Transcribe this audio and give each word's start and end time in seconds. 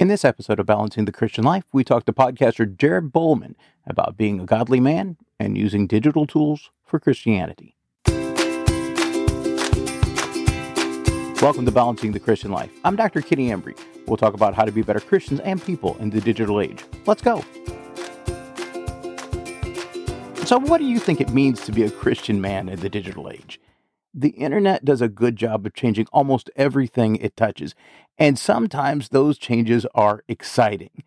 In 0.00 0.08
this 0.08 0.24
episode 0.24 0.58
of 0.58 0.64
Balancing 0.64 1.04
the 1.04 1.12
Christian 1.12 1.44
Life, 1.44 1.64
we 1.74 1.84
talk 1.84 2.06
to 2.06 2.12
podcaster 2.14 2.74
Jared 2.74 3.12
Bowman 3.12 3.54
about 3.86 4.16
being 4.16 4.40
a 4.40 4.46
godly 4.46 4.80
man 4.80 5.18
and 5.38 5.58
using 5.58 5.86
digital 5.86 6.26
tools 6.26 6.70
for 6.86 6.98
Christianity. 6.98 7.76
Welcome 11.42 11.66
to 11.66 11.70
Balancing 11.70 12.12
the 12.12 12.18
Christian 12.18 12.50
Life. 12.50 12.70
I'm 12.82 12.96
Dr. 12.96 13.20
Kenny 13.20 13.50
Embry. 13.50 13.78
We'll 14.06 14.16
talk 14.16 14.32
about 14.32 14.54
how 14.54 14.64
to 14.64 14.72
be 14.72 14.80
better 14.80 15.00
Christians 15.00 15.40
and 15.40 15.62
people 15.62 15.98
in 15.98 16.08
the 16.08 16.22
digital 16.22 16.62
age. 16.62 16.82
Let's 17.04 17.20
go. 17.20 17.44
So, 20.46 20.58
what 20.60 20.78
do 20.78 20.86
you 20.86 20.98
think 20.98 21.20
it 21.20 21.28
means 21.34 21.60
to 21.66 21.72
be 21.72 21.82
a 21.82 21.90
Christian 21.90 22.40
man 22.40 22.70
in 22.70 22.80
the 22.80 22.88
digital 22.88 23.28
age? 23.28 23.60
The 24.12 24.30
internet 24.30 24.84
does 24.84 25.00
a 25.00 25.08
good 25.08 25.36
job 25.36 25.64
of 25.64 25.74
changing 25.74 26.06
almost 26.12 26.50
everything 26.56 27.16
it 27.16 27.36
touches, 27.36 27.74
and 28.18 28.38
sometimes 28.38 29.08
those 29.08 29.38
changes 29.38 29.86
are 29.94 30.24
exciting. 30.26 31.04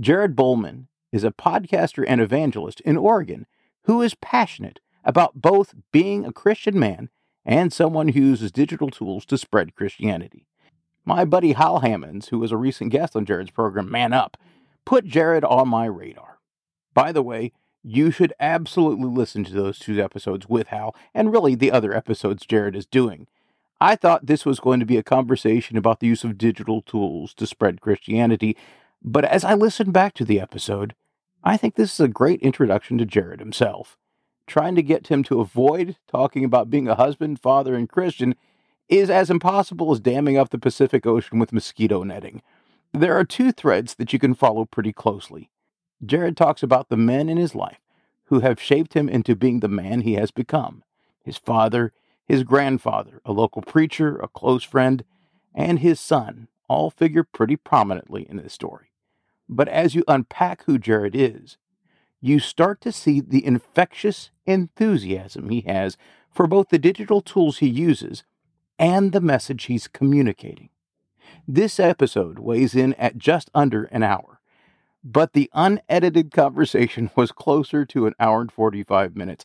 Jared 0.00 0.34
Bowman 0.34 0.88
is 1.12 1.24
a 1.24 1.30
podcaster 1.30 2.04
and 2.08 2.20
evangelist 2.20 2.80
in 2.80 2.96
Oregon 2.96 3.46
who 3.84 4.00
is 4.00 4.14
passionate 4.14 4.80
about 5.04 5.42
both 5.42 5.74
being 5.92 6.24
a 6.24 6.32
Christian 6.32 6.78
man 6.78 7.10
and 7.44 7.72
someone 7.72 8.08
who 8.08 8.20
uses 8.20 8.52
digital 8.52 8.88
tools 8.88 9.26
to 9.26 9.36
spread 9.36 9.74
Christianity. 9.74 10.46
My 11.04 11.24
buddy 11.24 11.52
Hal 11.52 11.80
Hammons, 11.80 12.28
who 12.28 12.38
was 12.38 12.52
a 12.52 12.56
recent 12.56 12.90
guest 12.90 13.16
on 13.16 13.26
Jared's 13.26 13.50
program 13.50 13.90
Man 13.90 14.12
Up, 14.12 14.36
put 14.84 15.04
Jared 15.04 15.44
on 15.44 15.68
my 15.68 15.84
radar. 15.84 16.38
By 16.94 17.12
the 17.12 17.22
way, 17.22 17.52
you 17.82 18.10
should 18.10 18.32
absolutely 18.38 19.08
listen 19.08 19.44
to 19.44 19.52
those 19.52 19.78
two 19.78 20.02
episodes 20.02 20.48
with 20.48 20.68
Hal 20.68 20.94
and 21.14 21.32
really 21.32 21.54
the 21.54 21.72
other 21.72 21.94
episodes 21.94 22.46
Jared 22.46 22.76
is 22.76 22.86
doing. 22.86 23.26
I 23.80 23.96
thought 23.96 24.26
this 24.26 24.46
was 24.46 24.60
going 24.60 24.78
to 24.80 24.86
be 24.86 24.96
a 24.96 25.02
conversation 25.02 25.76
about 25.76 26.00
the 26.00 26.06
use 26.06 26.22
of 26.22 26.38
digital 26.38 26.82
tools 26.82 27.34
to 27.34 27.46
spread 27.46 27.80
Christianity, 27.80 28.56
but 29.02 29.24
as 29.24 29.44
I 29.44 29.54
listened 29.54 29.92
back 29.92 30.14
to 30.14 30.24
the 30.24 30.40
episode, 30.40 30.94
I 31.42 31.56
think 31.56 31.74
this 31.74 31.94
is 31.94 32.00
a 32.00 32.08
great 32.08 32.40
introduction 32.40 32.98
to 32.98 33.04
Jared 33.04 33.40
himself. 33.40 33.98
Trying 34.46 34.76
to 34.76 34.82
get 34.82 35.08
him 35.08 35.24
to 35.24 35.40
avoid 35.40 35.96
talking 36.08 36.44
about 36.44 36.70
being 36.70 36.86
a 36.86 36.94
husband, 36.94 37.40
father, 37.40 37.74
and 37.74 37.88
Christian 37.88 38.36
is 38.88 39.10
as 39.10 39.30
impossible 39.30 39.90
as 39.90 40.00
damming 40.00 40.36
up 40.36 40.50
the 40.50 40.58
Pacific 40.58 41.06
Ocean 41.06 41.38
with 41.38 41.52
mosquito 41.52 42.04
netting. 42.04 42.42
There 42.92 43.16
are 43.18 43.24
two 43.24 43.50
threads 43.50 43.94
that 43.94 44.12
you 44.12 44.18
can 44.18 44.34
follow 44.34 44.64
pretty 44.64 44.92
closely. 44.92 45.50
Jared 46.04 46.36
talks 46.36 46.62
about 46.62 46.88
the 46.88 46.96
men 46.96 47.28
in 47.28 47.36
his 47.36 47.54
life 47.54 47.80
who 48.26 48.40
have 48.40 48.60
shaped 48.60 48.94
him 48.94 49.08
into 49.08 49.36
being 49.36 49.60
the 49.60 49.68
man 49.68 50.00
he 50.00 50.14
has 50.14 50.30
become 50.30 50.82
his 51.24 51.36
father, 51.36 51.92
his 52.26 52.42
grandfather, 52.42 53.20
a 53.24 53.32
local 53.32 53.62
preacher, 53.62 54.16
a 54.16 54.28
close 54.28 54.64
friend, 54.64 55.04
and 55.54 55.78
his 55.78 56.00
son 56.00 56.48
all 56.68 56.90
figure 56.90 57.22
pretty 57.22 57.56
prominently 57.56 58.26
in 58.28 58.38
this 58.38 58.52
story. 58.52 58.90
But 59.48 59.68
as 59.68 59.94
you 59.94 60.02
unpack 60.08 60.64
who 60.64 60.78
Jared 60.78 61.14
is, 61.14 61.58
you 62.20 62.38
start 62.38 62.80
to 62.80 62.92
see 62.92 63.20
the 63.20 63.44
infectious 63.44 64.30
enthusiasm 64.46 65.50
he 65.50 65.60
has 65.62 65.96
for 66.30 66.46
both 66.46 66.70
the 66.70 66.78
digital 66.78 67.20
tools 67.20 67.58
he 67.58 67.68
uses 67.68 68.24
and 68.78 69.12
the 69.12 69.20
message 69.20 69.64
he's 69.64 69.88
communicating. 69.88 70.70
This 71.46 71.78
episode 71.78 72.38
weighs 72.38 72.74
in 72.74 72.94
at 72.94 73.18
just 73.18 73.50
under 73.54 73.84
an 73.84 74.02
hour, 74.02 74.40
but 75.04 75.32
the 75.32 75.50
unedited 75.52 76.30
conversation 76.30 77.10
was 77.16 77.32
closer 77.32 77.84
to 77.86 78.06
an 78.06 78.14
hour 78.20 78.40
and 78.40 78.52
45 78.52 79.16
minutes, 79.16 79.44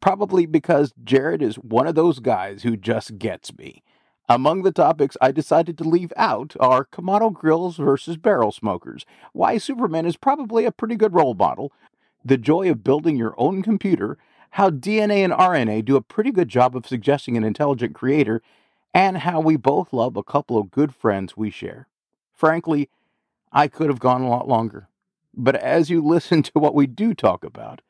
probably 0.00 0.46
because 0.46 0.94
Jared 1.04 1.42
is 1.42 1.56
one 1.56 1.86
of 1.86 1.94
those 1.94 2.18
guys 2.18 2.62
who 2.62 2.76
just 2.76 3.18
gets 3.18 3.56
me. 3.56 3.82
Among 4.28 4.62
the 4.62 4.72
topics 4.72 5.16
I 5.20 5.30
decided 5.30 5.78
to 5.78 5.84
leave 5.84 6.12
out 6.16 6.56
are 6.58 6.84
Kamado 6.84 7.32
grills 7.32 7.76
versus 7.76 8.16
barrel 8.16 8.50
smokers, 8.50 9.06
why 9.32 9.58
Superman 9.58 10.04
is 10.04 10.16
probably 10.16 10.64
a 10.64 10.72
pretty 10.72 10.96
good 10.96 11.14
role 11.14 11.34
model, 11.34 11.72
the 12.24 12.36
joy 12.36 12.68
of 12.68 12.82
building 12.82 13.16
your 13.16 13.34
own 13.38 13.62
computer, 13.62 14.18
how 14.50 14.70
DNA 14.70 15.18
and 15.18 15.32
RNA 15.32 15.84
do 15.84 15.96
a 15.96 16.02
pretty 16.02 16.32
good 16.32 16.48
job 16.48 16.74
of 16.74 16.86
suggesting 16.86 17.36
an 17.36 17.44
intelligent 17.44 17.94
creator, 17.94 18.42
and 18.92 19.18
how 19.18 19.38
we 19.38 19.56
both 19.56 19.92
love 19.92 20.16
a 20.16 20.24
couple 20.24 20.58
of 20.58 20.70
good 20.70 20.94
friends 20.94 21.36
we 21.36 21.50
share. 21.50 21.86
Frankly, 22.32 22.88
I 23.52 23.68
could 23.68 23.88
have 23.88 24.00
gone 24.00 24.22
a 24.22 24.28
lot 24.28 24.48
longer. 24.48 24.88
But 25.34 25.56
as 25.56 25.90
you 25.90 26.02
listen 26.06 26.42
to 26.44 26.52
what 26.54 26.74
we 26.74 26.86
do 26.86 27.14
talk 27.14 27.44
about, 27.44 27.80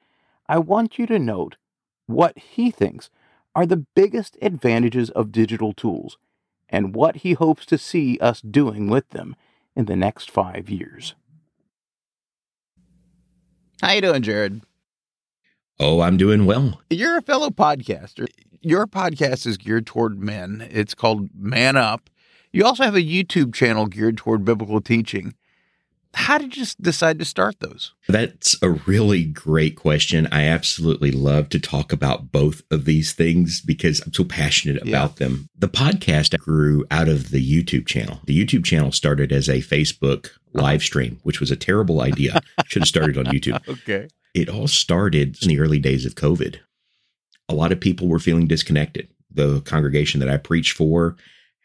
I 0.48 0.58
want 0.58 0.98
you 0.98 1.06
to 1.06 1.18
note 1.18 1.56
what 2.06 2.38
he 2.38 2.70
thinks 2.70 3.10
are 3.54 3.66
the 3.66 3.86
biggest 3.94 4.36
advantages 4.42 5.10
of 5.10 5.32
digital 5.32 5.72
tools 5.72 6.18
and 6.68 6.94
what 6.94 7.16
he 7.16 7.32
hopes 7.32 7.64
to 7.66 7.78
see 7.78 8.18
us 8.18 8.40
doing 8.40 8.88
with 8.88 9.08
them 9.10 9.34
in 9.74 9.86
the 9.86 9.96
next 9.96 10.30
five 10.30 10.68
years. 10.68 11.14
How 13.82 13.92
you 13.92 14.00
doing, 14.00 14.22
Jared? 14.22 14.62
Oh, 15.78 16.00
I'm 16.00 16.16
doing 16.16 16.46
well. 16.46 16.80
You're 16.88 17.18
a 17.18 17.22
fellow 17.22 17.50
podcaster. 17.50 18.26
Your 18.60 18.86
podcast 18.86 19.46
is 19.46 19.58
geared 19.58 19.86
toward 19.86 20.18
men. 20.18 20.66
It's 20.70 20.94
called 20.94 21.28
Man 21.34 21.76
Up. 21.76 22.08
You 22.52 22.64
also 22.64 22.84
have 22.84 22.94
a 22.94 23.02
YouTube 23.02 23.52
channel 23.52 23.86
geared 23.86 24.16
toward 24.16 24.44
biblical 24.44 24.80
teaching. 24.80 25.34
How 26.16 26.38
did 26.38 26.56
you 26.56 26.64
decide 26.80 27.18
to 27.18 27.26
start 27.26 27.60
those? 27.60 27.92
That's 28.08 28.56
a 28.62 28.70
really 28.70 29.22
great 29.22 29.76
question. 29.76 30.26
I 30.32 30.44
absolutely 30.44 31.10
love 31.10 31.50
to 31.50 31.60
talk 31.60 31.92
about 31.92 32.32
both 32.32 32.62
of 32.70 32.86
these 32.86 33.12
things 33.12 33.60
because 33.60 34.00
I'm 34.00 34.14
so 34.14 34.24
passionate 34.24 34.80
about 34.80 35.20
yeah. 35.20 35.26
them. 35.26 35.50
The 35.58 35.68
podcast 35.68 36.36
grew 36.38 36.86
out 36.90 37.10
of 37.10 37.30
the 37.30 37.44
YouTube 37.46 37.86
channel. 37.86 38.20
The 38.24 38.44
YouTube 38.44 38.64
channel 38.64 38.92
started 38.92 39.30
as 39.30 39.50
a 39.50 39.58
Facebook 39.58 40.28
uh-huh. 40.28 40.62
live 40.62 40.82
stream, 40.82 41.20
which 41.22 41.38
was 41.38 41.50
a 41.50 41.56
terrible 41.56 42.00
idea. 42.00 42.40
Should 42.64 42.82
have 42.82 42.88
started 42.88 43.18
on 43.18 43.26
YouTube. 43.26 43.60
okay. 43.68 44.08
It 44.32 44.48
all 44.48 44.68
started 44.68 45.36
in 45.42 45.48
the 45.48 45.60
early 45.60 45.78
days 45.78 46.06
of 46.06 46.14
COVID. 46.14 46.58
A 47.50 47.54
lot 47.54 47.72
of 47.72 47.78
people 47.78 48.08
were 48.08 48.18
feeling 48.18 48.46
disconnected. 48.46 49.08
The 49.30 49.60
congregation 49.60 50.20
that 50.20 50.30
I 50.30 50.38
preach 50.38 50.72
for 50.72 51.14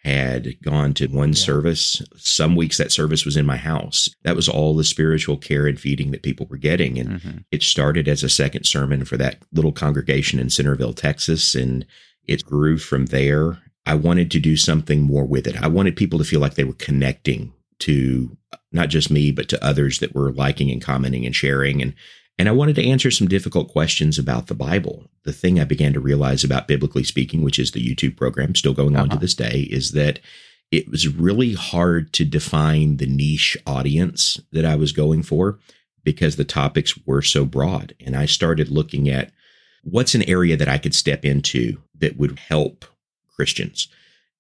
had 0.04 0.60
gone 0.64 0.94
to 0.96 1.08
one 1.08 1.30
yeah. 1.30 1.36
service. 1.36 2.02
Some 2.16 2.56
weeks 2.56 2.78
that 2.78 2.92
service 2.92 3.24
was 3.24 3.38
in 3.38 3.46
my 3.46 3.58
house. 3.58 4.10
That 4.24 4.36
was 4.36 4.50
all 4.50 4.76
the 4.76 4.84
spiritual 4.84 5.38
care 5.38 5.68
and 5.68 5.80
feeding 5.80 6.12
that 6.12 6.24
people 6.24 6.48
were 6.50 6.58
getting. 6.58 6.98
And 6.98 7.10
mm-hmm. 7.10 7.38
it 7.52 7.62
started 7.62 8.08
as 8.08 8.24
a 8.24 8.30
second 8.30 8.64
sermon 8.66 9.06
for 9.06 9.18
that 9.18 9.44
little 9.54 9.72
congregation 9.72 10.40
in 10.40 10.50
Centerville, 10.50 10.94
Texas. 10.94 11.54
And 11.54 11.86
it 12.26 12.46
grew 12.46 12.80
from 12.80 13.08
there. 13.08 13.60
I 13.86 13.96
wanted 13.96 14.32
to 14.32 14.40
do 14.40 14.58
something 14.58 15.02
more 15.02 15.26
with 15.26 15.46
it. 15.46 15.62
I 15.62 15.68
wanted 15.68 15.96
people 15.96 16.18
to 16.18 16.26
feel 16.26 16.40
like 16.40 16.56
they 16.56 16.64
were 16.64 16.74
connecting 16.74 17.54
to 17.80 18.36
not 18.72 18.90
just 18.90 19.12
me, 19.12 19.32
but 19.32 19.50
to 19.50 19.64
others 19.64 20.00
that 20.00 20.16
were 20.16 20.32
liking 20.32 20.72
and 20.72 20.82
commenting 20.82 21.26
and 21.26 21.36
sharing. 21.36 21.82
And 21.82 21.94
and 22.38 22.50
I 22.50 22.54
wanted 22.54 22.76
to 22.76 22.88
answer 22.88 23.12
some 23.12 23.28
difficult 23.28 23.70
questions 23.70 24.18
about 24.18 24.48
the 24.48 24.56
Bible. 24.56 25.06
The 25.24 25.34
thing 25.34 25.60
I 25.60 25.64
began 25.64 25.94
to 25.94 26.00
realize 26.00 26.44
about 26.44 26.68
Biblically 26.68 27.04
Speaking, 27.04 27.44
which 27.44 27.60
is 27.60 27.72
the 27.72 27.86
YouTube 27.86 28.18
program 28.18 28.56
still 28.56 28.74
going 28.74 28.96
on 28.96 29.08
uh-huh. 29.08 29.16
to 29.16 29.20
this 29.20 29.36
day, 29.36 29.68
is 29.70 29.92
that 29.92 30.20
it 30.72 30.90
was 30.90 31.08
really 31.08 31.54
hard 31.54 32.14
to 32.14 32.26
define 32.26 32.98
the 32.98 33.06
niche 33.06 33.58
audience 33.68 34.40
that 34.52 34.66
I 34.66 34.76
was 34.76 34.92
going 34.92 35.22
for 35.22 35.60
because 36.04 36.36
the 36.36 36.46
topics 36.46 36.98
were 37.06 37.22
so 37.22 37.46
broad. 37.46 37.94
And 38.00 38.16
I 38.16 38.26
started 38.26 38.70
looking 38.70 39.10
at 39.10 39.32
what's 39.84 40.16
an 40.16 40.28
area 40.28 40.56
that 40.58 40.70
I 40.70 40.78
could 40.78 40.96
step 40.96 41.26
into 41.26 41.82
that 42.00 42.18
would 42.18 42.40
help 42.40 42.86
Christians. 43.28 43.88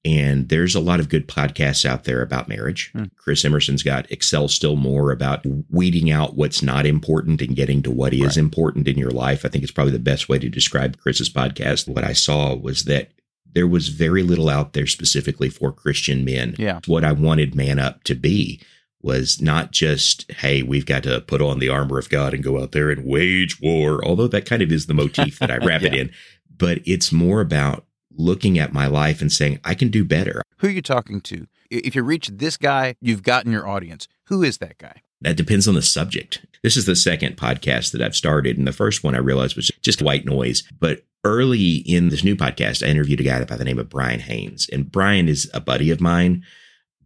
And 0.03 0.49
there's 0.49 0.73
a 0.73 0.79
lot 0.79 0.99
of 0.99 1.09
good 1.09 1.27
podcasts 1.27 1.85
out 1.85 2.05
there 2.05 2.23
about 2.23 2.49
marriage. 2.49 2.91
Hmm. 2.93 3.05
Chris 3.17 3.45
Emerson's 3.45 3.83
got 3.83 4.11
Excel 4.11 4.47
Still 4.47 4.75
More 4.75 5.11
about 5.11 5.45
weeding 5.69 6.09
out 6.09 6.35
what's 6.35 6.63
not 6.63 6.87
important 6.87 7.41
and 7.41 7.55
getting 7.55 7.83
to 7.83 7.91
what 7.91 8.13
is 8.13 8.21
right. 8.21 8.37
important 8.37 8.87
in 8.87 8.97
your 8.97 9.11
life. 9.11 9.45
I 9.45 9.49
think 9.49 9.63
it's 9.63 9.71
probably 9.71 9.93
the 9.93 9.99
best 9.99 10.27
way 10.27 10.39
to 10.39 10.49
describe 10.49 10.97
Chris's 10.97 11.29
podcast. 11.29 11.87
What 11.87 12.03
I 12.03 12.13
saw 12.13 12.55
was 12.55 12.85
that 12.85 13.11
there 13.53 13.67
was 13.67 13.89
very 13.89 14.23
little 14.23 14.49
out 14.49 14.73
there 14.73 14.87
specifically 14.87 15.49
for 15.49 15.71
Christian 15.71 16.25
men. 16.25 16.55
Yeah. 16.57 16.79
What 16.87 17.03
I 17.03 17.11
wanted 17.11 17.53
Man 17.53 17.77
Up 17.77 18.03
to 18.05 18.15
be 18.15 18.59
was 19.03 19.41
not 19.41 19.71
just, 19.71 20.31
hey, 20.31 20.63
we've 20.63 20.85
got 20.85 21.03
to 21.03 21.21
put 21.21 21.41
on 21.41 21.59
the 21.59 21.69
armor 21.69 21.97
of 21.97 22.09
God 22.09 22.33
and 22.33 22.43
go 22.43 22.61
out 22.61 22.71
there 22.71 22.89
and 22.89 23.05
wage 23.05 23.59
war, 23.59 24.03
although 24.05 24.27
that 24.27 24.45
kind 24.45 24.61
of 24.61 24.71
is 24.71 24.85
the 24.85 24.93
motif 24.93 25.39
that 25.39 25.51
I 25.51 25.57
wrap 25.65 25.81
yeah. 25.81 25.87
it 25.87 25.93
in. 25.95 26.11
But 26.55 26.79
it's 26.85 27.11
more 27.11 27.41
about 27.41 27.85
looking 28.15 28.59
at 28.59 28.73
my 28.73 28.87
life 28.87 29.21
and 29.21 29.31
saying, 29.31 29.59
I 29.63 29.75
can 29.75 29.89
do 29.89 30.03
better. 30.05 30.41
Who 30.57 30.67
are 30.67 30.71
you 30.71 30.81
talking 30.81 31.21
to? 31.21 31.47
If 31.69 31.95
you 31.95 32.03
reach 32.03 32.27
this 32.27 32.57
guy, 32.57 32.95
you've 33.01 33.23
gotten 33.23 33.51
your 33.51 33.67
audience. 33.67 34.07
Who 34.25 34.43
is 34.43 34.57
that 34.59 34.77
guy? 34.77 35.01
That 35.21 35.37
depends 35.37 35.67
on 35.67 35.75
the 35.75 35.81
subject. 35.81 36.45
This 36.63 36.75
is 36.75 36.85
the 36.85 36.95
second 36.95 37.37
podcast 37.37 37.91
that 37.91 38.01
I've 38.01 38.15
started. 38.15 38.57
And 38.57 38.67
the 38.67 38.73
first 38.73 39.03
one 39.03 39.15
I 39.15 39.19
realized 39.19 39.55
was 39.55 39.71
just 39.81 40.01
white 40.01 40.25
noise. 40.25 40.63
But 40.79 41.03
early 41.23 41.75
in 41.77 42.09
this 42.09 42.23
new 42.23 42.35
podcast, 42.35 42.85
I 42.85 42.89
interviewed 42.89 43.19
a 43.19 43.23
guy 43.23 43.43
by 43.45 43.55
the 43.55 43.63
name 43.63 43.79
of 43.79 43.89
Brian 43.89 44.19
Haynes. 44.19 44.67
And 44.71 44.91
Brian 44.91 45.29
is 45.29 45.49
a 45.53 45.61
buddy 45.61 45.91
of 45.91 46.01
mine. 46.01 46.43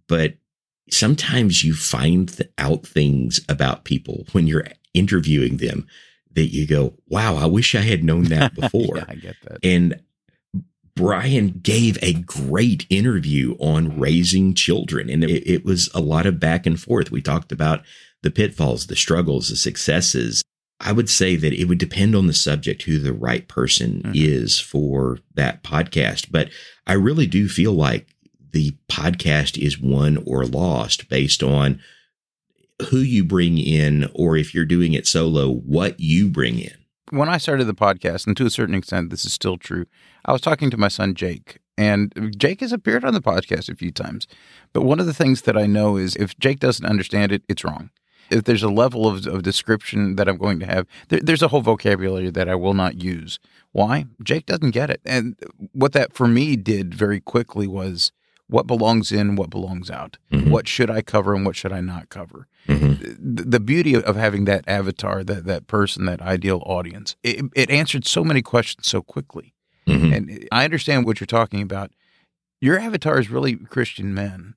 But 0.08 0.36
sometimes 0.90 1.64
you 1.64 1.74
find 1.74 2.48
out 2.58 2.86
things 2.86 3.42
about 3.50 3.86
people 3.86 4.26
when 4.32 4.48
you're 4.48 4.66
interviewing 4.94 5.58
them 5.58 5.88
that 6.32 6.54
you 6.54 6.68
go, 6.68 6.94
wow, 7.08 7.36
I 7.36 7.46
wish 7.46 7.76
I 7.76 7.82
had 7.82 8.04
known 8.04 8.26
that 8.26 8.56
before. 8.60 8.98
yeah, 8.98 9.06
I 9.08 9.16
get 9.16 9.36
that. 9.44 9.60
And 9.64 10.02
Brian 10.96 11.60
gave 11.62 11.98
a 12.02 12.14
great 12.14 12.86
interview 12.90 13.56
on 13.60 14.00
raising 14.00 14.54
children, 14.54 15.10
and 15.10 15.24
it, 15.24 15.50
it, 15.50 15.66
was 15.66 15.90
a 15.94 16.00
lot 16.00 16.26
of 16.26 16.40
back 16.40 16.66
and 16.66 16.80
forth. 16.80 17.12
We 17.12 17.22
talked 17.22 17.52
about 17.52 17.84
the 18.24 18.32
pitfalls, 18.32 18.88
the 18.88 18.96
struggles, 18.96 19.50
the 19.50 19.58
successes. 19.58 20.42
I 20.80 20.94
would 20.94 21.10
say 21.10 21.36
that 21.36 21.54
it 21.54 21.66
would 21.66 21.78
depend 21.80 22.16
on 22.16 22.28
the 22.28 22.34
subject 22.34 22.84
who 22.84 22.98
the 22.98 23.14
right 23.14 23.48
person 23.48 24.04
mm-hmm. 24.04 24.12
is 24.16 24.60
for 24.60 25.20
that 25.34 25.64
podcast. 25.64 26.32
But 26.32 26.50
I 26.88 26.94
really 26.94 27.28
do 27.28 27.50
feel 27.50 27.74
like 27.74 28.08
the 28.52 28.76
podcast 28.90 29.58
is 29.58 29.80
won 29.80 30.24
or 30.26 30.46
lost 30.46 31.10
based 31.10 31.44
on 31.44 31.82
who 32.90 32.98
you 32.98 33.26
bring 33.26 33.58
in, 33.58 34.10
or 34.14 34.38
if 34.38 34.54
you're 34.54 34.66
doing 34.66 34.94
it 34.94 35.08
solo, 35.08 35.52
what 35.52 36.00
you 36.00 36.30
bring 36.30 36.60
in. 36.60 36.76
When 37.10 37.30
I 37.30 37.38
started 37.38 37.66
the 37.66 37.74
podcast, 37.74 38.28
and 38.28 38.36
to 38.38 38.46
a 38.46 38.50
certain 38.50 38.76
extent, 38.76 39.10
this 39.10 39.26
is 39.26 39.34
still 39.34 39.58
true, 39.58 39.86
I 40.26 40.32
was 40.32 40.42
talking 40.42 40.70
to 40.72 40.78
my 40.78 40.88
son, 40.88 41.14
Jake, 41.14 41.60
and 41.78 42.36
Jake 42.38 42.62
has 42.62 42.72
appeared 42.72 43.06
on 43.06 43.14
the 43.14 43.22
podcast 43.22 43.70
a 43.70 43.76
few 43.76 43.92
times. 43.92 44.28
But 44.74 44.84
one 44.84 45.00
of 45.00 45.06
the 45.06 45.14
things 45.14 45.44
that 45.44 45.58
I 45.58 45.68
know 45.68 45.98
is 45.98 46.16
if 46.16 46.38
Jake 46.40 46.60
doesn't 46.60 46.86
understand 46.86 47.32
it, 47.32 47.44
it's 47.48 47.64
wrong. 47.64 47.92
If 48.32 48.46
there's 48.46 48.64
a 48.64 48.70
level 48.70 49.08
of, 49.08 49.28
of 49.28 49.44
description 49.44 50.16
that 50.16 50.28
I'm 50.28 50.38
going 50.38 50.60
to 50.60 50.66
have, 50.66 50.88
there, 51.10 51.20
there's 51.22 51.44
a 51.44 51.50
whole 51.50 51.62
vocabulary 51.62 52.32
that 52.32 52.50
I 52.50 52.56
will 52.56 52.74
not 52.74 52.96
use. 52.96 53.40
Why? 53.72 54.06
Jake 54.24 54.48
doesn't 54.48 54.72
get 54.72 54.90
it. 54.90 55.02
And 55.06 55.36
what 55.74 55.94
that 55.94 56.14
for 56.14 56.28
me 56.28 56.56
did 56.56 56.96
very 56.96 57.20
quickly 57.20 57.68
was 57.68 58.12
what 58.48 58.68
belongs 58.68 59.12
in, 59.12 59.36
what 59.36 59.50
belongs 59.50 59.92
out. 59.92 60.18
Mm-hmm. 60.32 60.50
What 60.50 60.68
should 60.68 60.90
I 60.90 61.02
cover 61.02 61.36
and 61.36 61.46
what 61.46 61.56
should 61.56 61.74
I 61.74 61.82
not 61.82 62.10
cover? 62.10 62.48
Mm-hmm. 62.68 63.36
The, 63.36 63.44
the, 63.44 63.60
beauty 63.60 63.96
of 63.96 64.16
having 64.16 64.46
that 64.46 64.64
avatar, 64.68 65.24
that 65.24 65.46
that 65.46 65.68
person, 65.68 66.06
that 66.06 66.22
ideal 66.22 66.64
audience, 66.66 67.16
it, 67.22 67.46
it 67.56 67.70
answered 67.70 68.06
so 68.06 68.24
many 68.24 68.42
questions 68.42 68.88
so 68.88 69.02
quickly. 69.02 69.55
Mm-hmm. 69.88 70.14
And 70.14 70.48
I 70.52 70.66
understand 70.66 71.06
what 71.06 71.20
you're 71.20 71.28
talking 71.28 71.62
about. 71.62 71.92
Your 72.62 72.80
avatar 72.80 73.20
is 73.20 73.30
really 73.30 73.56
Christian 73.56 74.14
men. 74.14 74.56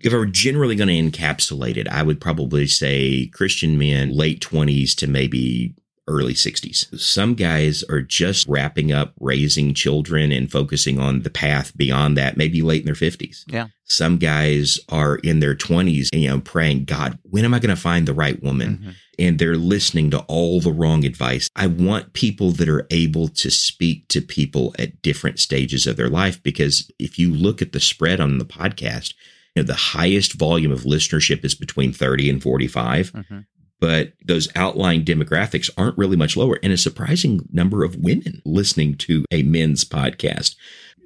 If 0.00 0.12
I 0.12 0.16
were 0.16 0.26
generally 0.26 0.74
going 0.74 0.88
to 0.88 1.18
encapsulate 1.18 1.76
it, 1.76 1.88
I 1.88 2.02
would 2.02 2.20
probably 2.20 2.66
say 2.66 3.26
Christian 3.26 3.78
men, 3.78 4.10
late 4.10 4.40
20s 4.40 4.94
to 4.96 5.06
maybe 5.06 5.74
early 6.06 6.34
60s. 6.34 6.98
Some 6.98 7.34
guys 7.34 7.82
are 7.84 8.02
just 8.02 8.46
wrapping 8.48 8.92
up 8.92 9.14
raising 9.20 9.72
children 9.72 10.32
and 10.32 10.50
focusing 10.50 10.98
on 10.98 11.22
the 11.22 11.30
path 11.30 11.74
beyond 11.76 12.16
that, 12.18 12.36
maybe 12.36 12.60
late 12.60 12.80
in 12.80 12.86
their 12.86 12.94
50s. 12.94 13.44
Yeah. 13.46 13.68
Some 13.84 14.18
guys 14.18 14.78
are 14.88 15.16
in 15.16 15.40
their 15.40 15.54
20s, 15.54 16.08
and, 16.12 16.22
you 16.22 16.28
know, 16.28 16.40
praying, 16.40 16.84
God, 16.84 17.18
when 17.22 17.44
am 17.44 17.54
I 17.54 17.58
going 17.58 17.74
to 17.74 17.80
find 17.80 18.06
the 18.06 18.14
right 18.14 18.42
woman? 18.42 18.78
Mm-hmm. 18.78 18.90
And 19.18 19.38
they're 19.38 19.56
listening 19.56 20.10
to 20.10 20.20
all 20.20 20.60
the 20.60 20.72
wrong 20.72 21.04
advice. 21.04 21.48
I 21.56 21.66
want 21.66 22.12
people 22.12 22.52
that 22.52 22.68
are 22.68 22.86
able 22.90 23.28
to 23.28 23.50
speak 23.50 24.08
to 24.08 24.20
people 24.20 24.74
at 24.78 25.02
different 25.02 25.38
stages 25.38 25.86
of 25.86 25.96
their 25.96 26.08
life 26.08 26.42
because 26.42 26.90
if 26.98 27.18
you 27.18 27.32
look 27.32 27.62
at 27.62 27.72
the 27.72 27.80
spread 27.80 28.20
on 28.20 28.38
the 28.38 28.44
podcast, 28.44 29.14
you 29.54 29.62
know, 29.62 29.66
the 29.66 29.74
highest 29.74 30.34
volume 30.34 30.72
of 30.72 30.82
listenership 30.82 31.44
is 31.44 31.54
between 31.54 31.92
30 31.92 32.30
and 32.30 32.42
45. 32.42 33.12
Mm-hmm 33.12 33.38
but 33.80 34.14
those 34.24 34.48
outlying 34.56 35.04
demographics 35.04 35.68
aren't 35.76 35.98
really 35.98 36.16
much 36.16 36.38
lower 36.38 36.58
and 36.62 36.72
a 36.72 36.76
surprising 36.78 37.46
number 37.52 37.84
of 37.84 37.96
women 37.96 38.40
listening 38.46 38.94
to 38.94 39.26
a 39.30 39.42
men's 39.42 39.84
podcast. 39.84 40.56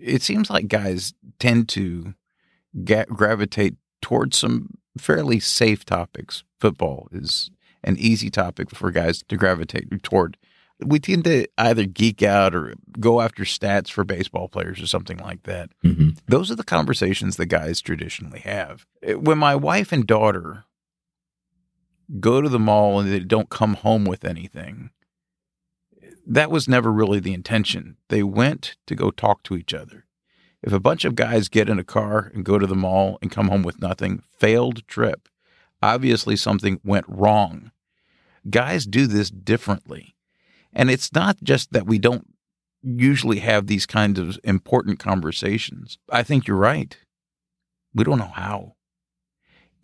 It 0.01 0.23
seems 0.23 0.49
like 0.49 0.69
guys 0.69 1.13
tend 1.41 1.69
to 1.71 2.15
get, 2.85 3.09
gravitate 3.09 3.75
towards 4.01 4.39
some 4.39 4.79
fairly 4.97 5.41
safe 5.41 5.85
topics. 5.85 6.45
Football 6.61 7.09
is 7.11 7.51
an 7.85 7.97
easy 7.99 8.31
topic 8.31 8.71
for 8.71 8.91
guys 8.91 9.23
to 9.29 9.37
gravitate 9.37 10.03
toward. 10.03 10.37
We 10.81 11.01
tend 11.01 11.25
to 11.25 11.49
either 11.59 11.87
geek 11.87 12.23
out 12.23 12.55
or 12.55 12.75
go 13.01 13.21
after 13.21 13.43
stats 13.43 13.91
for 13.91 14.05
baseball 14.05 14.49
players 14.49 14.81
or 14.81 14.87
something 14.87 15.19
like 15.19 15.43
that. 15.43 15.71
Mm-hmm. 15.85 16.11
Those 16.29 16.51
are 16.51 16.57
the 16.57 16.63
conversations 16.63 17.37
that 17.37 17.47
guys 17.47 17.81
traditionally 17.81 18.41
have. 18.41 18.87
When 19.03 19.39
my 19.39 19.57
wife 19.57 19.91
and 19.91 20.07
daughter 20.07 20.65
go 22.21 22.41
to 22.41 22.49
the 22.49 22.59
mall 22.59 23.01
and 23.01 23.11
they 23.11 23.21
don't 23.21 23.51
come 23.51 23.75
home 23.75 24.05
with 24.05 24.25
anything. 24.25 24.91
That 26.27 26.51
was 26.51 26.69
never 26.69 26.93
really 26.93 27.21
the 27.21 27.35
intention. 27.35 27.97
They 28.09 28.23
went 28.23 28.77
to 28.87 28.95
go 28.95 29.11
talk 29.11 29.43
to 29.45 29.57
each 29.57 29.75
other. 29.75 30.07
If 30.63 30.73
a 30.73 30.81
bunch 30.81 31.05
of 31.05 31.15
guys 31.15 31.49
get 31.49 31.69
in 31.69 31.79
a 31.79 31.85
car 31.85 32.31
and 32.35 32.45
go 32.45 32.59
to 32.59 32.67
the 32.67 32.75
mall 32.75 33.19
and 33.23 33.31
come 33.31 33.49
home 33.49 33.63
with 33.63 33.81
nothing, 33.81 34.23
failed 34.39 34.87
trip. 34.89 35.29
Obviously, 35.83 36.37
something 36.37 36.81
went 36.85 37.07
wrong. 37.09 37.71
Guys 38.49 38.87
do 38.87 39.07
this 39.07 39.31
differently. 39.31 40.15
And 40.73 40.91
it's 40.91 41.13
not 41.13 41.43
just 41.43 41.73
that 41.73 41.87
we 41.87 41.99
don't 41.99 42.35
usually 42.83 43.41
have 43.41 43.67
these 43.67 43.87
kinds 43.87 44.19
of 44.19 44.39
important 44.45 44.99
conversations. 44.99 45.99
I 46.11 46.23
think 46.23 46.47
you're 46.47 46.57
right. 46.57 46.97
We 47.95 48.05
don't 48.05 48.19
know 48.19 48.33
how 48.35 48.77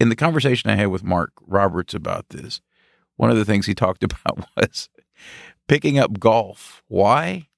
in 0.00 0.08
the 0.08 0.17
conversation 0.17 0.70
I 0.70 0.76
had 0.76 0.88
with 0.88 1.05
Mark 1.05 1.32
Roberts 1.41 1.94
about 1.94 2.29
this, 2.31 2.61
one 3.17 3.31
of 3.31 3.37
the 3.37 3.44
things 3.44 3.67
he 3.67 3.75
talked 3.75 4.05
about 4.05 4.47
was 4.56 4.88
picking 5.69 5.99
up 5.99 6.19
golf. 6.19 6.82
Why? 6.88 7.49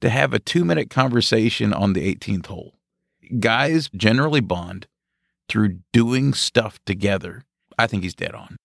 To 0.00 0.10
have 0.10 0.32
a 0.32 0.38
two 0.38 0.64
minute 0.64 0.90
conversation 0.90 1.72
on 1.72 1.92
the 1.92 2.14
18th 2.14 2.46
hole. 2.46 2.74
Guys 3.40 3.90
generally 3.94 4.40
bond 4.40 4.86
through 5.48 5.80
doing 5.92 6.34
stuff 6.34 6.78
together. 6.84 7.44
I 7.78 7.86
think 7.86 8.02
he's 8.02 8.14
dead 8.14 8.34
on. 8.34 8.56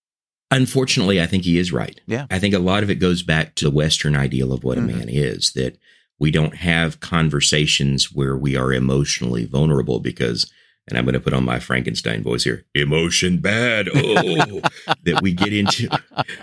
Unfortunately, 0.50 1.20
I 1.20 1.26
think 1.26 1.44
he 1.44 1.58
is 1.58 1.72
right. 1.72 2.00
Yeah. 2.06 2.26
I 2.30 2.38
think 2.38 2.54
a 2.54 2.58
lot 2.58 2.82
of 2.82 2.90
it 2.90 2.96
goes 2.96 3.22
back 3.22 3.54
to 3.56 3.64
the 3.64 3.70
Western 3.70 4.14
ideal 4.14 4.52
of 4.52 4.62
what 4.62 4.78
mm-hmm. 4.78 4.90
a 4.90 4.96
man 4.96 5.08
is 5.08 5.52
that 5.52 5.78
we 6.18 6.30
don't 6.30 6.56
have 6.56 7.00
conversations 7.00 8.12
where 8.12 8.36
we 8.36 8.56
are 8.56 8.72
emotionally 8.72 9.46
vulnerable 9.46 10.00
because 10.00 10.50
and 10.86 10.98
I'm 10.98 11.04
going 11.04 11.14
to 11.14 11.20
put 11.20 11.32
on 11.32 11.44
my 11.44 11.60
Frankenstein 11.60 12.22
voice 12.22 12.44
here. 12.44 12.66
Emotion 12.74 13.38
bad. 13.38 13.88
Oh, 13.96 14.60
that 15.04 15.20
we 15.22 15.32
get 15.32 15.52
into 15.52 15.88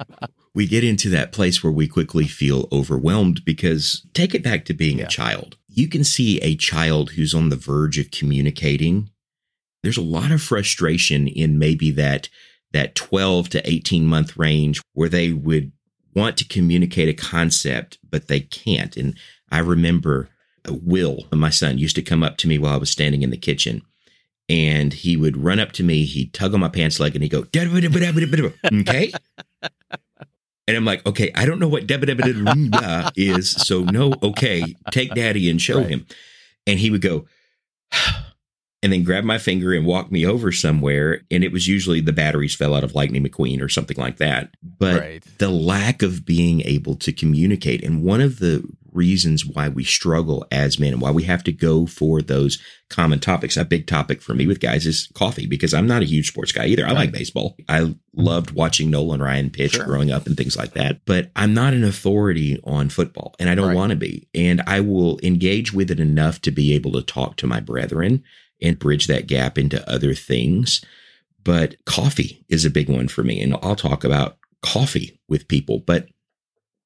we 0.56 0.68
get 0.68 0.84
into 0.84 1.10
that 1.10 1.32
place 1.32 1.64
where 1.64 1.72
we 1.72 1.88
quickly 1.88 2.26
feel 2.26 2.68
overwhelmed 2.72 3.46
because 3.46 4.06
take 4.14 4.34
it 4.34 4.44
back 4.44 4.66
to 4.66 4.74
being 4.74 5.00
yeah. 5.00 5.06
a 5.06 5.08
child. 5.08 5.58
You 5.68 5.88
can 5.88 6.04
see 6.04 6.40
a 6.40 6.56
child 6.56 7.12
who's 7.12 7.34
on 7.34 7.50
the 7.50 7.56
verge 7.56 7.98
of 8.00 8.12
communicating. 8.12 9.10
There's 9.84 9.98
a 9.98 10.02
lot 10.02 10.32
of 10.32 10.42
frustration 10.42 11.28
in 11.28 11.60
maybe 11.60 11.92
that 11.92 12.30
that 12.74 12.96
12 12.96 13.50
to 13.50 13.70
18 13.70 14.06
month 14.06 14.38
range 14.38 14.82
where 14.94 15.10
they 15.10 15.32
would 15.32 15.72
want 16.16 16.38
to 16.38 16.48
communicate 16.48 17.10
a 17.10 17.14
concept 17.14 17.98
but 18.10 18.28
they 18.28 18.42
can't. 18.42 18.98
And 18.98 19.18
I 19.52 19.60
remember 19.60 20.30
uh, 20.68 20.74
Will, 20.82 21.28
my 21.32 21.50
son, 21.50 21.78
used 21.78 21.96
to 21.96 22.02
come 22.02 22.24
up 22.24 22.38
to 22.38 22.48
me 22.48 22.58
while 22.58 22.74
I 22.74 22.78
was 22.78 22.90
standing 22.90 23.22
in 23.22 23.30
the 23.30 23.38
kitchen 23.38 23.82
and 24.52 24.92
he 24.92 25.16
would 25.16 25.38
run 25.38 25.60
up 25.60 25.72
to 25.74 25.84
me, 25.84 26.04
he'd 26.04 26.34
tug 26.34 26.54
on 26.54 26.60
my 26.60 26.68
pants 26.68 27.00
leg, 27.00 27.16
and 27.16 27.24
he'd 27.24 27.30
go, 27.30 27.44
okay. 28.82 29.14
And 30.68 30.78
I'm 30.78 30.86
like, 30.86 31.06
okay, 31.06 31.32
I 31.36 31.46
don't 31.46 31.60
know 31.60 31.68
what 31.68 31.88
is. 33.16 33.52
So, 33.52 33.84
no, 33.84 34.14
okay, 34.22 34.76
take 34.92 35.14
daddy 35.14 35.50
and 35.50 35.62
show 35.62 35.80
right. 35.80 35.90
him. 35.90 36.06
And 36.68 36.80
he 36.80 36.92
would 36.92 37.02
go, 37.02 37.28
and 38.84 38.92
then 38.92 39.04
grab 39.04 39.24
my 39.24 39.38
finger 39.38 39.74
and 39.74 39.86
walk 39.86 40.12
me 40.12 40.26
over 40.26 40.52
somewhere. 40.52 41.22
And 41.30 41.44
it 41.44 41.52
was 41.52 41.68
usually 41.68 42.02
the 42.02 42.14
batteries 42.14 42.56
fell 42.56 42.74
out 42.74 42.84
of 42.84 42.96
Lightning 42.96 43.24
McQueen 43.24 43.62
or 43.62 43.70
something 43.70 43.98
like 43.98 44.18
that. 44.18 44.56
But 44.64 45.00
right. 45.00 45.24
the 45.38 45.50
lack 45.50 46.02
of 46.02 46.26
being 46.26 46.62
able 46.62 46.96
to 46.96 47.12
communicate. 47.12 47.84
And 47.84 48.04
one 48.04 48.22
of 48.22 48.40
the 48.40 48.64
reasons 48.92 49.46
why 49.46 49.70
we 49.70 49.84
struggle 49.84 50.46
as 50.52 50.80
men 50.80 50.94
and 50.94 51.02
why 51.02 51.12
we 51.12 51.24
have 51.24 51.44
to 51.44 51.52
go 51.52 51.86
for 51.86 52.22
those 52.22 52.62
common 52.90 53.20
topics. 53.20 53.58
A 53.58 53.66
big 53.66 53.88
topic 53.88 54.22
for 54.22 54.34
me 54.34 54.48
with 54.48 54.60
guys 54.60 54.86
is 54.86 55.10
coffee 55.14 55.48
because 55.48 55.74
I'm 55.74 55.88
not 55.88 56.02
a 56.02 56.06
huge 56.06 56.28
sports 56.28 56.52
guy 56.52 56.66
either. 56.66 56.84
I 56.84 56.90
right. 56.90 56.98
like 56.98 57.12
baseball. 57.12 57.56
I 57.70 57.96
loved 58.14 58.52
watching 58.52 58.90
Nolan 58.90 59.22
Ryan 59.22 59.50
pitch 59.50 59.74
sure. 59.74 59.86
growing 59.86 60.12
up 60.12 60.26
and 60.28 60.36
things 60.36 60.58
like 60.58 60.74
that, 60.74 61.02
but 61.06 61.32
I'm 61.36 61.54
not 61.54 61.74
an 61.74 61.84
authority 61.84 62.60
on 62.64 62.90
football 62.90 63.36
and 63.40 63.50
I 63.50 63.56
don't 63.56 63.70
right. 63.70 63.76
want 63.76 63.92
to 63.92 63.96
be. 63.96 64.28
And 64.36 64.62
I 64.68 64.82
will 64.82 65.20
engage 65.24 65.74
with 65.74 65.90
it 65.92 66.00
enough 66.00 66.42
to 66.42 66.52
be 66.52 66.74
able 66.74 66.92
to 66.94 67.02
talk 67.02 67.38
to 67.38 67.48
my 67.48 67.60
brethren 67.60 68.24
and 68.62 68.80
bridge 68.80 69.08
that 69.08 69.28
gap 69.28 69.58
into 69.58 69.90
other 69.90 70.14
things. 70.14 70.84
But 71.44 71.84
coffee 71.86 72.46
is 72.50 72.66
a 72.66 72.70
big 72.70 72.90
one 72.90 73.08
for 73.08 73.24
me. 73.24 73.42
And 73.42 73.56
I'll 73.62 73.76
talk 73.76 74.04
about 74.04 74.38
coffee 74.62 75.20
with 75.28 75.48
people, 75.48 75.80
but 75.80 76.08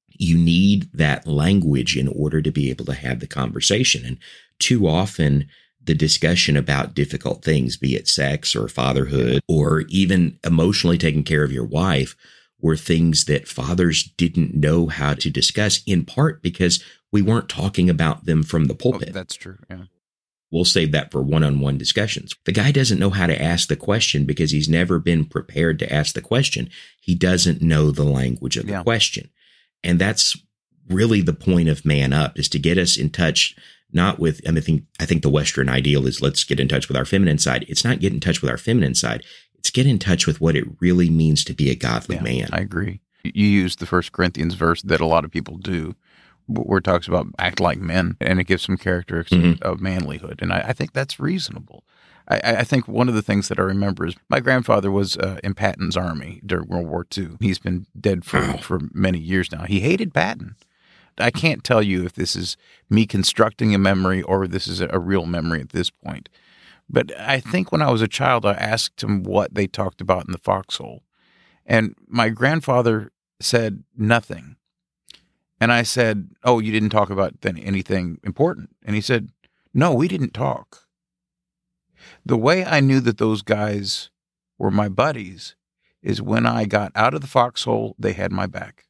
you 0.08 0.38
need 0.38 0.90
that 0.94 1.26
language 1.26 1.96
in 1.96 2.08
order 2.08 2.40
to 2.40 2.50
be 2.50 2.70
able 2.70 2.86
to 2.86 2.94
have 2.94 3.20
the 3.20 3.26
conversation. 3.26 4.04
And 4.06 4.18
too 4.58 4.88
often, 4.88 5.46
the 5.82 5.94
discussion 5.94 6.56
about 6.56 6.94
difficult 6.94 7.44
things, 7.44 7.76
be 7.76 7.94
it 7.94 8.08
sex 8.08 8.56
or 8.56 8.68
fatherhood 8.68 9.40
or 9.46 9.82
even 9.88 10.38
emotionally 10.44 10.98
taking 10.98 11.22
care 11.22 11.44
of 11.44 11.52
your 11.52 11.66
wife, 11.66 12.16
were 12.60 12.76
things 12.76 13.26
that 13.26 13.46
fathers 13.46 14.04
didn't 14.16 14.54
know 14.54 14.86
how 14.86 15.14
to 15.14 15.30
discuss, 15.30 15.82
in 15.86 16.04
part 16.04 16.42
because 16.42 16.82
we 17.12 17.22
weren't 17.22 17.48
talking 17.48 17.88
about 17.88 18.24
them 18.24 18.42
from 18.42 18.64
the 18.64 18.74
oh, 18.74 18.76
pulpit. 18.76 19.10
Oh, 19.10 19.12
that's 19.12 19.36
true. 19.36 19.58
Yeah. 19.70 19.84
We'll 20.50 20.64
save 20.64 20.92
that 20.92 21.10
for 21.10 21.22
one 21.22 21.42
on 21.42 21.60
one 21.60 21.76
discussions. 21.76 22.34
The 22.44 22.52
guy 22.52 22.70
doesn't 22.70 23.00
know 23.00 23.10
how 23.10 23.26
to 23.26 23.40
ask 23.40 23.68
the 23.68 23.76
question 23.76 24.24
because 24.24 24.52
he's 24.52 24.68
never 24.68 24.98
been 24.98 25.24
prepared 25.24 25.78
to 25.80 25.92
ask 25.92 26.14
the 26.14 26.22
question. 26.22 26.70
He 27.00 27.14
doesn't 27.14 27.62
know 27.62 27.90
the 27.90 28.04
language 28.04 28.56
of 28.56 28.66
the 28.66 28.82
question. 28.82 29.30
And 29.82 29.98
that's 29.98 30.36
really 30.88 31.20
the 31.20 31.32
point 31.32 31.68
of 31.68 31.84
Man 31.84 32.12
Up 32.12 32.38
is 32.38 32.48
to 32.50 32.58
get 32.58 32.78
us 32.78 32.96
in 32.96 33.10
touch 33.10 33.56
not 33.92 34.18
with, 34.18 34.40
I, 34.46 34.50
mean, 34.50 34.58
I 34.58 34.60
think, 34.60 34.84
I 35.00 35.06
think 35.06 35.22
the 35.22 35.30
Western 35.30 35.68
ideal 35.68 36.06
is 36.06 36.22
let's 36.22 36.44
get 36.44 36.60
in 36.60 36.68
touch 36.68 36.88
with 36.88 36.96
our 36.96 37.04
feminine 37.04 37.38
side. 37.38 37.64
It's 37.68 37.84
not 37.84 38.00
get 38.00 38.12
in 38.12 38.20
touch 38.20 38.42
with 38.42 38.50
our 38.50 38.58
feminine 38.58 38.94
side. 38.94 39.24
It's 39.54 39.70
get 39.70 39.86
in 39.86 39.98
touch 39.98 40.26
with 40.26 40.40
what 40.40 40.56
it 40.56 40.64
really 40.80 41.10
means 41.10 41.44
to 41.44 41.54
be 41.54 41.70
a 41.70 41.74
godly 41.74 42.16
Yeah, 42.16 42.22
man. 42.22 42.48
I 42.52 42.58
agree. 42.58 43.00
You 43.24 43.46
used 43.46 43.78
the 43.80 43.86
First 43.86 44.12
Corinthians 44.12 44.54
verse 44.54 44.82
that 44.82 45.00
a 45.00 45.06
lot 45.06 45.24
of 45.24 45.30
people 45.30 45.56
do, 45.56 45.96
where 46.46 46.78
it 46.78 46.84
talks 46.84 47.08
about 47.08 47.26
act 47.38 47.60
like 47.60 47.78
men, 47.78 48.16
and 48.20 48.40
it 48.40 48.44
gives 48.44 48.62
some 48.64 48.76
characteristics 48.76 49.42
Mhm. 49.42 49.62
of 49.62 49.78
manlyhood, 49.80 50.40
and 50.42 50.52
I, 50.52 50.60
I 50.68 50.72
think 50.72 50.92
that's 50.92 51.18
reasonable. 51.20 51.84
I, 52.28 52.40
I 52.58 52.64
think 52.64 52.88
one 52.88 53.08
of 53.08 53.14
the 53.14 53.22
things 53.22 53.48
that 53.48 53.58
I 53.58 53.62
remember 53.62 54.06
is 54.06 54.14
my 54.28 54.40
grandfather 54.40 54.90
was 54.90 55.16
uh, 55.16 55.38
in 55.44 55.54
Patton's 55.54 55.96
army 55.96 56.40
during 56.44 56.68
World 56.68 56.86
War 56.88 57.06
II. 57.16 57.36
He's 57.40 57.58
been 57.58 57.86
dead 58.00 58.24
for 58.24 58.40
for 58.58 58.80
many 58.92 59.18
years 59.18 59.50
now. 59.52 59.62
He 59.64 59.80
hated 59.80 60.12
Patton. 60.14 60.56
I 61.18 61.30
can't 61.30 61.64
tell 61.64 61.82
you 61.82 62.04
if 62.04 62.12
this 62.12 62.36
is 62.36 62.56
me 62.90 63.06
constructing 63.06 63.74
a 63.74 63.78
memory 63.78 64.22
or 64.22 64.46
this 64.46 64.66
is 64.68 64.80
a 64.80 64.98
real 64.98 65.24
memory 65.24 65.60
at 65.62 65.70
this 65.70 65.88
point. 65.88 66.28
But 66.90 67.10
I 67.18 67.40
think 67.40 67.72
when 67.72 67.80
I 67.82 67.90
was 67.90 68.02
a 68.02 68.08
child, 68.08 68.44
I 68.44 68.52
asked 68.52 69.02
him 69.02 69.22
what 69.22 69.54
they 69.54 69.66
talked 69.66 70.00
about 70.00 70.26
in 70.26 70.32
the 70.32 70.38
foxhole. 70.38 71.02
And 71.64 71.94
my 72.06 72.28
grandfather 72.28 73.12
said 73.40 73.82
nothing. 73.96 74.56
And 75.60 75.72
I 75.72 75.82
said, 75.82 76.30
Oh, 76.44 76.58
you 76.58 76.72
didn't 76.72 76.90
talk 76.90 77.10
about 77.10 77.34
anything 77.44 78.18
important? 78.22 78.70
And 78.84 78.94
he 78.94 79.00
said, 79.00 79.30
No, 79.72 79.92
we 79.94 80.08
didn't 80.08 80.34
talk. 80.34 80.86
The 82.24 82.36
way 82.36 82.64
I 82.64 82.80
knew 82.80 83.00
that 83.00 83.18
those 83.18 83.42
guys 83.42 84.10
were 84.58 84.70
my 84.70 84.88
buddies 84.88 85.56
is 86.02 86.22
when 86.22 86.46
I 86.46 86.64
got 86.64 86.92
out 86.94 87.14
of 87.14 87.20
the 87.20 87.26
foxhole, 87.26 87.96
they 87.98 88.12
had 88.12 88.32
my 88.32 88.46
back. 88.46 88.84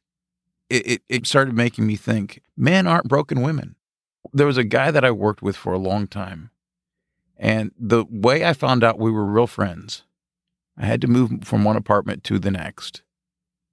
It, 0.69 0.87
it, 0.87 1.01
it 1.09 1.27
started 1.27 1.55
making 1.55 1.87
me 1.87 1.95
think 1.95 2.41
men 2.55 2.85
aren't 2.85 3.07
broken 3.07 3.41
women. 3.41 3.75
There 4.33 4.45
was 4.45 4.57
a 4.57 4.63
guy 4.63 4.91
that 4.91 5.05
I 5.05 5.11
worked 5.11 5.41
with 5.41 5.55
for 5.55 5.73
a 5.73 5.79
long 5.79 6.07
time. 6.07 6.51
And 7.37 7.71
the 7.79 8.05
way 8.09 8.45
I 8.45 8.53
found 8.53 8.83
out 8.83 8.99
we 8.99 9.11
were 9.11 9.25
real 9.25 9.47
friends, 9.47 10.03
I 10.77 10.85
had 10.85 11.01
to 11.01 11.07
move 11.07 11.43
from 11.43 11.63
one 11.63 11.77
apartment 11.77 12.23
to 12.25 12.39
the 12.39 12.51
next. 12.51 13.03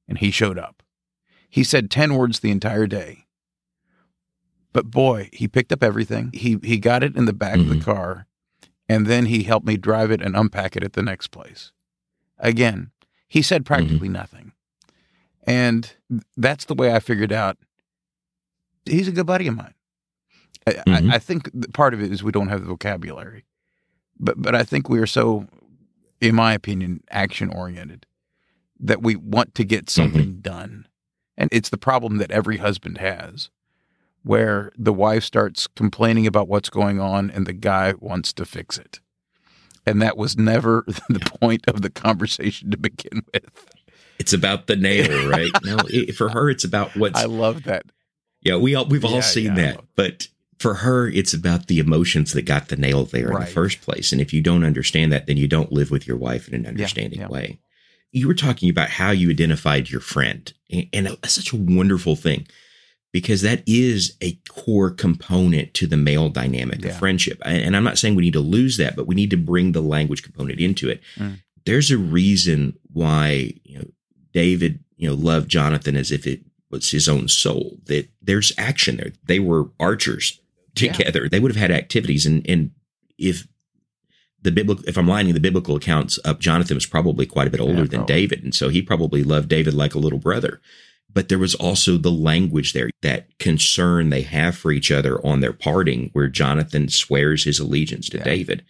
And 0.06 0.18
he 0.18 0.30
showed 0.30 0.58
up. 0.58 0.83
He 1.54 1.62
said 1.62 1.88
10 1.88 2.16
words 2.16 2.40
the 2.40 2.50
entire 2.50 2.88
day. 2.88 3.26
But 4.72 4.90
boy, 4.90 5.28
he 5.32 5.46
picked 5.46 5.72
up 5.72 5.84
everything. 5.84 6.30
He 6.34 6.58
he 6.64 6.78
got 6.78 7.04
it 7.04 7.14
in 7.16 7.26
the 7.26 7.32
back 7.32 7.58
of 7.58 7.66
Mhm. 7.66 7.78
the 7.78 7.84
car 7.84 8.26
and 8.88 9.06
then 9.06 9.26
he 9.26 9.44
helped 9.44 9.64
me 9.64 9.76
drive 9.76 10.10
it 10.10 10.20
and 10.20 10.34
unpack 10.36 10.74
it 10.76 10.82
at 10.82 10.94
the 10.94 11.02
next 11.02 11.28
place. 11.28 11.70
Again, 12.38 12.90
he 13.28 13.40
said 13.40 13.64
practically 13.64 14.08
nothing. 14.08 14.50
And 15.46 15.92
that's 16.36 16.64
the 16.64 16.74
way 16.74 16.92
I 16.92 16.98
figured 16.98 17.32
out 17.32 17.56
he's 18.84 19.06
a 19.06 19.12
good 19.12 19.26
buddy 19.26 19.46
of 19.46 19.54
mine. 19.54 19.74
I, 20.66 20.72
Mhm. 20.72 21.10
I, 21.12 21.14
I 21.14 21.18
think 21.20 21.72
part 21.72 21.94
of 21.94 22.02
it 22.02 22.10
is 22.10 22.24
we 22.24 22.32
don't 22.32 22.48
have 22.48 22.62
the 22.62 22.66
vocabulary, 22.66 23.44
but 24.18 24.42
but 24.42 24.56
I 24.56 24.64
think 24.64 24.88
we 24.88 24.98
are 24.98 25.06
so, 25.06 25.46
in 26.20 26.34
my 26.34 26.52
opinion, 26.52 27.04
action 27.10 27.48
oriented 27.48 28.06
that 28.80 29.02
we 29.04 29.14
want 29.14 29.54
to 29.54 29.64
get 29.64 29.88
something 29.88 30.40
done, 30.40 30.88
and 31.36 31.48
it's 31.52 31.68
the 31.68 31.78
problem 31.78 32.18
that 32.18 32.30
every 32.30 32.58
husband 32.58 32.98
has, 32.98 33.50
where 34.22 34.72
the 34.76 34.92
wife 34.92 35.24
starts 35.24 35.66
complaining 35.66 36.26
about 36.26 36.48
what's 36.48 36.70
going 36.70 37.00
on 37.00 37.30
and 37.30 37.46
the 37.46 37.52
guy 37.52 37.94
wants 37.98 38.32
to 38.34 38.44
fix 38.44 38.78
it, 38.78 39.00
and 39.86 40.00
that 40.00 40.16
was 40.16 40.36
never 40.36 40.84
the 41.08 41.20
point 41.40 41.64
of 41.68 41.82
the 41.82 41.90
conversation 41.90 42.70
to 42.70 42.76
begin 42.76 43.22
with. 43.32 43.44
It's 44.18 44.32
about 44.32 44.66
the 44.68 44.76
nail, 44.76 45.28
right? 45.28 45.50
no, 45.64 45.76
it, 45.88 46.14
for 46.14 46.28
her, 46.30 46.48
it's 46.48 46.64
about 46.64 46.96
what's 46.96 47.18
I 47.20 47.24
love 47.24 47.64
that. 47.64 47.84
Yeah, 48.42 48.56
we 48.56 48.74
all 48.74 48.84
we've 48.84 49.02
Yeah, 49.02 49.10
all 49.10 49.22
seen 49.22 49.56
yeah, 49.56 49.72
that, 49.72 49.80
but 49.96 50.28
for 50.58 50.74
her, 50.74 51.08
it's 51.08 51.34
about 51.34 51.66
the 51.66 51.78
emotions 51.78 52.32
that 52.32 52.42
got 52.42 52.68
the 52.68 52.76
nail 52.76 53.04
there 53.04 53.32
in 53.32 53.40
the 53.40 53.46
first 53.46 53.82
place. 53.82 54.12
And 54.12 54.20
if 54.20 54.32
you 54.32 54.40
don't 54.40 54.64
understand 54.64 55.12
that, 55.12 55.26
then 55.26 55.36
you 55.36 55.48
don't 55.48 55.72
live 55.72 55.90
with 55.90 56.06
your 56.06 56.16
wife 56.16 56.48
in 56.48 56.54
an 56.54 56.66
understanding 56.66 57.20
yeah. 57.20 57.28
way. 57.28 57.58
You 58.14 58.28
were 58.28 58.34
talking 58.34 58.70
about 58.70 58.88
how 58.90 59.10
you 59.10 59.28
identified 59.30 59.90
your 59.90 60.00
friend, 60.00 60.50
and, 60.92 61.06
that's 61.06 61.32
such 61.34 61.52
a 61.52 61.56
wonderful 61.56 62.14
thing 62.16 62.46
because 63.12 63.42
that 63.42 63.62
is 63.66 64.16
a 64.22 64.38
core 64.48 64.90
component 64.90 65.74
to 65.74 65.86
the 65.86 65.96
male 65.96 66.28
dynamic 66.28 66.82
Yeah. 66.82 66.90
of 66.90 66.98
friendship. 66.98 67.40
And 67.44 67.58
and 67.62 67.76
I'm 67.76 67.84
not 67.84 67.98
saying 67.98 68.14
we 68.14 68.22
need 68.22 68.32
to 68.34 68.40
lose 68.40 68.76
that, 68.78 68.94
but 68.96 69.06
we 69.06 69.14
need 69.14 69.30
to 69.30 69.36
bring 69.36 69.72
the 69.72 69.82
language 69.82 70.22
component 70.22 70.60
into 70.60 70.88
it. 70.88 71.00
Mm. 71.16 71.40
There's 71.66 71.90
a 71.90 71.98
reason 71.98 72.78
why 72.92 73.52
you 73.64 73.78
know 73.78 73.84
David, 74.32 74.78
you 74.96 75.08
know, 75.08 75.14
loved 75.14 75.48
Jonathan 75.50 75.96
as 75.96 76.10
if 76.12 76.26
it 76.26 76.40
was 76.70 76.90
his 76.92 77.08
own 77.08 77.26
soul. 77.28 77.78
That 77.86 78.08
there's 78.22 78.52
action 78.58 78.96
there. 78.96 79.12
They 79.26 79.38
were 79.40 79.70
archers 79.80 80.40
Yeah. 80.80 80.92
together. 80.92 81.28
They 81.28 81.40
would 81.40 81.52
have 81.52 81.60
had 81.60 81.70
activities, 81.72 82.26
and 82.26 82.44
and 82.48 82.70
if 83.18 83.46
the 84.44 84.52
biblical, 84.52 84.84
if 84.86 84.96
I'm 84.96 85.08
lining 85.08 85.34
the 85.34 85.40
biblical 85.40 85.74
accounts 85.76 86.18
up, 86.24 86.38
Jonathan 86.38 86.76
was 86.76 86.86
probably 86.86 87.26
quite 87.26 87.48
a 87.48 87.50
bit 87.50 87.60
older 87.60 87.82
Yeah, 87.82 87.88
than. 87.88 88.06
David, 88.06 88.44
and 88.44 88.54
so 88.54 88.68
he 88.68 88.80
probably 88.82 89.24
loved 89.24 89.48
David 89.48 89.74
like 89.74 89.94
a 89.94 89.98
little 89.98 90.18
brother. 90.20 90.60
But 91.12 91.28
there 91.28 91.38
was 91.38 91.54
also 91.54 91.96
the 91.96 92.10
language 92.10 92.72
there, 92.72 92.90
that 93.02 93.38
concern 93.38 94.10
they 94.10 94.22
have 94.22 94.56
for 94.56 94.70
each 94.72 94.90
other 94.90 95.24
on 95.26 95.40
their 95.40 95.52
parting, 95.52 96.10
where 96.12 96.28
Jonathan 96.28 96.88
swears 96.88 97.44
his 97.44 97.58
allegiance 97.58 98.08
to 98.10 98.18
Yeah. 98.18 98.24
David. 98.24 98.64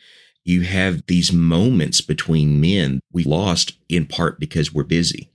You 0.45 0.63
have 0.63 1.07
these 1.07 1.33
moments 1.33 2.01
between 2.03 2.61
men 2.61 3.01
we 3.13 3.25
lost 3.25 3.73
in 3.89 4.05
part 4.07 4.39
because 4.39 4.75
we're 4.75 4.85
busy, 4.85 5.31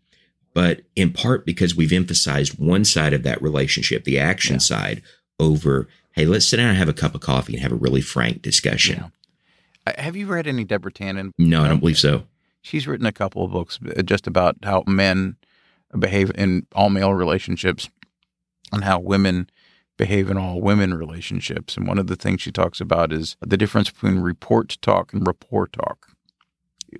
but 0.53 0.81
in 0.95 1.11
part 1.11 1.45
because 1.47 1.75
we've 1.75 1.91
emphasized 1.91 2.59
one 2.59 2.85
side 2.85 3.13
of 3.13 3.23
that 3.23 3.41
relationship, 3.41 4.03
the 4.03 4.19
action 4.19 4.55
Yeah. 4.55 4.59
side, 4.59 5.01
over, 5.39 5.87
hey, 6.11 6.25
let's 6.25 6.45
sit 6.45 6.57
down 6.57 6.69
and 6.69 6.77
have 6.77 6.89
a 6.89 6.93
cup 6.93 7.15
of 7.15 7.21
coffee 7.21 7.53
and 7.53 7.61
have 7.63 7.71
a 7.71 7.75
really 7.75 8.01
frank 8.01 8.41
discussion. 8.43 9.05
Uh, 9.89 10.01
Have 10.01 10.15
you 10.15 10.27
read 10.27 10.47
any 10.47 10.63
Deborah 10.63 10.91
Tannen? 10.91 11.31
No, 11.37 11.63
I 11.63 11.67
don't 11.67 11.79
believe 11.79 11.97
so. 11.97 12.23
She's 12.61 12.87
written 12.87 13.05
a 13.05 13.11
couple 13.11 13.43
of 13.43 13.51
books 13.51 13.79
uh, 13.97 14.01
just 14.01 14.27
about 14.27 14.57
how 14.63 14.83
men 14.85 15.37
behave 15.97 16.31
in 16.35 16.67
all 16.75 16.89
male 16.89 17.13
relationships 17.13 17.89
and 18.71 18.83
how 18.83 18.99
women 18.99 19.49
behave 19.97 20.29
in 20.29 20.37
all 20.37 20.61
women 20.61 20.93
relationships. 20.93 21.75
And 21.75 21.87
one 21.87 21.97
of 21.97 22.07
the 22.07 22.15
things 22.15 22.41
she 22.41 22.51
talks 22.51 22.79
about 22.79 23.11
is 23.11 23.35
the 23.41 23.57
difference 23.57 23.89
between 23.89 24.19
report 24.19 24.77
talk 24.81 25.13
and 25.13 25.25
rapport 25.25 25.67
talk. 25.67 26.08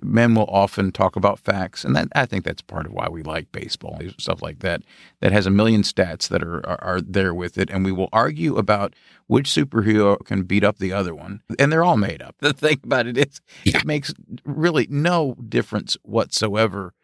Men 0.02 0.34
will 0.34 0.46
often 0.48 0.92
talk 0.92 1.16
about 1.16 1.38
facts, 1.38 1.84
and 1.84 1.96
that 1.96 2.08
I 2.14 2.24
think 2.26 2.44
that's 2.44 2.62
part 2.62 2.86
of 2.86 2.92
why 2.92 3.08
we 3.08 3.22
like 3.22 3.50
baseball 3.52 3.96
and 4.00 4.14
stuff 4.18 4.40
like 4.42 4.60
that. 4.60 4.82
That 5.20 5.32
has 5.32 5.46
a 5.46 5.50
million 5.50 5.82
stats 5.82 6.28
that 6.28 6.42
are, 6.42 6.64
are 6.68 6.82
are 6.82 7.00
there 7.00 7.34
with 7.34 7.58
it, 7.58 7.70
and 7.70 7.84
we 7.84 7.92
will 7.92 8.08
argue 8.12 8.56
about 8.56 8.94
which 9.26 9.48
superhero 9.48 10.16
can 10.24 10.42
beat 10.44 10.62
up 10.64 10.78
the 10.78 10.92
other 10.92 11.14
one, 11.14 11.42
and 11.58 11.72
they're 11.72 11.84
all 11.84 11.96
made 11.96 12.22
up. 12.22 12.36
The 12.40 12.52
thing 12.52 12.80
about 12.84 13.06
it 13.06 13.18
is, 13.18 13.40
Yeah. 13.64 13.78
it 13.78 13.84
makes 13.84 14.14
really 14.44 14.86
no 14.90 15.34
difference 15.48 15.96
whatsoever 16.02 16.94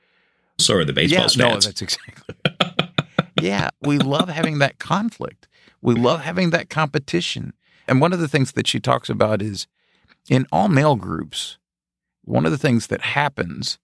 So 0.58 0.74
are 0.76 0.84
the 0.84 0.92
baseball 0.92 1.22
yeah, 1.22 1.26
stats. 1.26 1.36
No, 1.38 1.58
that's 1.58 1.82
exactly. 1.82 2.34
yeah, 3.40 3.70
we 3.82 3.98
love 3.98 4.28
having 4.28 4.58
that 4.58 4.78
conflict. 4.78 5.48
We 5.82 5.94
love 5.94 6.20
having 6.22 6.50
that 6.50 6.68
competition. 6.70 7.52
And 7.88 8.00
one 8.00 8.12
of 8.12 8.18
the 8.18 8.28
things 8.28 8.52
that 8.52 8.66
she 8.66 8.80
talks 8.80 9.08
about 9.08 9.42
is 9.42 9.66
in 10.28 10.46
all 10.50 10.68
male 10.68 10.96
groups, 10.96 11.58
one 12.26 12.44
of 12.44 12.52
the 12.52 12.58
things 12.58 12.88
that 12.88 13.00
happens, 13.00 13.78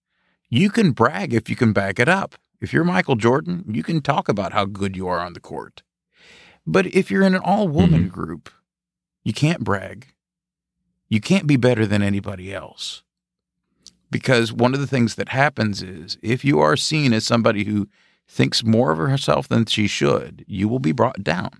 you 0.50 0.68
can 0.68 0.92
brag 0.92 1.32
if 1.32 1.48
you 1.48 1.56
can 1.56 1.72
back 1.72 1.98
it 1.98 2.08
up. 2.08 2.34
If 2.60 2.72
you're 2.72 2.84
Michael 2.84 3.16
Jordan, 3.16 3.64
you 3.68 3.82
can 3.82 4.02
talk 4.02 4.28
about 4.28 4.52
how 4.52 4.66
good 4.66 4.96
you 4.96 5.08
are 5.08 5.18
on 5.18 5.32
the 5.32 5.40
court. 5.40 5.82
But 6.66 6.86
if 6.86 7.10
you're 7.10 7.24
in 7.24 7.34
an 7.34 7.40
all 7.42 7.66
woman 7.66 8.02
mm-hmm. 8.02 8.14
group, 8.14 8.50
you 9.24 9.32
can't 9.32 9.64
brag. 9.64 10.08
You 11.08 11.20
can't 11.20 11.46
be 11.46 11.56
better 11.56 11.86
than 11.86 12.02
anybody 12.02 12.54
else. 12.54 13.02
Because 14.10 14.52
one 14.52 14.74
of 14.74 14.80
the 14.80 14.86
things 14.86 15.14
that 15.14 15.30
happens 15.30 15.82
is 15.82 16.18
if 16.22 16.44
you 16.44 16.60
are 16.60 16.76
seen 16.76 17.12
as 17.12 17.24
somebody 17.24 17.64
who 17.64 17.88
thinks 18.28 18.64
more 18.64 18.92
of 18.92 18.98
herself 18.98 19.48
than 19.48 19.66
she 19.66 19.86
should, 19.86 20.44
you 20.46 20.68
will 20.68 20.78
be 20.78 20.92
brought 20.92 21.24
down. 21.24 21.50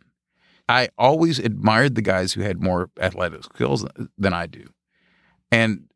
I 0.69 0.89
always 0.97 1.39
admired 1.39 1.95
the 1.95 2.03
guys 2.03 2.33
who 2.33 2.43
had 2.43 2.63
more 2.63 2.91
athletic 3.01 3.45
skills 3.45 3.85
than 4.17 4.33
I 4.33 4.47
do. 4.47 4.69
And 5.51 5.89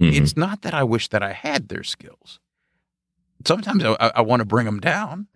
Mhm. 0.00 0.16
it's 0.16 0.36
not 0.36 0.62
that 0.62 0.72
I 0.74 0.82
wish 0.82 1.08
that 1.08 1.22
I 1.22 1.32
had 1.32 1.68
their 1.68 1.82
skills. 1.84 2.40
Sometimes 3.46 3.84
I, 3.84 4.12
I 4.16 4.20
want 4.22 4.40
to 4.40 4.44
bring 4.46 4.66
them 4.66 4.80
down, 4.80 5.26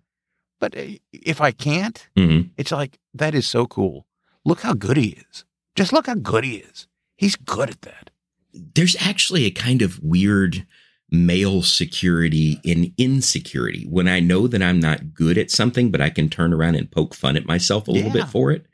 but 0.60 0.76
uh, 0.76 0.82
if 1.12 1.40
I 1.40 1.50
can't, 1.52 2.06
Mhm. 2.16 2.50
it's 2.56 2.72
like 2.72 2.98
that 3.14 3.34
is 3.34 3.46
so 3.46 3.66
cool. 3.66 4.06
Look 4.44 4.60
how 4.60 4.74
good 4.74 4.96
he 4.96 5.18
is. 5.30 5.44
Just 5.74 5.92
look 5.92 6.06
how 6.06 6.14
good 6.14 6.44
he 6.44 6.56
is. 6.56 6.86
He's 7.16 7.36
good 7.36 7.70
at 7.70 7.82
that. 7.82 8.10
There's 8.52 8.96
actually 9.00 9.44
a 9.44 9.50
kind 9.50 9.82
of 9.82 9.98
weird 10.02 10.66
male 11.10 11.62
security 11.62 12.60
in 12.64 12.92
insecurity 12.98 13.84
when 13.88 14.08
I 14.08 14.20
know 14.20 14.46
that 14.48 14.62
I'm 14.62 14.80
not 14.80 15.14
good 15.14 15.38
at 15.38 15.50
something, 15.50 15.90
but 15.90 16.00
I 16.00 16.10
can 16.10 16.28
turn 16.28 16.52
around 16.52 16.74
and 16.76 16.90
poke 16.90 17.14
fun 17.14 17.36
at 17.36 17.46
myself 17.46 17.88
a 17.88 17.90
little 17.92 18.10
bit 18.10 18.28
for 18.28 18.50
it. 18.50 18.66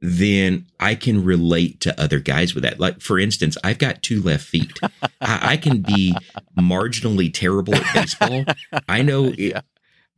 Then 0.00 0.66
I 0.78 0.94
can 0.94 1.24
relate 1.24 1.80
to 1.80 2.00
other 2.00 2.20
guys 2.20 2.54
with 2.54 2.62
that. 2.64 2.78
Like, 2.78 3.00
for 3.00 3.18
instance, 3.18 3.56
I've 3.64 3.78
got 3.78 4.02
two 4.02 4.22
left 4.22 4.44
feet. 4.44 4.78
I, 5.20 5.52
I 5.52 5.56
can 5.56 5.80
be 5.80 6.14
marginally 6.58 7.32
terrible 7.32 7.74
at 7.74 7.94
baseball. 7.94 8.44
I 8.88 9.02
know 9.02 9.32
Yeah. 9.38 9.62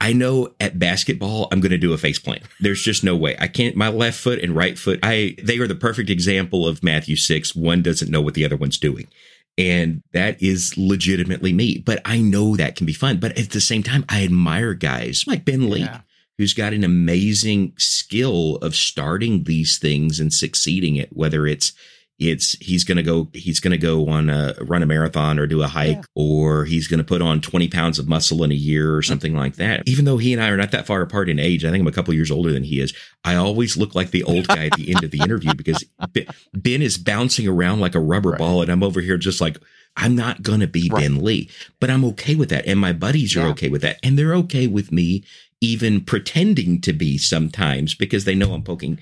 I 0.01 0.13
know 0.13 0.55
at 0.61 0.79
basketball 0.79 1.49
I'm 1.51 1.61
going 1.61 1.73
to 1.73 1.79
do 1.79 1.93
a 1.93 1.99
face 1.99 2.19
plant. 2.21 2.43
There's 2.61 2.83
just 2.83 3.03
no 3.03 3.17
way. 3.17 3.37
I 3.41 3.49
can't. 3.49 3.75
My 3.75 3.89
left 3.89 4.19
foot 4.21 4.39
and 4.39 4.55
right 4.55 4.79
foot. 4.79 5.01
I 5.03 5.37
they 5.43 5.59
are 5.59 5.67
the 5.67 5.75
perfect 5.75 6.09
example 6.09 6.69
of 6.69 6.83
Matthew 6.85 7.17
six. 7.17 7.55
One 7.55 7.83
doesn't 7.83 8.11
know 8.11 8.21
what 8.21 8.35
the 8.35 8.45
other 8.45 8.57
one's 8.57 8.79
doing, 8.79 9.09
and 9.57 10.03
that 10.13 10.41
is 10.41 10.79
legitimately 10.79 11.53
me. 11.53 11.79
But 11.79 12.01
I 12.05 12.21
know 12.21 12.57
that 12.57 12.77
can 12.77 12.87
be 12.87 12.93
fun. 12.93 13.19
But 13.19 13.37
at 13.39 13.51
the 13.51 13.61
same 13.61 13.83
time, 13.83 14.05
I 14.09 14.23
admire 14.23 14.75
guys 14.75 15.25
like 15.27 15.45
Ben 15.45 15.69
Lee. 15.69 15.81
Yeah. 15.81 16.03
Who's 16.39 16.55
got 16.55 16.73
an 16.73 16.85
amazing 16.85 17.75
skill 17.77 18.57
of 18.57 18.75
starting 18.75 19.45
these 19.45 19.79
things 19.79 20.21
and 20.21 20.33
succeeding 20.33 20.97
it, 20.97 21.09
whether 21.13 21.47
it's 21.47 21.73
it's 22.19 22.53
he's 22.59 22.83
going 22.83 22.97
to 22.97 23.03
go 23.03 23.29
he's 23.33 23.61
going 23.61 23.71
to 23.71 23.79
go 23.79 24.09
on 24.09 24.29
a 24.29 24.55
run 24.63 24.83
a 24.83 24.87
marathon 24.87 25.39
or 25.39 25.47
do 25.47 25.63
a 25.63 25.69
hike 25.69 25.97
yeah. 25.97 26.03
or 26.17 26.65
he's 26.65 26.89
going 26.89 26.99
to 26.99 27.05
put 27.05 27.23
on 27.23 27.41
20 27.41 27.69
pounds 27.69 27.99
of 27.99 28.09
muscle 28.09 28.43
in 28.43 28.51
a 28.51 28.55
year 28.55 28.95
or 28.95 29.01
mm-hmm. 29.01 29.09
something 29.09 29.35
like 29.35 29.57
that 29.57 29.83
even 29.87 30.05
though 30.05 30.19
he 30.19 30.33
and 30.33 30.43
i 30.43 30.49
are 30.49 30.57
not 30.57 30.73
that 30.73 30.87
far 30.87 31.01
apart 31.01 31.29
in 31.29 31.39
age 31.39 31.65
i 31.65 31.71
think 31.71 31.81
i'm 31.81 31.87
a 31.87 31.93
couple 31.93 32.13
years 32.13 32.31
older 32.31 32.53
than 32.53 32.65
he 32.65 32.81
is 32.81 32.93
i 33.25 33.37
always 33.37 33.77
look 33.77 33.95
like 33.95 34.11
the 34.11 34.25
old 34.25 34.49
guy 34.49 34.67
at 34.67 34.73
the 34.73 34.93
end 34.93 35.05
of 35.05 35.13
the 35.13 35.21
interview 35.21 35.55
because 35.55 35.85
ben 36.53 36.83
is 36.83 36.99
bouncing 36.99 37.47
around 37.47 37.81
like 37.81 37.95
a 37.95 38.01
rubber 38.01 38.31
right. 38.31 38.39
ball 38.39 38.63
and 38.63 38.71
i'm 38.71 38.83
over 38.83 39.01
here 39.01 39.17
just 39.17 39.41
like 39.41 39.57
i'm 39.97 40.17
not 40.17 40.43
going 40.43 40.61
to 40.61 40.67
be 40.67 40.91
right. 40.93 41.03
ben 41.03 41.23
lee 41.23 41.49
but 41.79 41.89
i'm 41.89 42.05
okay 42.05 42.35
with 42.35 42.51
that 42.51 42.67
and 42.67 42.81
my 42.81 42.93
buddies 42.93 43.37
are 43.37 43.41
yeah. 43.41 43.51
okay 43.51 43.69
with 43.69 43.83
that 43.83 43.99
and 44.03 44.19
they're 44.19 44.35
okay 44.35 44.67
with 44.67 44.91
me 44.91 45.23
even 45.61 46.01
pretending 46.01 46.81
to 46.83 46.93
be 46.93 47.19
sometimes 47.19 47.95
because 47.95 48.25
they 48.25 48.35
know 48.35 48.53
I'm 48.53 48.63
poking 48.63 48.99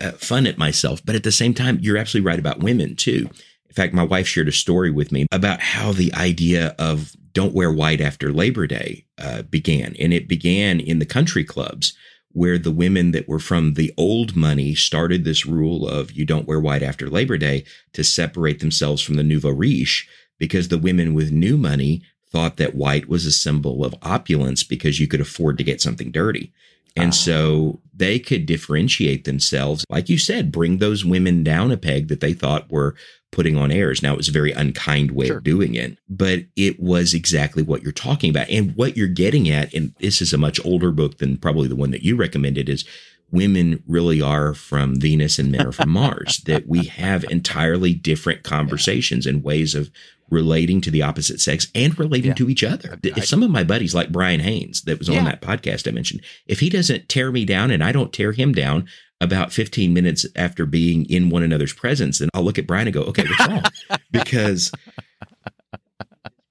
uh, 0.00 0.12
fun 0.12 0.46
at 0.46 0.58
myself. 0.58 1.04
But 1.04 1.14
at 1.14 1.22
the 1.22 1.32
same 1.32 1.54
time, 1.54 1.78
you're 1.80 1.96
absolutely 1.96 2.26
right 2.26 2.38
about 2.38 2.60
women 2.60 2.96
too. 2.96 3.28
In 3.68 3.74
fact, 3.74 3.94
my 3.94 4.02
wife 4.02 4.26
shared 4.26 4.48
a 4.48 4.52
story 4.52 4.90
with 4.90 5.12
me 5.12 5.26
about 5.30 5.60
how 5.60 5.92
the 5.92 6.12
idea 6.14 6.74
of 6.78 7.14
don't 7.32 7.54
wear 7.54 7.72
white 7.72 8.00
after 8.00 8.32
Labor 8.32 8.66
Day 8.66 9.04
uh, 9.18 9.42
began. 9.42 9.94
And 10.00 10.12
it 10.12 10.26
began 10.26 10.80
in 10.80 10.98
the 10.98 11.06
country 11.06 11.44
clubs 11.44 11.92
where 12.32 12.58
the 12.58 12.72
women 12.72 13.12
that 13.12 13.28
were 13.28 13.38
from 13.38 13.74
the 13.74 13.92
old 13.96 14.36
money 14.36 14.74
started 14.74 15.24
this 15.24 15.46
rule 15.46 15.88
of 15.88 16.12
you 16.12 16.24
don't 16.24 16.46
wear 16.46 16.60
white 16.60 16.82
after 16.82 17.08
Labor 17.08 17.38
Day 17.38 17.64
to 17.92 18.04
separate 18.04 18.60
themselves 18.60 19.02
from 19.02 19.14
the 19.14 19.22
nouveau 19.22 19.50
riche 19.50 20.08
because 20.38 20.68
the 20.68 20.78
women 20.78 21.14
with 21.14 21.30
new 21.30 21.56
money 21.56 22.02
thought 22.30 22.56
that 22.56 22.74
white 22.74 23.08
was 23.08 23.26
a 23.26 23.32
symbol 23.32 23.84
of 23.84 23.94
opulence 24.02 24.62
because 24.62 25.00
you 25.00 25.08
could 25.08 25.20
afford 25.20 25.58
to 25.58 25.64
get 25.64 25.80
something 25.80 26.10
dirty. 26.10 26.52
And 26.96 27.14
so 27.14 27.80
they 27.94 28.18
could 28.18 28.46
differentiate 28.46 29.24
themselves. 29.24 29.84
Like 29.88 30.08
you 30.08 30.18
said, 30.18 30.52
bring 30.52 30.78
those 30.78 31.04
women 31.04 31.44
down 31.44 31.70
a 31.70 31.76
peg 31.76 32.08
that 32.08 32.20
they 32.20 32.32
thought 32.32 32.70
were 32.70 32.94
putting 33.30 33.56
on 33.56 33.70
airs. 33.70 34.02
Now, 34.02 34.14
it 34.14 34.16
was 34.16 34.28
a 34.28 34.32
very 34.32 34.52
unkind 34.52 35.12
way 35.12 35.26
sure. 35.26 35.38
of 35.38 35.44
doing 35.44 35.74
it, 35.74 35.98
but 36.08 36.40
it 36.56 36.80
was 36.80 37.14
exactly 37.14 37.62
what 37.62 37.82
you're 37.82 37.92
talking 37.92 38.30
about. 38.30 38.50
And 38.50 38.74
what 38.74 38.96
you're 38.96 39.06
getting 39.06 39.48
at, 39.48 39.72
and 39.72 39.94
this 40.00 40.20
is 40.20 40.32
a 40.32 40.38
much 40.38 40.64
older 40.64 40.90
book 40.90 41.18
than 41.18 41.36
probably 41.36 41.68
the 41.68 41.76
one 41.76 41.92
that 41.92 42.02
you 42.02 42.16
recommended, 42.16 42.68
is 42.68 42.84
women 43.30 43.82
really 43.86 44.20
are 44.20 44.54
from 44.54 44.98
Venus 44.98 45.38
and 45.38 45.52
men 45.52 45.66
are 45.66 45.72
from 45.72 45.90
Mars, 45.90 46.38
that 46.46 46.66
we 46.66 46.86
have 46.86 47.22
entirely 47.24 47.94
different 47.94 48.42
conversations 48.44 49.26
and 49.26 49.44
ways 49.44 49.76
of 49.76 49.90
relating 50.30 50.80
to 50.80 50.90
the 50.90 51.02
opposite 51.02 51.40
sex 51.40 51.66
and 51.74 51.98
relating 51.98 52.30
yeah. 52.30 52.34
to 52.34 52.48
each 52.48 52.64
other. 52.64 52.98
I, 53.04 53.08
if 53.18 53.26
some 53.26 53.42
of 53.42 53.50
my 53.50 53.64
buddies, 53.64 53.94
like 53.94 54.12
Brian 54.12 54.40
Haynes, 54.40 54.82
that 54.82 54.98
was 54.98 55.08
yeah. 55.08 55.18
on 55.18 55.24
that 55.24 55.42
podcast 55.42 55.88
I 55.88 55.90
mentioned, 55.90 56.22
if 56.46 56.60
he 56.60 56.70
doesn't 56.70 57.08
tear 57.08 57.30
me 57.32 57.44
down 57.44 57.70
and 57.70 57.82
I 57.82 57.92
don't 57.92 58.12
tear 58.12 58.32
him 58.32 58.52
down 58.52 58.88
about 59.20 59.52
15 59.52 59.92
minutes 59.92 60.24
after 60.34 60.64
being 60.64 61.04
in 61.10 61.28
one 61.28 61.42
another's 61.42 61.74
presence, 61.74 62.18
then 62.18 62.30
I'll 62.32 62.42
look 62.42 62.58
at 62.58 62.66
Brian 62.66 62.86
and 62.86 62.94
go, 62.94 63.02
okay, 63.02 63.24
what's 63.24 63.48
wrong? 63.48 63.62
because 64.10 64.72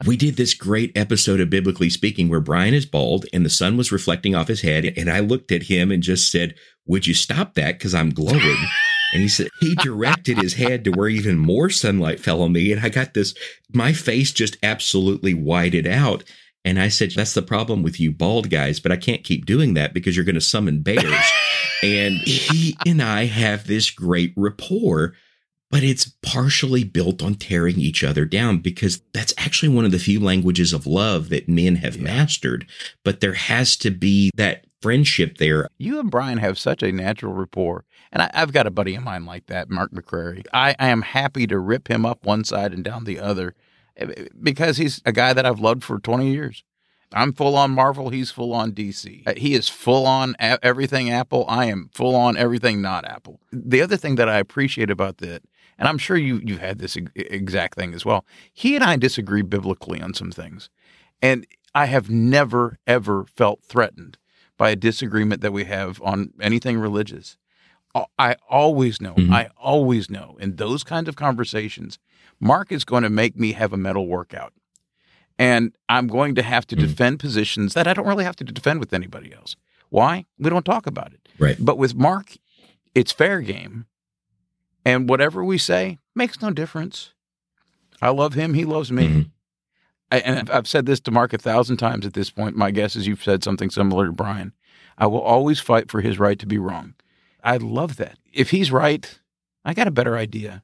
we 0.06 0.16
did 0.16 0.38
this 0.38 0.54
great 0.54 0.96
episode 0.96 1.42
of 1.42 1.50
Biblically 1.50 1.90
Speaking 1.90 2.30
where 2.30 2.40
Brian 2.40 2.74
is 2.74 2.86
bald 2.86 3.26
and 3.34 3.46
the 3.46 3.50
sun 3.50 3.76
was 3.76 3.92
reflecting 3.92 4.36
off 4.36 4.48
his 4.48 4.62
head. 4.62 4.94
And 4.96 5.10
I 5.10 5.20
looked 5.20 5.52
at 5.52 5.64
him 5.64 5.92
and 5.92 6.04
just 6.04 6.32
said, 6.32 6.56
Would 6.86 7.08
you 7.08 7.14
stop 7.14 7.56
that? 7.56 7.78
Because 7.78 7.94
I'm 7.96 8.12
glowing. 8.12 8.58
And 9.14 9.22
he 9.22 9.28
said 9.28 9.50
he 9.60 9.76
directed 9.76 10.38
his 10.38 10.54
head 10.54 10.84
to 10.86 10.92
where 10.92 11.10
even 11.10 11.38
more 11.38 11.70
sunlight 11.70 12.20
fell 12.20 12.42
on 12.42 12.54
me. 12.54 12.72
And 12.72 12.82
I 12.82 12.90
got 12.90 13.14
this, 13.14 13.34
my 13.74 13.94
face 13.94 14.32
just 14.32 14.58
absolutely 14.62 15.34
whited 15.34 15.88
out. 15.88 16.24
And 16.66 16.80
I 16.80 16.90
said, 16.90 17.12
That's 17.12 17.34
the 17.34 17.42
problem 17.42 17.84
with 17.84 18.00
you 18.00 18.12
bald 18.12 18.50
guys, 18.50 18.80
but 18.80 18.92
I 18.92 18.98
can't 18.98 19.24
keep 19.24 19.46
doing 19.46 19.74
that 19.76 19.94
because 19.94 20.16
you're 20.16 20.26
going 20.26 20.36
to 20.36 20.42
summon 20.42 20.82
bears. 20.82 21.32
and 21.84 22.18
he 22.18 22.78
and 22.86 23.02
I 23.02 23.26
have 23.26 23.66
this 23.66 23.90
great 23.90 24.34
rapport, 24.36 25.14
but 25.72 25.84
it's 25.84 26.14
partially 26.24 26.84
built 26.84 27.22
on 27.22 27.36
tearing 27.36 27.80
each 27.80 28.04
other 28.04 28.26
down 28.26 28.58
because 28.58 29.02
that's 29.14 29.34
actually 29.38 29.70
one 29.70 29.86
of 29.86 29.92
the 29.92 30.00
few 30.00 30.20
languages 30.20 30.74
of 30.74 30.88
love 30.88 31.30
that 31.30 31.48
men 31.48 31.78
have 31.78 31.98
yeah. 31.98 32.04
mastered. 32.04 32.68
But 33.04 33.20
there 33.20 33.34
has 33.34 33.76
to 33.78 33.92
be 33.92 34.32
that 34.36 34.66
friendship 34.82 35.38
there. 35.38 35.68
You 35.78 36.00
and 36.00 36.10
Brian 36.10 36.38
have 36.38 36.58
such 36.58 36.82
a 36.82 36.92
natural 36.92 37.34
rapport. 37.34 37.86
And 38.12 38.24
I, 38.24 38.32
have 38.34 38.54
got 38.54 38.66
a 38.66 38.72
buddy 38.72 38.96
of 38.96 39.04
mine 39.04 39.26
like 39.26 39.46
that, 39.48 39.70
Mark 39.70 39.92
McCrary. 39.92 40.46
I, 40.54 40.76
I 40.80 40.88
am 40.90 41.04
happy 41.04 41.46
to 41.48 41.60
rip 41.60 41.90
him 41.90 42.06
up 42.06 42.26
one 42.26 42.44
side 42.44 42.74
and 42.74 42.84
down 42.84 43.04
the 43.04 43.20
other 43.20 43.54
eh, 43.98 44.08
eh, 44.18 44.26
because 44.42 44.78
he's 44.78 45.02
a 45.06 45.12
guy 45.12 45.34
that 45.34 45.46
I've 45.46 45.60
loved 45.60 45.84
for 45.84 46.00
20 46.00 46.32
years. 46.32 46.64
I'm 47.12 47.34
full 47.34 47.56
on 47.56 47.72
Marvel. 47.72 48.10
He's 48.10 48.32
full 48.32 48.54
on 48.54 48.72
DC. 48.72 49.28
Uh, 49.28 49.34
he 49.36 49.54
is 49.54 49.68
full 49.68 50.06
on 50.06 50.36
a- 50.40 50.64
everything 50.64 51.10
Apple. 51.10 51.46
I 51.48 51.66
am 51.66 51.90
full 51.94 52.16
on 52.16 52.38
everything 52.38 52.82
not 52.82 53.06
Apple. 53.06 53.40
The 53.52 53.82
other 53.82 53.98
thing 53.98 54.16
that 54.16 54.30
I 54.30 54.38
appreciate 54.38 54.92
about 54.92 55.18
that, 55.18 55.44
and 55.80 55.88
I'm 55.88 55.98
sure 55.98 56.18
you 56.18 56.40
you've 56.44 56.60
had 56.60 56.78
this 56.78 56.96
exact 57.16 57.76
thing 57.76 57.96
as 57.96 58.06
well. 58.06 58.26
He 58.54 58.76
and 58.76 58.84
I 58.84 58.98
disagree 58.98 59.42
biblically 59.42 60.00
on 60.02 60.14
some 60.14 60.32
things, 60.32 60.70
and 61.22 61.48
I 61.74 61.86
have 61.86 62.10
never 62.10 62.78
ever 62.86 63.26
felt 63.26 63.64
threatened 63.64 64.18
by 64.58 64.70
a 64.70 64.76
disagreement 64.76 65.42
that 65.42 65.54
we 65.54 65.64
have 65.64 66.00
on 66.04 66.34
anything 66.40 66.78
religious. 66.78 67.38
I 68.20 68.36
always 68.48 69.02
know, 69.02 69.16
mm-hmm. 69.16 69.34
I 69.34 69.50
always 69.58 70.12
know 70.12 70.38
in 70.40 70.58
those 70.58 70.84
kinds 70.84 71.10
of 71.10 71.16
conversations, 71.16 71.98
Mark 72.40 72.72
is 72.72 72.86
going 72.86 73.02
to 73.02 73.10
make 73.10 73.36
me 73.36 73.54
have 73.54 73.74
a 73.74 73.78
mental 73.78 74.06
workout. 74.06 74.54
And 75.40 75.74
I'm 75.88 76.08
going 76.08 76.36
to 76.36 76.44
have 76.44 76.68
to 76.68 76.76
mm-hmm. 76.76 76.86
defend 76.86 77.20
positions 77.20 77.74
that 77.74 77.88
I 77.88 77.94
don't 77.94 78.06
really 78.06 78.26
have 78.26 78.36
to 78.38 78.44
defend 78.44 78.80
with 78.80 78.94
anybody 78.94 79.34
else. 79.34 79.56
Why? 79.90 80.26
We 80.38 80.50
don't 80.52 80.66
talk 80.66 80.86
about 80.86 81.14
it. 81.14 81.28
Right. 81.40 81.56
But 81.60 81.78
with 81.78 81.96
Mark, 81.96 82.38
it's 82.94 83.12
fair 83.12 83.42
game. 83.42 83.86
And 84.90 85.08
whatever 85.08 85.44
we 85.44 85.58
say 85.58 86.00
makes 86.16 86.42
no 86.42 86.52
difference. 86.52 87.14
I 88.02 88.10
love 88.10 88.34
him. 88.34 88.54
He 88.54 88.66
loves 88.66 88.92
me. 88.92 89.08
Mm-hmm. 89.08 89.22
I, 90.12 90.20
and 90.20 90.50
I've 90.50 90.68
said 90.68 90.86
this 90.86 91.00
to 91.02 91.12
Mark 91.12 91.34
a 91.34 91.38
thousand 91.38 91.78
times 91.78 92.06
at 92.06 92.14
this 92.14 92.32
point. 92.32 92.56
My 92.56 92.72
guess 92.72 92.96
is 92.96 93.06
you've 93.06 93.24
said 93.24 93.44
something 93.44 93.70
similar 93.70 94.08
to 94.08 94.12
Brian. 94.12 94.54
I 94.98 95.06
will 95.06 95.22
always 95.22 95.60
fight 95.60 95.92
for 95.92 96.02
his 96.02 96.18
right 96.18 96.40
to 96.40 96.48
be 96.48 96.58
wrong. 96.58 96.96
I 97.44 97.58
love 97.58 97.98
that. 97.98 98.18
If 98.34 98.50
he's 98.50 98.72
right, 98.72 99.20
I 99.64 99.74
got 99.74 99.88
a 99.88 99.92
better 99.92 100.18
idea. 100.18 100.64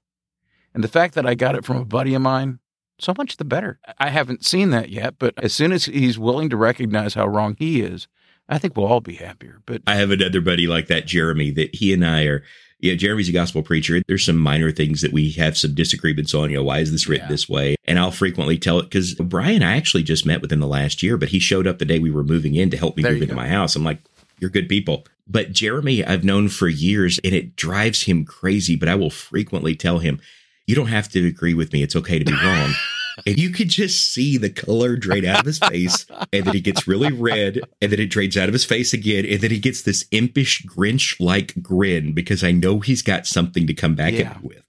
And 0.74 0.84
the 0.84 0.90
fact 0.90 1.14
that 1.14 1.28
I 1.28 1.36
got 1.36 1.56
it 1.56 1.64
from 1.64 1.78
a 1.78 1.86
buddy 1.86 2.16
of 2.16 2.22
mine, 2.22 2.60
so 3.00 3.14
much 3.18 3.38
the 3.38 3.46
better. 3.46 3.80
I 4.00 4.10
haven't 4.10 4.46
seen 4.46 4.72
that 4.72 4.90
yet, 4.90 5.16
but 5.20 5.36
as 5.38 5.54
soon 5.54 5.72
as 5.72 5.86
he's 5.86 6.18
willing 6.18 6.50
to 6.50 6.58
recognize 6.58 7.14
how 7.14 7.28
wrong 7.28 7.56
he 7.60 7.82
is, 7.82 8.08
I 8.50 8.58
think 8.58 8.76
we'll 8.76 8.88
all 8.88 9.02
be 9.02 9.16
happier. 9.16 9.62
But 9.66 9.84
I 9.86 9.96
have 9.96 10.12
another 10.12 10.42
buddy 10.42 10.68
like 10.68 10.88
that, 10.88 11.06
Jeremy, 11.06 11.52
that 11.52 11.76
he 11.76 11.94
and 11.94 12.06
I 12.06 12.24
are. 12.24 12.44
Yeah, 12.86 12.94
Jeremy's 12.96 13.30
a 13.30 13.32
gospel 13.32 13.64
preacher. 13.64 14.02
There's 14.08 14.24
some 14.24 14.38
minor 14.38 14.72
things 14.72 15.02
that 15.02 15.12
we 15.12 15.32
have 15.32 15.58
some 15.58 15.74
disagreements 15.74 16.36
on. 16.36 16.52
You 16.52 16.58
know, 16.58 16.64
why 16.64 16.80
is 16.80 16.92
this 16.92 17.08
written 17.08 17.26
yeah. 17.26 17.32
this 17.32 17.50
way? 17.50 17.76
And 17.86 17.98
I'll 17.98 18.12
frequently 18.12 18.60
tell 18.60 18.80
it 18.80 18.84
because 18.84 19.16
Brian, 19.16 19.64
I 19.64 19.76
actually 19.76 20.04
just 20.04 20.26
met 20.26 20.42
within 20.42 20.60
the 20.60 20.68
last 20.68 21.02
year, 21.02 21.18
but 21.18 21.30
he 21.30 21.40
showed 21.40 21.66
up 21.66 21.80
the 21.80 21.86
day 21.86 21.98
we 21.98 22.12
were 22.12 22.24
moving 22.24 22.54
in 22.54 22.70
to 22.70 22.78
help 22.78 22.96
me 22.96 23.02
there 23.02 23.14
move 23.14 23.24
into 23.24 23.34
go. 23.34 23.42
my 23.42 23.48
house. 23.48 23.76
I'm 23.76 23.84
like, 23.84 24.00
you're 24.40 24.52
good 24.52 24.70
people. 24.70 25.06
But 25.28 25.52
Jeremy, 25.52 26.06
I've 26.06 26.24
known 26.24 26.50
for 26.50 26.68
years 26.68 27.20
and 27.24 27.34
it 27.34 27.56
drives 27.56 28.04
him 28.04 28.24
crazy, 28.24 28.76
but 28.76 28.88
I 28.90 28.96
will 28.96 29.10
frequently 29.10 29.76
tell 29.76 30.00
him, 30.00 30.22
you 30.68 30.76
don't 30.76 30.88
have 30.88 31.10
to 31.10 31.28
agree 31.28 31.56
with 31.56 31.74
me. 31.74 31.82
It's 31.82 31.96
okay 31.96 32.20
to 32.20 32.26
be 32.26 32.34
wrong. 32.34 32.74
and 33.26 33.38
you 33.38 33.50
could 33.50 33.70
just 33.70 34.14
see 34.14 34.38
the 34.38 34.50
color 34.50 34.96
drain 34.96 35.26
out 35.26 35.40
of 35.42 35.46
his 35.46 35.60
face, 35.60 36.06
and 36.34 36.46
then 36.46 36.54
he 36.54 36.62
gets 36.62 36.88
really 36.88 37.12
red, 37.12 37.62
and 37.82 37.92
then 37.92 38.00
it 38.00 38.08
drains 38.08 38.38
out 38.38 38.50
of 38.50 38.54
his 38.54 38.66
face 38.66 38.94
again, 38.94 39.26
and 39.26 39.42
then 39.42 39.52
he 39.52 39.60
gets 39.60 39.82
this 39.82 40.06
impish 40.12 40.64
Grinch 40.64 41.20
like 41.20 41.62
grin 41.62 42.14
because 42.14 42.44
I 42.44 42.52
know 42.52 42.80
he's 42.80 43.02
got 43.02 43.26
something 43.26 43.68
to 43.68 43.74
come 43.74 43.96
back 43.96 44.14
yeah. 44.14 44.32
At 44.32 44.42
me 44.42 44.50
with. 44.50 44.64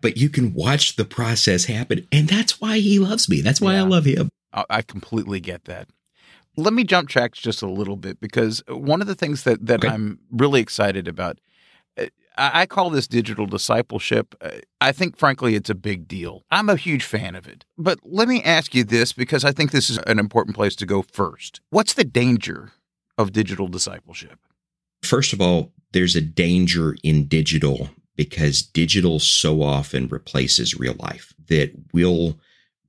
But 0.00 0.16
you 0.16 0.28
can 0.28 0.52
watch 0.52 0.96
the 0.96 1.04
process 1.04 1.64
happen, 1.66 2.06
and 2.10 2.28
that's 2.28 2.60
why 2.60 2.78
he 2.78 2.98
loves 2.98 3.28
me. 3.28 3.40
That's 3.40 3.60
why 3.60 3.74
yeah. 3.74 3.80
I 3.80 3.86
love 3.86 4.04
him. 4.04 4.30
I 4.52 4.82
completely 4.82 5.40
get 5.40 5.64
that. 5.64 5.88
Let 6.56 6.74
me 6.74 6.84
jump 6.84 7.08
tracks 7.08 7.38
just 7.38 7.62
a 7.62 7.68
little 7.68 7.96
bit 7.96 8.20
because 8.20 8.62
one 8.68 9.00
of 9.00 9.06
the 9.06 9.14
things 9.14 9.44
that, 9.44 9.64
that 9.64 9.82
okay. 9.82 9.94
I'm 9.94 10.18
really 10.30 10.60
excited 10.60 11.08
about, 11.08 11.38
I 12.36 12.66
call 12.66 12.90
this 12.90 13.06
digital 13.06 13.46
discipleship. 13.46 14.34
Uh, 14.40 14.58
I 14.80 14.92
think, 14.92 15.16
frankly, 15.16 15.54
it's 15.54 15.70
a 15.70 15.74
big 15.74 16.08
deal. 16.08 16.44
I'm 16.50 16.68
a 16.68 16.76
huge 16.76 17.04
fan 17.04 17.34
of 17.34 17.46
it. 17.46 17.64
But 17.76 17.98
let 18.02 18.28
me 18.28 18.42
ask 18.42 18.74
you 18.74 18.84
this 18.84 19.12
because 19.12 19.44
I 19.44 19.52
think 19.52 19.70
this 19.70 19.90
is 19.90 19.98
an 19.98 20.18
important 20.18 20.56
place 20.56 20.74
to 20.76 20.86
go 20.86 21.02
first. 21.02 21.60
What's 21.70 21.94
the 21.94 22.04
danger 22.04 22.72
of 23.18 23.32
digital 23.32 23.68
discipleship? 23.68 24.38
First 25.02 25.32
of 25.32 25.40
all, 25.40 25.72
there's 25.92 26.16
a 26.16 26.20
danger 26.20 26.96
in 27.02 27.26
digital 27.26 27.90
because 28.16 28.62
digital 28.62 29.18
so 29.18 29.62
often 29.62 30.08
replaces 30.08 30.78
real 30.78 30.96
life 30.98 31.32
that 31.48 31.72
we'll 31.92 32.38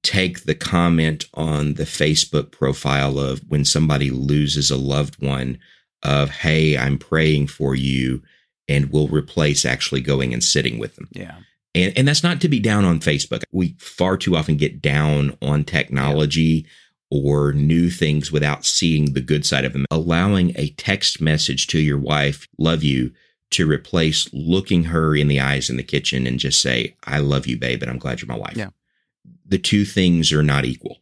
take 0.04 0.44
the 0.44 0.56
comment 0.56 1.26
on 1.34 1.76
the 1.76 1.86
Facebook 1.86 2.52
profile 2.52 3.18
of 3.18 3.42
when 3.48 3.66
somebody 3.66 4.10
loses 4.10 4.70
a 4.70 4.78
loved 4.78 5.22
one 5.22 5.58
of, 6.04 6.30
hey, 6.30 6.78
I'm 6.78 6.98
praying 6.98 7.48
for 7.48 7.74
you, 7.74 8.22
and 8.68 8.92
we'll 8.92 9.08
replace 9.08 9.66
actually 9.66 10.02
going 10.02 10.34
and 10.34 10.44
sitting 10.44 10.80
with 10.80 10.96
them. 10.96 11.10
Yeah. 11.12 11.38
And, 11.76 11.94
and 11.98 12.08
that's 12.08 12.24
not 12.24 12.40
to 12.42 12.50
be 12.50 12.60
down 12.60 12.86
on 12.86 13.00
Facebook. 13.00 13.44
We 13.52 13.76
far 13.80 14.18
too 14.18 14.36
often 14.36 14.58
get 14.58 14.82
down 14.82 15.38
on 15.42 15.64
technology 15.64 16.66
yeah. 17.12 17.20
or 17.20 17.54
new 17.54 17.90
things 17.90 18.32
without 18.32 18.66
seeing 18.66 19.14
the 19.14 19.22
good 19.22 19.46
side 19.46 19.66
of 19.66 19.74
them. 19.74 19.86
Allowing 19.90 20.54
a 20.56 20.70
text 20.72 21.20
message 21.20 21.68
to 21.68 21.80
your 21.80 21.98
wife, 21.98 22.48
love 22.58 22.84
you, 22.84 23.12
to 23.52 23.70
replace 23.70 24.32
looking 24.34 24.86
her 24.86 25.16
in 25.16 25.28
the 25.28 25.40
eyes 25.40 25.70
in 25.70 25.78
the 25.78 25.84
kitchen 25.84 26.26
and 26.26 26.40
just 26.40 26.62
say, 26.62 26.96
I 27.06 27.20
love 27.20 27.48
you, 27.48 27.58
babe, 27.58 27.82
and 27.82 27.92
I'm 27.92 28.00
glad 28.00 28.22
you're 28.22 28.28
my 28.28 28.38
wife. 28.38 28.58
Yeah. 28.58 28.70
The 29.46 29.60
two 29.60 29.86
things 29.86 30.32
are 30.32 30.44
not 30.44 30.66
equal. 30.66 30.98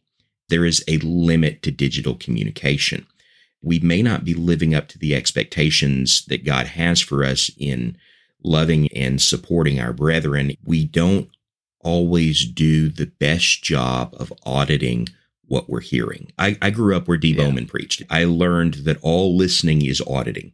There 0.50 0.66
is 0.66 0.84
a 0.88 0.98
limit 0.98 1.62
to 1.64 1.72
digital 1.72 2.16
communication. 2.16 3.08
We 3.62 3.80
may 3.80 4.02
not 4.02 4.26
be 4.26 4.34
living 4.34 4.74
up 4.74 4.88
to 4.90 4.98
the 4.98 5.16
expectations 5.16 6.26
that 6.26 6.46
God 6.46 6.68
has 6.68 7.00
for 7.00 7.24
us 7.24 7.52
in 7.58 7.98
loving 8.44 8.88
and 8.94 9.22
supporting 9.22 9.80
our 9.80 9.94
brethren. 9.94 10.54
We 10.66 10.86
don't 10.86 11.30
always 11.82 12.46
do 12.46 12.90
the 12.90 13.08
best 13.08 13.64
job 13.64 14.16
of 14.18 14.34
auditing 14.46 15.08
what 15.46 15.70
we're 15.70 15.82
hearing. 15.82 16.32
I, 16.40 16.58
I 16.62 16.70
grew 16.70 16.96
up 16.96 17.08
where 17.08 17.18
D. 17.18 17.34
Yeah. 17.34 17.44
Bowman 17.44 17.68
preached. 17.68 18.04
I 18.10 18.24
learned 18.24 18.76
that 18.86 19.00
all 19.02 19.36
listening 19.36 19.86
is 19.86 20.02
auditing 20.08 20.54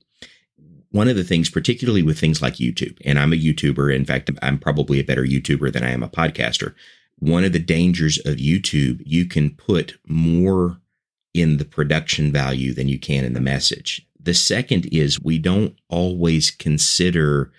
one 0.91 1.07
of 1.07 1.15
the 1.15 1.23
things, 1.23 1.49
particularly 1.49 2.01
with 2.01 2.19
things 2.19 2.41
like 2.41 2.55
YouTube, 2.55 2.97
and 3.03 3.19
I'm 3.19 3.33
a 3.33 3.37
YouTuber. 3.37 3.93
In 3.93 4.05
fact, 4.05 4.31
I'm 4.41 4.57
probably 4.57 4.99
a 4.99 5.03
better 5.03 5.23
YouTuber 5.23 5.71
than 5.71 5.83
I 5.83 5.91
am 5.91 6.03
a 6.03 6.09
podcaster. 6.09 6.73
One 7.19 7.43
of 7.43 7.53
the 7.53 7.59
dangers 7.59 8.17
of 8.19 8.35
YouTube, 8.37 9.01
you 9.05 9.25
can 9.25 9.51
put 9.51 9.99
more 10.07 10.79
in 11.37 11.57
the 11.57 11.65
production 11.65 12.31
value 12.31 12.73
than 12.73 12.87
you 12.87 12.99
can 12.99 13.23
in 13.23 13.33
the 13.33 13.39
message. 13.39 14.05
The 14.19 14.33
second 14.33 14.87
is 14.87 15.21
we 15.21 15.37
don't 15.37 15.75
always 15.87 16.51
consider 16.51 17.51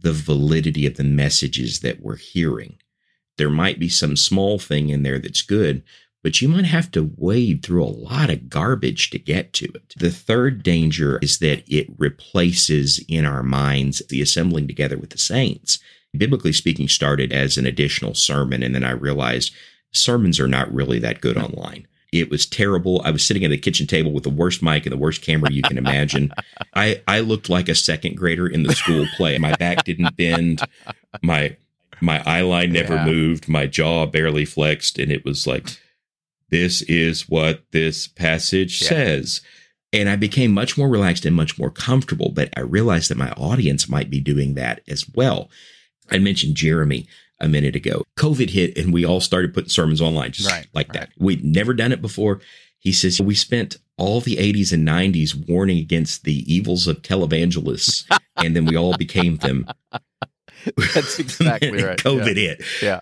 the 0.00 0.12
validity 0.12 0.86
of 0.86 0.96
the 0.96 1.04
messages 1.04 1.80
that 1.80 2.00
we're 2.00 2.16
hearing. 2.16 2.76
There 3.36 3.50
might 3.50 3.80
be 3.80 3.88
some 3.88 4.16
small 4.16 4.58
thing 4.58 4.90
in 4.90 5.02
there 5.02 5.18
that's 5.18 5.42
good, 5.42 5.82
but 6.22 6.42
you 6.42 6.48
might 6.48 6.66
have 6.66 6.90
to 6.92 7.12
wade 7.16 7.64
through 7.64 7.84
a 7.84 7.86
lot 7.86 8.30
of 8.30 8.50
garbage 8.50 9.10
to 9.10 9.18
get 9.18 9.52
to 9.54 9.64
it. 9.66 9.94
The 9.96 10.10
third 10.10 10.62
danger 10.62 11.18
is 11.22 11.38
that 11.38 11.64
it 11.66 11.88
replaces 11.96 13.04
in 13.08 13.24
our 13.24 13.42
minds 13.42 14.02
the 14.08 14.20
assembling 14.20 14.66
together 14.66 14.98
with 14.98 15.10
the 15.10 15.18
saints. 15.18 15.78
Biblically 16.16 16.52
speaking, 16.52 16.88
started 16.88 17.32
as 17.32 17.56
an 17.56 17.66
additional 17.66 18.14
sermon, 18.14 18.62
and 18.62 18.74
then 18.74 18.84
I 18.84 18.90
realized 18.90 19.54
sermons 19.92 20.40
are 20.40 20.48
not 20.48 20.72
really 20.72 20.98
that 20.98 21.20
good 21.20 21.36
online. 21.36 21.86
It 22.12 22.30
was 22.30 22.46
terrible. 22.46 23.02
I 23.04 23.10
was 23.10 23.24
sitting 23.24 23.44
at 23.44 23.50
the 23.50 23.58
kitchen 23.58 23.86
table 23.86 24.12
with 24.12 24.24
the 24.24 24.30
worst 24.30 24.62
mic 24.62 24.86
and 24.86 24.92
the 24.92 24.98
worst 24.98 25.22
camera 25.22 25.52
you 25.52 25.62
can 25.62 25.76
imagine. 25.76 26.32
I, 26.74 27.02
I 27.06 27.20
looked 27.20 27.50
like 27.50 27.68
a 27.68 27.74
second 27.74 28.16
grader 28.16 28.46
in 28.46 28.62
the 28.62 28.74
school 28.74 29.06
play. 29.16 29.36
My 29.38 29.54
back 29.56 29.84
didn't 29.84 30.16
bend. 30.16 30.62
My 31.22 31.56
my 32.00 32.20
eyeline 32.20 32.70
never 32.70 32.94
yeah. 32.94 33.04
moved. 33.04 33.48
My 33.48 33.66
jaw 33.66 34.06
barely 34.06 34.44
flexed, 34.44 34.98
and 34.98 35.10
it 35.10 35.24
was 35.24 35.46
like 35.46 35.78
this 36.50 36.82
is 36.82 37.28
what 37.28 37.64
this 37.72 38.06
passage 38.06 38.80
yeah. 38.82 38.88
says. 38.88 39.40
And 39.92 40.08
I 40.08 40.16
became 40.16 40.52
much 40.52 40.76
more 40.76 40.88
relaxed 40.88 41.24
and 41.24 41.34
much 41.34 41.58
more 41.58 41.70
comfortable, 41.70 42.30
but 42.30 42.50
I 42.56 42.60
realized 42.60 43.10
that 43.10 43.16
my 43.16 43.32
audience 43.32 43.88
might 43.88 44.10
be 44.10 44.20
doing 44.20 44.54
that 44.54 44.82
as 44.86 45.08
well. 45.14 45.50
I 46.10 46.18
mentioned 46.18 46.56
Jeremy 46.56 47.06
a 47.40 47.48
minute 47.48 47.76
ago. 47.76 48.04
COVID 48.18 48.50
hit 48.50 48.76
and 48.76 48.92
we 48.92 49.04
all 49.04 49.20
started 49.20 49.54
putting 49.54 49.70
sermons 49.70 50.00
online 50.00 50.32
just 50.32 50.50
right, 50.50 50.66
like 50.74 50.88
right. 50.88 51.00
that. 51.00 51.10
We'd 51.18 51.44
never 51.44 51.74
done 51.74 51.92
it 51.92 52.02
before. 52.02 52.40
He 52.78 52.92
says, 52.92 53.20
We 53.20 53.34
spent 53.34 53.76
all 53.96 54.20
the 54.20 54.36
80s 54.36 54.72
and 54.72 54.86
90s 54.86 55.48
warning 55.48 55.78
against 55.78 56.24
the 56.24 56.52
evils 56.52 56.86
of 56.86 57.02
televangelists, 57.02 58.04
and 58.36 58.54
then 58.54 58.64
we 58.64 58.76
all 58.76 58.96
became 58.96 59.36
them. 59.36 59.66
That's 60.76 61.18
exactly 61.18 61.82
right. 61.82 61.98
COVID 61.98 62.36
yeah. 62.36 62.54
hit. 62.54 62.64
Yeah. 62.82 63.00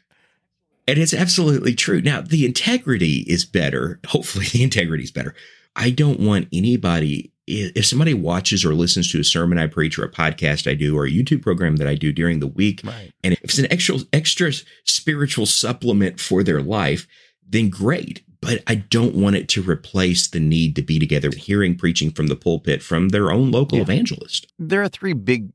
And 0.89 0.99
it's 0.99 1.15
absolutely 1.15 1.75
true. 1.75 2.01
Now, 2.01 2.21
the 2.21 2.47
integrity 2.47 3.25
is 3.27 3.45
better. 3.45 4.01
Hopefully, 4.07 4.47
the 4.53 4.63
integrity 4.63 5.05
is 5.05 5.11
better. 5.11 5.35
I 5.75 5.91
don't 5.91 6.21
want 6.21 6.49
anybody, 6.53 7.33
if 7.47 7.87
somebody 7.87 8.15
watches 8.15 8.65
or 8.65 8.75
listens 8.75 9.11
to 9.13 9.21
a 9.21 9.25
sermon 9.25 9.59
I 9.59 9.67
preach 9.67 9.99
or 9.99 10.05
a 10.05 10.11
podcast 10.11 10.69
I 10.71 10.75
do 10.75 10.97
or 10.97 11.07
a 11.07 11.11
YouTube 11.11 11.43
program 11.43 11.77
that 11.77 11.87
I 11.87 11.95
do 11.95 12.13
during 12.13 12.41
the 12.41 12.47
week, 12.47 12.81
right. 12.85 13.13
and 13.23 13.35
if 13.35 13.45
it's 13.45 13.59
an 13.59 13.71
extra, 13.71 13.99
extra 14.13 14.53
spiritual 14.85 15.47
supplement 15.47 16.21
for 16.21 16.43
their 16.43 16.63
life, 16.63 17.07
then 17.49 17.71
great. 17.71 18.23
But 18.41 18.63
I 18.67 18.77
don't 18.77 19.15
want 19.15 19.37
it 19.37 19.49
to 19.51 19.63
replace 19.63 20.29
the 20.29 20.41
need 20.41 20.77
to 20.77 20.83
be 20.83 20.99
together, 20.99 21.31
hearing 21.31 21.77
preaching 21.77 22.11
from 22.11 22.27
the 22.27 22.37
pulpit 22.37 22.83
from 22.83 23.09
their 23.09 23.31
own 23.33 23.51
local 23.51 23.79
yeah. 23.79 23.83
evangelist. 23.83 24.53
There 24.59 24.83
are 24.83 24.89
three 24.89 25.15
big 25.15 25.51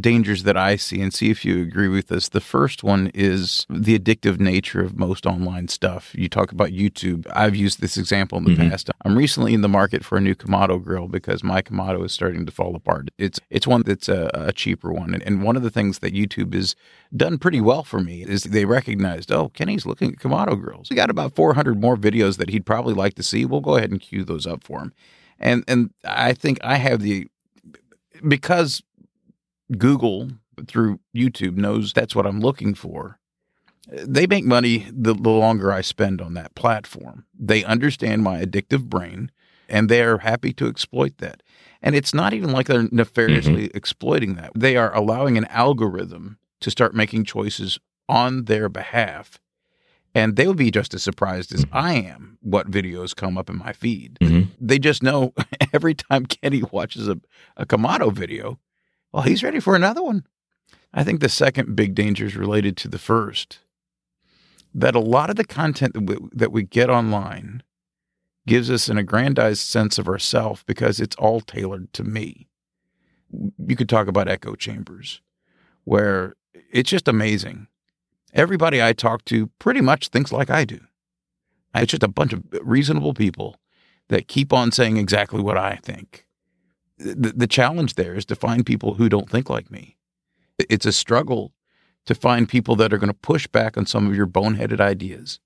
dangers 0.00 0.42
that 0.42 0.58
I 0.58 0.76
see 0.76 1.00
and 1.00 1.12
see 1.12 1.30
if 1.30 1.42
you 1.44 1.62
agree 1.62 1.88
with 1.88 2.08
this. 2.08 2.28
The 2.28 2.40
first 2.40 2.84
one 2.84 3.10
is 3.14 3.66
the 3.70 3.98
addictive 3.98 4.38
nature 4.38 4.82
of 4.82 4.98
most 4.98 5.24
online 5.24 5.68
stuff. 5.68 6.14
You 6.14 6.28
talk 6.28 6.52
about 6.52 6.68
YouTube. 6.68 7.26
I've 7.32 7.56
used 7.56 7.80
this 7.80 7.96
example 7.96 8.38
in 8.38 8.44
the 8.44 8.50
mm-hmm. 8.50 8.68
past. 8.68 8.90
I'm 9.04 9.16
recently 9.16 9.54
in 9.54 9.62
the 9.62 9.68
market 9.68 10.04
for 10.04 10.18
a 10.18 10.20
new 10.20 10.34
Kamado 10.34 10.82
grill 10.82 11.08
because 11.08 11.42
my 11.42 11.62
Kamado 11.62 12.04
is 12.04 12.12
starting 12.12 12.44
to 12.44 12.52
fall 12.52 12.76
apart. 12.76 13.08
It's 13.16 13.40
it's 13.48 13.66
one 13.66 13.82
that's 13.82 14.08
a, 14.08 14.30
a 14.34 14.52
cheaper 14.52 14.92
one. 14.92 15.14
And 15.22 15.42
one 15.42 15.56
of 15.56 15.62
the 15.62 15.70
things 15.70 16.00
that 16.00 16.12
YouTube 16.12 16.52
has 16.52 16.76
done 17.16 17.38
pretty 17.38 17.62
well 17.62 17.84
for 17.84 18.00
me 18.00 18.24
is 18.24 18.44
they 18.44 18.66
recognized, 18.66 19.32
oh, 19.32 19.48
Kenny's 19.48 19.86
looking 19.86 20.12
at 20.12 20.18
Kamado 20.18 20.60
grills. 20.60 20.90
We 20.90 20.96
got 20.96 21.10
about 21.10 21.34
400 21.34 21.80
more 21.80 21.96
videos 21.96 22.36
that 22.36 22.50
he'd 22.50 22.66
probably 22.66 22.94
like 22.94 23.14
to 23.14 23.22
see. 23.22 23.46
We'll 23.46 23.60
go 23.60 23.76
ahead 23.76 23.90
and 23.90 24.00
queue 24.00 24.24
those 24.24 24.46
up 24.46 24.62
for 24.62 24.80
him. 24.80 24.92
And 25.38 25.64
and 25.66 25.90
I 26.04 26.34
think 26.34 26.58
I 26.62 26.76
have 26.76 27.00
the 27.00 27.28
because 28.26 28.82
Google 29.76 30.30
through 30.66 31.00
YouTube 31.14 31.56
knows 31.56 31.92
that's 31.92 32.14
what 32.14 32.26
I'm 32.26 32.40
looking 32.40 32.74
for. 32.74 33.18
They 33.90 34.26
make 34.26 34.44
money 34.44 34.86
the, 34.92 35.14
the 35.14 35.30
longer 35.30 35.72
I 35.72 35.80
spend 35.80 36.20
on 36.20 36.34
that 36.34 36.54
platform. 36.54 37.24
They 37.38 37.64
understand 37.64 38.22
my 38.22 38.44
addictive 38.44 38.84
brain 38.84 39.30
and 39.68 39.88
they're 39.88 40.18
happy 40.18 40.52
to 40.54 40.66
exploit 40.66 41.18
that. 41.18 41.42
And 41.82 41.94
it's 41.94 42.12
not 42.12 42.32
even 42.34 42.50
like 42.50 42.66
they're 42.66 42.88
nefariously 42.90 43.68
mm-hmm. 43.68 43.76
exploiting 43.76 44.34
that. 44.34 44.52
They 44.54 44.76
are 44.76 44.94
allowing 44.94 45.38
an 45.38 45.44
algorithm 45.46 46.38
to 46.60 46.70
start 46.70 46.94
making 46.94 47.24
choices 47.24 47.78
on 48.08 48.44
their 48.44 48.68
behalf. 48.68 49.38
And 50.14 50.36
they 50.36 50.46
will 50.46 50.54
be 50.54 50.70
just 50.70 50.94
as 50.94 51.02
surprised 51.02 51.54
as 51.54 51.64
I 51.70 51.94
am 51.94 52.38
what 52.40 52.70
videos 52.70 53.14
come 53.14 53.38
up 53.38 53.48
in 53.48 53.58
my 53.58 53.72
feed. 53.72 54.18
Mm-hmm. 54.20 54.50
They 54.60 54.78
just 54.78 55.02
know 55.02 55.34
every 55.72 55.94
time 55.94 56.26
Kenny 56.26 56.62
watches 56.72 57.08
a, 57.08 57.20
a 57.56 57.66
Kamado 57.66 58.12
video, 58.12 58.58
well, 59.12 59.22
he's 59.22 59.42
ready 59.42 59.60
for 59.60 59.74
another 59.74 60.02
one. 60.02 60.24
I 60.92 61.04
think 61.04 61.20
the 61.20 61.28
second 61.28 61.76
big 61.76 61.94
danger 61.94 62.26
is 62.26 62.36
related 62.36 62.76
to 62.78 62.88
the 62.88 62.98
first. 62.98 63.60
That 64.74 64.94
a 64.94 65.00
lot 65.00 65.30
of 65.30 65.36
the 65.36 65.44
content 65.44 65.94
that 65.94 66.02
we, 66.02 66.16
that 66.32 66.52
we 66.52 66.62
get 66.62 66.90
online 66.90 67.62
gives 68.46 68.70
us 68.70 68.88
an 68.88 68.98
aggrandized 68.98 69.60
sense 69.60 69.98
of 69.98 70.08
ourself 70.08 70.64
because 70.66 71.00
it's 71.00 71.16
all 71.16 71.40
tailored 71.40 71.92
to 71.94 72.04
me. 72.04 72.48
You 73.66 73.76
could 73.76 73.88
talk 73.88 74.08
about 74.08 74.28
echo 74.28 74.54
chambers, 74.54 75.20
where 75.84 76.34
it's 76.72 76.90
just 76.90 77.08
amazing. 77.08 77.66
Everybody 78.32 78.82
I 78.82 78.92
talk 78.92 79.24
to 79.26 79.48
pretty 79.58 79.80
much 79.80 80.08
thinks 80.08 80.32
like 80.32 80.50
I 80.50 80.64
do. 80.64 80.80
It's 81.74 81.90
just 81.90 82.02
a 82.02 82.08
bunch 82.08 82.32
of 82.32 82.42
reasonable 82.62 83.14
people 83.14 83.56
that 84.08 84.28
keep 84.28 84.52
on 84.52 84.72
saying 84.72 84.96
exactly 84.96 85.42
what 85.42 85.58
I 85.58 85.76
think 85.82 86.26
the, 86.98 87.32
the 87.34 87.46
challenge 87.46 87.94
there 87.94 88.14
is 88.14 88.24
to 88.26 88.36
find 88.36 88.66
people 88.66 88.94
who 88.94 89.08
don't 89.08 89.30
think 89.30 89.48
like 89.48 89.70
me. 89.70 89.96
It's 90.58 90.86
a 90.86 90.92
struggle 90.92 91.52
to 92.06 92.14
find 92.14 92.48
people 92.48 92.74
that 92.76 92.92
are 92.92 92.98
going 92.98 93.08
to 93.08 93.14
push 93.14 93.46
back 93.46 93.76
on 93.76 93.86
some 93.86 94.06
of 94.06 94.14
your 94.14 94.26
boneheaded 94.26 94.80
ideas 94.80 95.40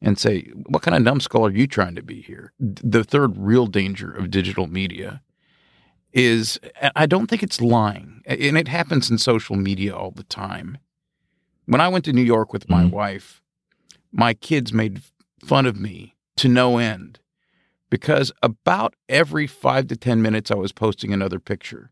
and 0.00 0.18
say, 0.18 0.50
what 0.66 0.82
kind 0.82 0.96
of 0.96 1.02
numbskull 1.02 1.44
are 1.44 1.50
you 1.50 1.66
trying 1.66 1.94
to 1.96 2.02
be 2.02 2.22
here? 2.22 2.52
The 2.58 3.04
third 3.04 3.36
real 3.36 3.66
danger 3.66 4.12
of 4.12 4.30
digital 4.30 4.66
media 4.66 5.22
is 6.12 6.58
I 6.94 7.06
don't 7.06 7.26
think 7.26 7.42
it's 7.42 7.60
lying. 7.60 8.22
And 8.24 8.56
it 8.56 8.68
happens 8.68 9.10
in 9.10 9.18
social 9.18 9.56
media 9.56 9.94
all 9.94 10.10
the 10.10 10.24
time. 10.24 10.78
When 11.66 11.80
I 11.80 11.88
went 11.88 12.04
to 12.06 12.12
New 12.12 12.22
York 12.22 12.52
with 12.52 12.70
my 12.70 12.84
mm-hmm. 12.84 12.94
wife, 12.94 13.42
my 14.12 14.34
kids 14.34 14.72
made 14.72 15.02
fun 15.44 15.66
of 15.66 15.78
me 15.78 16.14
to 16.36 16.48
no 16.48 16.78
end 16.78 17.18
because 17.90 18.32
about 18.42 18.94
every 19.08 19.46
five 19.46 19.86
to 19.88 19.96
10 19.96 20.20
minutes, 20.22 20.50
I 20.50 20.54
was 20.54 20.72
posting 20.72 21.12
another 21.12 21.38
picture. 21.38 21.90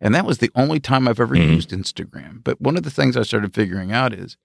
And 0.00 0.14
that 0.14 0.26
was 0.26 0.38
the 0.38 0.50
only 0.54 0.80
time 0.80 1.06
I've 1.06 1.20
ever 1.20 1.34
mm-hmm. 1.34 1.52
used 1.52 1.70
Instagram. 1.70 2.42
But 2.42 2.60
one 2.60 2.76
of 2.76 2.82
the 2.82 2.90
things 2.90 3.16
I 3.16 3.22
started 3.22 3.54
figuring 3.54 3.92
out 3.92 4.12
is 4.12 4.36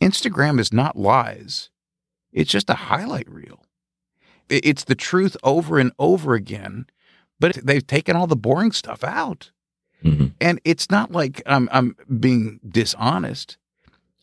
Instagram 0.00 0.60
is 0.60 0.72
not 0.72 0.96
lies, 0.96 1.70
it's 2.32 2.50
just 2.50 2.70
a 2.70 2.74
highlight 2.74 3.28
reel. 3.28 3.64
It's 4.48 4.84
the 4.84 4.94
truth 4.94 5.36
over 5.42 5.78
and 5.78 5.92
over 5.98 6.34
again, 6.34 6.86
but 7.38 7.56
they've 7.56 7.86
taken 7.86 8.16
all 8.16 8.26
the 8.26 8.36
boring 8.36 8.72
stuff 8.72 9.04
out. 9.04 9.50
Mm-hmm. 10.02 10.28
And 10.40 10.60
it's 10.64 10.90
not 10.90 11.10
like 11.12 11.42
I'm, 11.44 11.68
I'm 11.72 11.96
being 12.18 12.60
dishonest. 12.66 13.58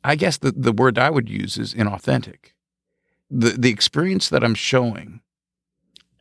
I 0.03 0.15
guess 0.15 0.37
the, 0.37 0.51
the 0.51 0.71
word 0.71 0.97
I 0.97 1.09
would 1.09 1.29
use 1.29 1.57
is 1.57 1.73
inauthentic. 1.73 2.53
the 3.29 3.49
the 3.49 3.69
experience 3.69 4.29
that 4.29 4.43
I'm 4.43 4.55
showing 4.55 5.21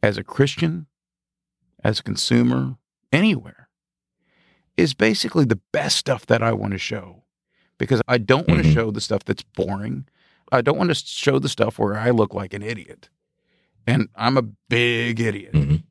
as 0.05 0.19
a 0.19 0.23
Christian, 0.23 0.87
as 1.83 2.01
a 2.01 2.03
consumer, 2.03 2.77
anywhere, 3.11 3.69
is 4.77 4.93
basically 4.93 5.47
the 5.47 5.61
best 5.73 5.97
stuff 5.97 6.27
that 6.27 6.43
I 6.43 6.53
want 6.53 6.73
to 6.73 6.79
show 6.79 7.23
because 7.79 8.03
I 8.07 8.19
don't 8.19 8.47
want 8.47 8.63
to 8.63 8.69
Mhm. 8.69 8.75
show 8.75 8.91
the 8.91 9.01
stuff 9.01 9.25
that's 9.25 9.43
boring. 9.43 10.07
I 10.53 10.61
don't 10.61 10.77
want 10.77 10.91
to 10.91 10.95
show 10.95 11.39
the 11.39 11.49
stuff 11.49 11.79
where 11.79 11.95
I 11.97 12.11
look 12.11 12.35
like 12.35 12.53
an 12.53 12.63
idiot. 12.63 13.09
And 13.87 14.09
I'm 14.15 14.37
a 14.37 14.43
big 14.43 15.21
idiot. 15.21 15.53
Mhm. 15.55 15.83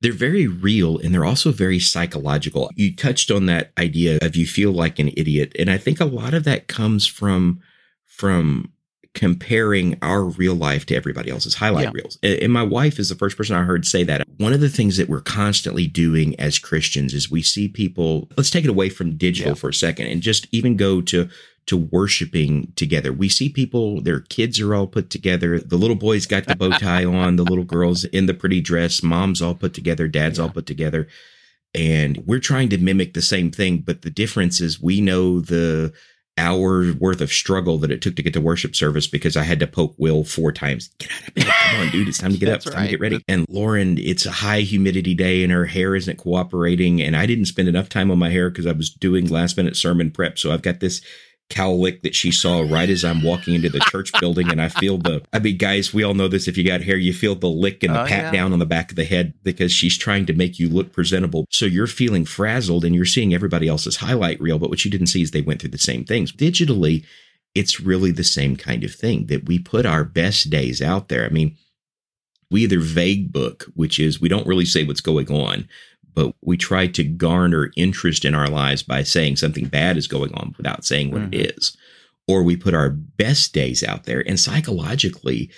They're 0.00 0.12
very 0.12 0.46
real 0.46 0.96
and 0.98 1.12
they're 1.12 1.24
also 1.24 1.52
very 1.52 1.78
psychological. 1.78 2.70
You 2.74 2.94
touched 2.96 3.30
on 3.30 3.46
that 3.46 3.72
idea 3.76 4.18
of 4.22 4.34
you 4.34 4.46
feel 4.46 4.72
like 4.72 4.98
an 4.98 5.10
idiot. 5.16 5.52
And 5.58 5.68
I 5.70 5.76
think 5.76 6.00
a 6.00 6.04
lot 6.06 6.32
of 6.34 6.44
that 6.44 6.68
comes 6.68 7.06
from 7.06 7.60
from 8.04 8.72
comparing 9.18 9.98
our 10.00 10.22
real 10.22 10.54
life 10.54 10.86
to 10.86 10.94
everybody 10.94 11.28
else's 11.28 11.54
highlight 11.54 11.86
Yeah. 11.86 11.90
reels. 11.92 12.18
And 12.22 12.52
my 12.52 12.62
wife 12.62 13.00
is 13.00 13.08
the 13.08 13.16
first 13.16 13.36
person 13.36 13.56
I 13.56 13.64
heard 13.64 13.84
say 13.84 14.04
that. 14.04 14.22
One 14.36 14.52
of 14.52 14.60
the 14.60 14.68
things 14.68 14.96
that 14.96 15.08
we're 15.08 15.20
constantly 15.20 15.88
doing 15.88 16.38
as 16.38 16.60
Christians 16.60 17.12
is 17.12 17.28
we 17.28 17.42
see 17.42 17.66
people, 17.66 18.30
let's 18.36 18.48
take 18.48 18.62
it 18.64 18.70
away 18.70 18.90
from 18.90 19.16
digital 19.16 19.50
Yeah. 19.50 19.54
for 19.56 19.70
a 19.70 19.74
second 19.74 20.06
and 20.06 20.22
just 20.22 20.46
even 20.52 20.76
go 20.76 21.00
to 21.02 21.28
to 21.66 21.76
worshiping 21.76 22.72
together. 22.76 23.12
We 23.12 23.28
see 23.28 23.48
people, 23.50 24.00
their 24.00 24.20
kids 24.20 24.58
are 24.60 24.74
all 24.74 24.86
put 24.86 25.10
together. 25.10 25.58
The 25.58 25.76
little 25.76 25.96
boy's 25.96 26.24
got 26.24 26.46
the 26.46 26.56
bow 26.56 26.70
tie 26.70 27.04
on, 27.22 27.36
the 27.36 27.44
little 27.44 27.64
girl's 27.64 28.04
in 28.04 28.24
the 28.24 28.32
pretty 28.32 28.60
dress, 28.62 29.02
mom's 29.02 29.42
all 29.42 29.54
put 29.54 29.74
together, 29.74 30.06
dad's 30.08 30.38
all 30.38 30.48
put 30.48 30.64
together. 30.64 31.08
And 31.74 32.22
we're 32.24 32.38
trying 32.38 32.70
to 32.70 32.78
mimic 32.78 33.12
the 33.12 33.20
same 33.20 33.50
thing, 33.50 33.78
but 33.84 34.00
the 34.00 34.08
difference 34.10 34.60
is 34.62 34.80
we 34.80 35.02
know 35.02 35.40
the 35.40 35.92
hour 36.38 36.92
worth 36.94 37.20
of 37.20 37.30
struggle 37.30 37.78
that 37.78 37.90
it 37.90 38.00
took 38.00 38.16
to 38.16 38.22
get 38.22 38.32
to 38.32 38.40
worship 38.40 38.74
service 38.74 39.06
because 39.06 39.36
I 39.36 39.42
had 39.42 39.60
to 39.60 39.66
poke 39.66 39.94
Will 39.98 40.24
four 40.24 40.52
times. 40.52 40.88
Get 40.98 41.10
out 41.10 41.28
of 41.28 41.34
bed. 41.34 41.46
Come 41.46 41.80
on, 41.80 41.88
dude. 41.90 42.08
It's 42.08 42.18
time 42.18 42.32
to 42.32 42.38
get 42.38 42.48
up. 42.50 42.56
It's 42.56 42.70
time 42.70 42.84
to 42.84 42.90
get 42.90 43.00
ready. 43.00 43.22
And 43.28 43.46
Lauren, 43.48 43.98
it's 43.98 44.24
a 44.24 44.30
high 44.30 44.60
humidity 44.60 45.14
day 45.14 45.42
and 45.42 45.52
her 45.52 45.66
hair 45.66 45.94
isn't 45.94 46.16
cooperating. 46.16 47.02
And 47.02 47.16
I 47.16 47.26
didn't 47.26 47.46
spend 47.46 47.68
enough 47.68 47.88
time 47.88 48.10
on 48.10 48.18
my 48.18 48.30
hair 48.30 48.48
because 48.48 48.66
I 48.66 48.72
was 48.72 48.88
doing 48.90 49.26
last 49.26 49.56
minute 49.56 49.76
sermon 49.76 50.10
prep. 50.10 50.38
So 50.38 50.52
I've 50.52 50.62
got 50.62 50.80
this 50.80 51.02
cowlick 51.50 52.02
that 52.02 52.14
she 52.14 52.30
saw 52.30 52.60
right 52.60 52.90
as 52.90 53.04
I'm 53.04 53.22
walking 53.22 53.54
into 53.54 53.68
the 53.68 53.80
church 53.80 54.12
building. 54.20 54.50
And 54.50 54.60
I 54.60 54.68
feel 54.68 54.98
the, 54.98 55.22
I 55.32 55.38
mean, 55.38 55.56
guys, 55.56 55.94
we 55.94 56.02
all 56.02 56.14
know 56.14 56.28
this. 56.28 56.46
If 56.48 56.56
you 56.58 56.64
got 56.64 56.82
hair, 56.82 56.96
you 56.96 57.12
feel 57.12 57.34
the 57.34 57.48
lick 57.48 57.82
and 57.82 57.94
the 57.94 58.02
Oh, 58.02 58.06
pat 58.06 58.24
yeah. 58.24 58.30
down 58.32 58.52
on 58.52 58.58
the 58.58 58.66
back 58.66 58.90
of 58.90 58.96
the 58.96 59.04
head 59.04 59.34
because 59.42 59.72
she's 59.72 59.96
trying 59.96 60.26
to 60.26 60.32
make 60.34 60.58
you 60.58 60.68
look 60.68 60.92
presentable. 60.92 61.46
So 61.50 61.64
you're 61.66 61.86
feeling 61.86 62.24
frazzled 62.24 62.84
and 62.84 62.94
you're 62.94 63.04
seeing 63.04 63.32
everybody 63.34 63.66
else's 63.68 63.96
highlight 63.96 64.40
reel. 64.40 64.58
But 64.58 64.70
what 64.70 64.84
you 64.84 64.90
didn't 64.90 65.06
see 65.08 65.22
is 65.22 65.30
they 65.30 65.40
went 65.42 65.60
through 65.60 65.70
the 65.70 65.78
same 65.78 66.04
things. 66.04 66.32
Digitally, 66.32 67.04
it's 67.54 67.80
really 67.80 68.10
the 68.10 68.24
same 68.24 68.54
kind 68.56 68.84
of 68.84 68.94
thing 68.94 69.26
that 69.26 69.46
we 69.46 69.58
put 69.58 69.86
our 69.86 70.04
best 70.04 70.50
days 70.50 70.82
out 70.82 71.08
there. 71.08 71.24
I 71.24 71.30
mean, 71.30 71.56
we 72.50 72.62
either 72.62 72.78
vague 72.78 73.32
book, 73.32 73.66
which 73.74 73.98
is 73.98 74.20
we 74.20 74.28
don't 74.28 74.46
really 74.46 74.64
say 74.64 74.84
what's 74.84 75.00
going 75.00 75.30
on, 75.30 75.68
but 76.18 76.34
we 76.42 76.56
try 76.56 76.88
to 76.88 77.04
garner 77.04 77.70
interest 77.76 78.24
in 78.24 78.34
our 78.34 78.48
lives 78.48 78.82
by 78.82 79.04
saying 79.04 79.36
something 79.36 79.66
bad 79.66 79.96
is 79.96 80.08
going 80.08 80.34
on 80.34 80.52
without 80.56 80.84
saying 80.84 81.12
what 81.12 81.22
it 81.22 81.30
mm-hmm. 81.30 81.56
is. 81.56 81.76
Or 82.26 82.42
we 82.42 82.56
put 82.56 82.74
our 82.74 82.90
best 82.90 83.52
days 83.52 83.84
out 83.84 84.02
there. 84.02 84.24
And 84.26 84.40
psychologically, 84.40 85.48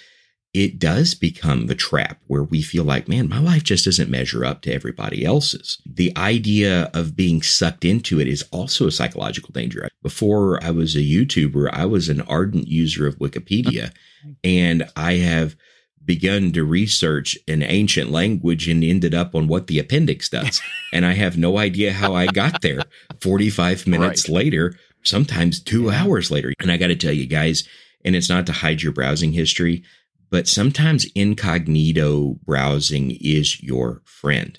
it 0.53 0.79
does 0.79 1.15
become 1.15 1.67
the 1.67 1.75
trap 1.75 2.21
where 2.27 2.43
we 2.43 2.61
feel 2.61 2.85
like, 2.85 3.09
man, 3.09 3.27
my 3.27 3.41
life 3.41 3.65
just 3.65 3.87
doesn't 3.87 4.11
measure 4.11 4.45
up 4.45 4.61
to 4.61 4.73
everybody 4.75 5.25
else's. 5.25 5.81
The 5.87 6.15
idea 6.15 6.91
of 6.93 7.17
being 7.17 7.41
sucked 7.41 7.87
into 7.87 8.21
it 8.21 8.29
is 8.29 8.45
also 8.53 8.87
a 8.87 8.93
psychological 8.93 9.53
danger. 9.53 9.89
Before 10.03 10.63
I 10.63 10.73
was 10.73 10.95
a 10.95 10.99
YouTuber, 10.99 11.71
I 11.73 11.87
was 11.87 12.11
an 12.11 12.21
ardent 12.21 12.69
user 12.69 13.07
of 13.07 13.19
Wikipedia, 13.19 13.95
and 14.45 14.87
I 14.95 15.15
have 15.15 15.57
begun 16.05 16.51
to 16.53 16.65
research 16.65 17.37
an 17.47 17.63
ancient 17.63 18.11
language 18.11 18.69
and 18.69 18.83
ended 18.83 19.15
up 19.15 19.35
on 19.35 19.47
what 19.49 19.67
the 19.67 19.79
appendix 19.79 20.29
does. 20.29 20.61
and 20.93 21.05
I 21.07 21.13
have 21.13 21.37
no 21.39 21.59
idea 21.59 21.93
how 21.93 22.15
I 22.15 22.27
got 22.29 22.63
there 22.63 22.83
45 23.21 23.87
minutes 23.87 24.29
Right. 24.29 24.35
later, 24.35 24.75
sometimes 25.03 25.61
two 25.61 25.85
Yeah. 25.85 26.03
hours 26.03 26.31
later. 26.31 26.53
And 26.61 26.73
I 26.73 26.77
got 26.77 26.89
to 26.89 26.97
tell 26.97 27.13
you 27.13 27.27
guys, 27.27 27.69
and 28.05 28.17
it's 28.17 28.29
not 28.31 28.47
to 28.47 28.53
hide 28.53 28.83
your 28.83 28.93
browsing 28.93 29.33
history, 29.33 29.83
but 30.31 30.49
sometimes 30.49 31.07
incognito 31.15 32.39
browsing 32.45 33.17
is 33.21 33.63
your 33.63 34.03
friend. 34.05 34.59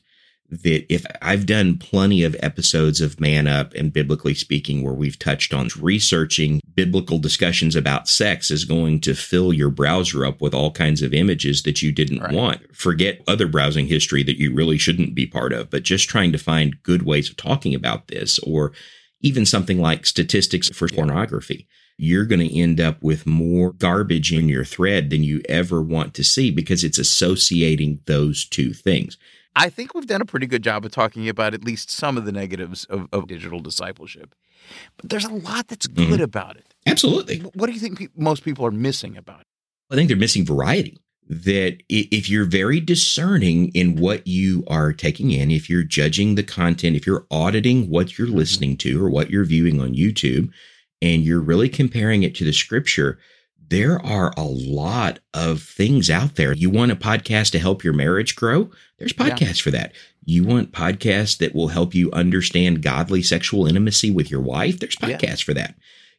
That 0.52 0.86
if 0.94 1.06
I've 1.22 1.46
done 1.46 1.78
plenty 1.78 2.24
of 2.24 2.36
episodes 2.42 3.00
of 3.00 3.22
Man 3.22 3.48
Up 3.48 3.74
and 3.74 3.94
biblically 3.94 4.34
speaking, 4.34 4.84
where 4.84 4.94
we've 4.94 5.18
touched 5.18 5.54
on 5.54 5.70
researching 5.80 6.60
biblical 6.76 7.20
discussions 7.20 7.76
about 7.76 8.10
sex 8.10 8.52
is 8.52 8.66
going 8.66 9.00
to 9.02 9.14
fill 9.16 9.54
your 9.54 9.70
browser 9.70 10.26
up 10.26 10.42
with 10.42 10.54
all 10.54 10.72
kinds 10.72 11.02
of 11.02 11.14
images 11.14 11.64
that 11.64 11.82
you 11.82 11.92
didn't 11.92 12.20
Right. 12.20 12.34
want. 12.34 12.76
Forget 12.76 13.22
other 13.28 13.48
browsing 13.48 13.88
history 13.88 14.24
that 14.24 14.38
you 14.38 14.54
really 14.54 14.78
shouldn't 14.78 15.16
be 15.16 15.26
part 15.26 15.54
of, 15.54 15.70
but 15.70 15.84
just 15.84 16.10
trying 16.10 16.34
to 16.34 16.38
find 16.38 16.84
good 16.84 17.04
ways 17.04 17.30
of 17.30 17.38
talking 17.38 17.74
about 17.74 18.10
this 18.10 18.38
or 18.40 18.74
even 19.22 19.46
something 19.46 19.80
like 19.80 20.06
statistics 20.06 20.70
for 20.70 20.88
pornography 20.90 21.68
you're 22.04 22.26
going 22.26 22.40
to 22.40 22.60
end 22.60 22.82
up 22.82 23.04
with 23.04 23.28
more 23.28 23.74
garbage 23.74 24.34
in 24.34 24.50
your 24.50 24.66
thread 24.66 25.12
than 25.12 25.24
you 25.24 25.40
ever 25.48 25.80
want 25.80 26.16
to 26.16 26.24
see 26.24 26.50
because 26.50 26.84
it's 26.84 26.98
associating 26.98 28.00
those 28.08 28.44
two 28.44 28.74
things. 28.74 29.18
I 29.56 29.70
think 29.70 29.94
we've 29.94 30.08
done 30.08 30.22
a 30.22 30.26
pretty 30.26 30.48
good 30.48 30.64
job 30.64 30.86
of 30.86 30.92
talking 30.92 31.28
about 31.28 31.54
at 31.54 31.64
least 31.64 31.90
some 31.92 32.18
of 32.18 32.26
the 32.26 32.32
negatives 32.32 32.86
of, 32.86 33.08
of 33.12 33.28
digital 33.28 33.60
discipleship. 33.60 34.34
But 34.98 35.10
there's 35.10 35.26
a 35.26 35.34
lot 35.34 35.68
that's 35.68 35.88
good 35.88 36.20
Mhm. 36.20 36.24
about 36.24 36.56
it. 36.58 36.74
Absolutely. 36.86 37.40
What 37.40 37.68
do 37.68 37.74
you 37.74 37.80
think 37.80 38.00
pe- 38.00 38.08
most 38.16 38.44
people 38.44 38.66
are 38.66 38.72
missing 38.72 39.18
about 39.18 39.42
it? 39.42 39.48
I 39.90 39.96
think 39.96 40.08
they're 40.08 40.18
missing 40.18 40.46
variety. 40.46 41.00
That 41.28 41.78
if 41.90 42.30
you're 42.30 42.46
very 42.46 42.80
discerning 42.80 43.70
in 43.70 43.96
what 43.96 44.26
you 44.28 44.64
are 44.68 44.92
taking 44.92 45.32
in, 45.32 45.50
if 45.52 45.70
you're 45.70 45.84
judging 45.84 46.36
the 46.36 46.44
content, 46.44 46.96
if 46.96 47.06
you're 47.08 47.26
auditing 47.32 47.90
what 47.90 48.18
you're 48.18 48.28
listening 48.28 48.76
to 48.78 49.04
or 49.04 49.10
what 49.10 49.30
you're 49.30 49.46
viewing 49.46 49.80
on 49.80 49.94
YouTube, 49.94 50.50
and 51.02 51.24
you're 51.24 51.40
really 51.42 51.70
comparing 51.70 52.24
it 52.24 52.36
to 52.36 52.44
the 52.46 52.52
scripture, 52.54 53.18
there 53.72 54.00
are 54.06 54.32
a 54.38 54.44
lot 54.44 55.20
of 55.34 55.64
things 55.64 56.10
out 56.10 56.36
there. 56.36 56.54
You 56.54 56.70
want 56.70 56.92
a 56.92 56.96
podcast 56.96 57.52
to 57.52 57.60
help 57.60 57.84
your 57.84 57.94
marriage 57.94 58.36
grow? 58.36 58.70
There's 59.00 59.14
Yeah. 59.18 59.30
podcasts 59.30 59.62
for 59.62 59.72
that. 59.72 59.94
You 60.26 60.44
want 60.44 60.74
podcasts 60.74 61.38
that 61.38 61.56
will 61.56 61.70
help 61.70 61.96
you 61.96 62.12
understand 62.12 62.84
godly 62.84 63.24
sexual 63.24 63.66
intimacy 63.66 64.12
with 64.12 64.30
your 64.30 64.42
wife? 64.42 64.80
There's 64.80 64.96
Yeah. 65.02 65.18
podcasts 65.18 65.42
for 65.42 65.54
that. 65.56 65.76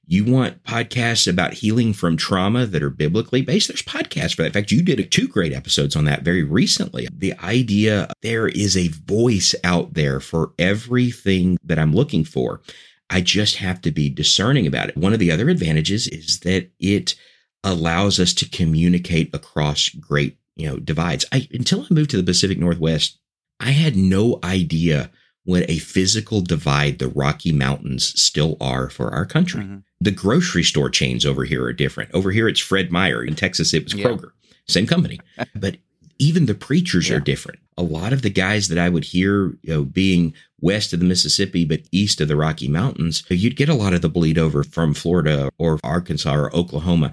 You 0.07 0.25
want 0.25 0.65
podcasts 0.65 1.29
about 1.29 1.55
healing 1.55 1.93
from 1.93 2.17
trauma 2.17 2.67
that 2.67 2.83
are 2.83 2.91
biblically 2.91 3.43
based? 3.43 3.69
There's 3.69 3.83
podcasts 3.83 4.35
for 4.35 4.43
that. 4.43 4.47
In 4.49 4.53
fact, 4.53 4.73
you 4.73 4.83
did 4.83 5.11
two 5.13 5.29
great 5.29 5.53
episodes 5.53 5.95
on 5.95 6.05
that 6.07 6.25
very 6.25 6.43
recently. 6.43 7.07
The 7.17 7.35
idea 7.45 8.11
there 8.23 8.49
is 8.49 8.77
a 8.77 8.89
voice 8.89 9.55
out 9.63 9.95
there 9.95 10.19
for 10.19 10.53
everything 10.59 11.59
that 11.63 11.79
I'm 11.79 11.95
looking 11.95 12.25
for. 12.25 12.63
I 13.11 13.21
just 13.21 13.57
have 13.57 13.81
to 13.83 13.91
be 13.91 14.09
discerning 14.09 14.67
about 14.67 14.89
it. 14.89 14.97
One 14.97 15.13
of 15.13 15.19
the 15.21 15.31
other 15.31 15.49
advantages 15.51 16.09
is 16.09 16.41
that 16.41 16.71
it 16.81 17.15
allows 17.65 18.19
us 18.19 18.33
to 18.35 18.49
communicate 18.49 19.35
across 19.35 19.89
great, 19.91 20.37
you 20.57 20.67
know, 20.67 20.79
divides. 20.79 21.25
I 21.33 21.49
until 21.53 21.83
I 21.83 21.95
moved 21.95 22.11
to 22.11 22.17
the 22.17 22.23
Pacific 22.23 22.59
Northwest, 22.59 23.19
I 23.61 23.71
had 23.71 23.97
no 23.97 24.39
idea 24.43 25.11
what 25.45 25.69
a 25.69 25.79
physical 25.79 26.41
divide 26.41 26.99
the 26.99 27.09
Rocky 27.09 27.53
Mountains 27.53 28.21
still 28.21 28.57
are 28.61 28.89
for 28.89 29.11
our 29.13 29.27
country. 29.27 29.63
Mhm. 29.65 29.83
The 30.01 30.11
grocery 30.13 30.63
store 30.63 30.91
chains 30.91 31.25
over 31.27 31.45
here 31.45 31.65
are 31.65 31.73
different. 31.73 32.11
Over 32.13 32.31
here 32.31 32.49
it's 32.49 32.61
Fred 32.61 32.91
Meyer. 32.93 33.23
In 33.25 33.35
Texas 33.35 33.75
it 33.75 33.85
was 33.85 33.95
Yeah. 33.95 34.07
Kroger. 34.07 34.31
Same 34.69 34.87
company. 34.87 35.19
but 35.57 35.79
even 36.19 36.47
the 36.47 36.55
preachers 36.55 37.09
Yeah. 37.09 37.17
are 37.17 37.21
different. 37.21 37.59
A 37.77 37.83
lot 37.83 38.13
of 38.13 38.23
the 38.23 38.31
guys 38.31 38.69
that 38.69 38.79
I 38.79 38.89
would 38.89 39.05
hear, 39.05 39.47
you 39.63 39.73
know, 39.75 39.85
being 39.85 40.35
west 40.61 40.93
of 40.93 41.01
the 41.01 41.07
Mississippi 41.07 41.65
but 41.65 41.81
east 41.91 42.21
of 42.21 42.29
the 42.29 42.37
Rocky 42.37 42.69
Mountains, 42.69 43.25
you'd 43.29 43.57
get 43.57 43.69
a 43.69 43.75
lot 43.75 43.95
of 43.95 44.03
the 44.03 44.09
bleed 44.09 44.39
over 44.39 44.63
from 44.63 44.95
Florida 44.95 45.51
or 45.59 45.81
Arkansas 45.83 46.35
or 46.35 46.55
Oklahoma. 46.55 47.11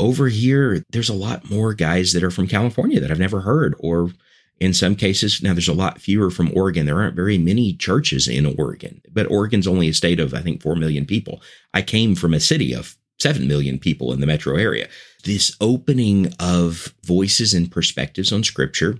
Over 0.00 0.28
here, 0.28 0.82
there's 0.90 1.10
a 1.10 1.14
lot 1.14 1.50
more 1.50 1.74
guys 1.74 2.14
that 2.14 2.24
are 2.24 2.30
from 2.30 2.48
California 2.48 3.00
that 3.00 3.10
I've 3.10 3.18
never 3.18 3.42
heard, 3.42 3.74
or 3.78 4.10
in 4.58 4.72
some 4.72 4.96
cases, 4.96 5.42
now 5.42 5.52
there's 5.52 5.68
a 5.68 5.74
lot 5.74 6.00
fewer 6.00 6.30
from 6.30 6.52
Oregon. 6.54 6.86
There 6.86 7.00
aren't 7.00 7.16
very 7.16 7.36
many 7.36 7.74
churches 7.74 8.26
in 8.26 8.46
Oregon, 8.58 9.02
but 9.12 9.30
Oregon's 9.30 9.66
only 9.66 9.88
a 9.88 9.94
state 9.94 10.18
of, 10.18 10.32
I 10.32 10.40
think, 10.40 10.62
4 10.62 10.74
million 10.76 11.04
people. 11.04 11.42
I 11.74 11.82
came 11.82 12.14
from 12.14 12.32
a 12.32 12.40
city 12.40 12.72
of 12.74 12.96
7 13.18 13.46
million 13.46 13.78
people 13.78 14.12
in 14.12 14.20
the 14.20 14.26
metro 14.26 14.56
area. 14.56 14.88
This 15.24 15.54
opening 15.60 16.32
of 16.40 16.94
voices 17.04 17.52
and 17.52 17.70
perspectives 17.70 18.32
on 18.32 18.42
scripture 18.42 18.98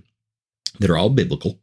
that 0.79 0.89
are 0.89 0.97
all 0.97 1.09
biblical 1.09 1.59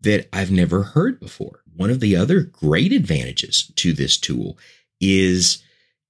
that 0.00 0.28
I've 0.32 0.50
never 0.50 0.82
heard 0.82 1.20
before. 1.20 1.62
One 1.76 1.90
of 1.90 2.00
the 2.00 2.16
other 2.16 2.40
great 2.40 2.92
advantages 2.92 3.70
to 3.76 3.92
this 3.92 4.18
tool 4.18 4.58
is 5.00 5.62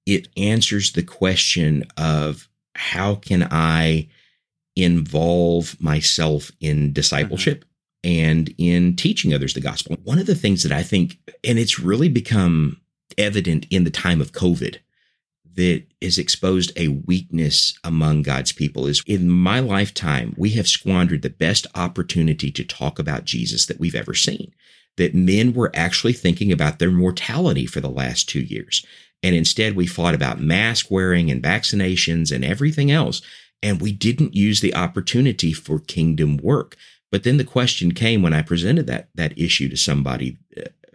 it 0.06 0.28
answers 0.37 0.92
the 0.92 1.02
question 1.02 1.85
of 1.98 2.48
how 2.74 3.14
can 3.16 3.46
I 3.50 4.08
involve 4.76 5.80
myself 5.80 6.50
in 6.61 6.92
discipleship 6.92 7.64
mm-hmm. 8.04 8.24
and 8.24 8.54
in 8.58 8.96
teaching 8.96 9.35
others 9.35 9.54
the 9.54 9.61
gospel. 9.61 9.96
One 10.02 10.18
of 10.18 10.26
the 10.26 10.35
things 10.35 10.62
that 10.62 10.72
I 10.72 10.82
think, 10.82 11.18
and 11.44 11.58
it's 11.58 11.78
really 11.78 12.08
become 12.08 12.80
evident 13.18 13.66
in 13.70 13.85
the 13.85 13.90
time 13.90 14.20
of 14.20 14.32
COVID, 14.32 14.78
that 15.54 15.85
has 16.00 16.16
exposed 16.16 16.72
a 16.76 16.88
weakness 16.88 17.78
among 17.85 18.22
God's 18.22 18.52
people 18.52 18.87
is 18.87 19.02
in 19.06 19.28
my 19.28 19.61
lifetime, 19.61 20.35
we 20.38 20.50
have 20.50 20.66
squandered 20.66 21.20
the 21.20 21.28
best 21.28 21.66
opportunity 21.74 22.50
to 22.50 22.64
talk 22.64 22.98
about 22.98 23.26
Jesus 23.26 23.66
that 23.66 23.78
we've 23.78 23.94
ever 23.94 24.14
seen. 24.14 24.54
That 24.96 25.14
men 25.14 25.52
were 25.52 25.70
actually 25.74 26.12
thinking 26.14 26.52
about 26.52 26.78
their 26.78 26.90
mortality 26.90 27.66
for 27.66 27.80
the 27.80 27.90
last 27.90 28.28
two 28.28 28.40
years. 28.40 28.85
And 29.22 29.35
instead, 29.35 29.76
we 29.76 29.87
fought 29.87 30.14
about 30.14 30.40
mask 30.40 30.90
wearing 30.90 31.30
and 31.30 31.42
vaccinations 31.42 32.35
and 32.35 32.44
everything 32.44 32.90
else. 32.90 33.22
And 33.62 33.80
we 33.80 33.92
didn't 33.92 34.35
use 34.35 34.61
the 34.61 34.74
opportunity 34.74 35.52
for 35.52 35.78
kingdom 35.78 36.37
work. 36.38 36.76
But 37.12 37.22
then 37.22 37.37
the 37.37 37.44
question 37.44 37.92
came 37.92 38.22
when 38.22 38.32
I 38.32 38.42
presented 38.42 38.87
that, 38.88 39.11
that 39.14 39.38
issue 39.38 39.68
to 39.68 39.76
somebody 39.76 40.38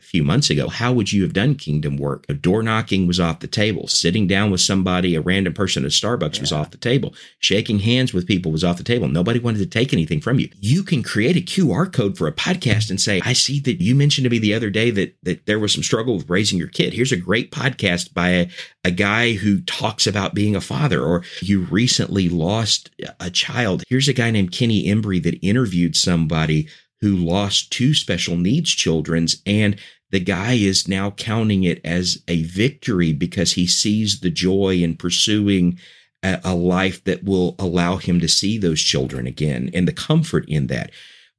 few 0.08 0.24
months 0.24 0.50
ago. 0.50 0.70
How 0.70 0.94
would 0.94 1.12
you 1.12 1.22
have 1.24 1.34
done 1.34 1.56
kingdom 1.56 1.98
work? 1.98 2.26
A 2.30 2.34
door 2.34 2.64
knocking 2.64 3.08
was 3.08 3.20
off 3.20 3.42
the 3.42 3.48
table. 3.48 3.88
Sitting 3.88 4.26
down 4.26 4.52
with 4.52 4.62
somebody, 4.62 5.16
a 5.16 5.22
random 5.22 5.54
person 5.54 5.84
at 5.84 5.92
Starbucks 5.92 6.36
yeah. 6.36 6.42
was 6.42 6.52
off 6.54 6.72
the 6.72 6.78
table. 6.78 7.14
Shaking 7.40 7.80
hands 7.80 8.14
with 8.14 8.26
people 8.26 8.52
was 8.52 8.64
off 8.64 8.78
the 8.78 8.84
table. 8.84 9.10
Nobody 9.10 9.40
wanted 9.40 9.60
to 9.60 9.66
take 9.66 9.92
anything 9.92 10.22
from 10.22 10.40
you. 10.40 10.50
You 10.60 10.84
can 10.84 11.04
create 11.04 11.36
a 11.36 11.42
QR 11.42 11.92
code 11.92 12.18
for 12.18 12.28
a 12.28 12.32
podcast 12.32 12.90
and 12.90 13.02
say, 13.02 13.22
I 13.26 13.34
see 13.34 13.60
that 13.62 13.82
you 13.82 13.96
mentioned 13.96 14.24
to 14.24 14.30
me 14.30 14.40
the 14.40 14.54
other 14.54 14.70
day 14.70 14.92
that, 14.92 15.16
that 15.24 15.46
there 15.46 15.60
was 15.60 15.74
some 15.74 15.84
struggle 15.84 16.16
with 16.16 16.30
raising 16.30 16.58
your 16.58 16.70
kid. 16.70 16.94
Here's 16.94 17.12
a 17.12 17.18
great 17.18 17.52
podcast 17.52 18.14
by 18.14 18.30
a, 18.30 18.50
a 18.86 18.92
guy 18.92 19.34
who 19.34 19.60
talks 19.62 20.08
about 20.08 20.34
being 20.34 20.56
a 20.56 20.62
father, 20.62 21.04
or 21.04 21.24
you 21.42 21.62
recently 21.64 22.30
lost 22.30 22.92
a 23.20 23.30
child. 23.30 23.84
Here's 23.90 24.08
a 24.08 24.14
guy 24.14 24.32
named 24.32 24.54
Kenny 24.54 24.86
Embry 24.86 25.22
that 25.24 25.46
interviewed 25.46 25.98
somebody 25.98 26.70
who 27.02 27.16
lost 27.16 27.72
two 27.72 27.94
special 27.94 28.38
needs 28.38 28.72
children's 28.72 29.42
and 29.46 29.80
the 30.10 30.20
guy 30.20 30.54
is 30.54 30.88
now 30.88 31.12
counting 31.12 31.64
it 31.64 31.82
as 31.86 32.24
a 32.28 32.44
victory 32.44 33.14
because 33.14 33.54
he 33.54 33.68
sees 33.68 34.20
the 34.20 34.30
joy 34.30 34.76
in 34.76 34.96
pursuing 34.96 35.78
a, 36.24 36.40
a, 36.44 36.56
life 36.56 37.04
that 37.04 37.24
will 37.24 37.56
allow 37.60 37.98
him 37.98 38.20
to 38.20 38.28
see 38.28 38.58
those 38.58 38.82
children 38.82 39.28
again 39.28 39.70
and 39.74 39.88
the 39.88 39.94
comfort 39.94 40.46
in 40.48 40.68
that. 40.68 40.92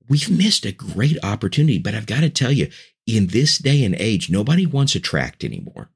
We've 0.08 0.30
missed 0.30 0.64
a 0.64 0.72
great 0.72 1.22
opportunity, 1.22 1.78
but 1.78 1.94
I've 1.94 2.06
got 2.06 2.20
to 2.20 2.30
tell 2.30 2.52
you, 2.52 2.70
in 3.06 3.28
this 3.28 3.58
day 3.58 3.84
and 3.84 3.94
age, 3.98 4.30
nobody 4.30 4.66
wants 4.66 4.94
a 4.94 5.00
tract 5.00 5.44
anymore. 5.44 5.90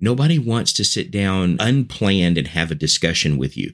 Nobody 0.00 0.38
wants 0.38 0.72
to 0.74 0.84
sit 0.84 1.10
down 1.10 1.56
unplanned 1.60 2.38
and 2.38 2.48
have 2.48 2.70
a 2.70 2.76
discussion 2.76 3.36
with 3.36 3.56
you. 3.56 3.72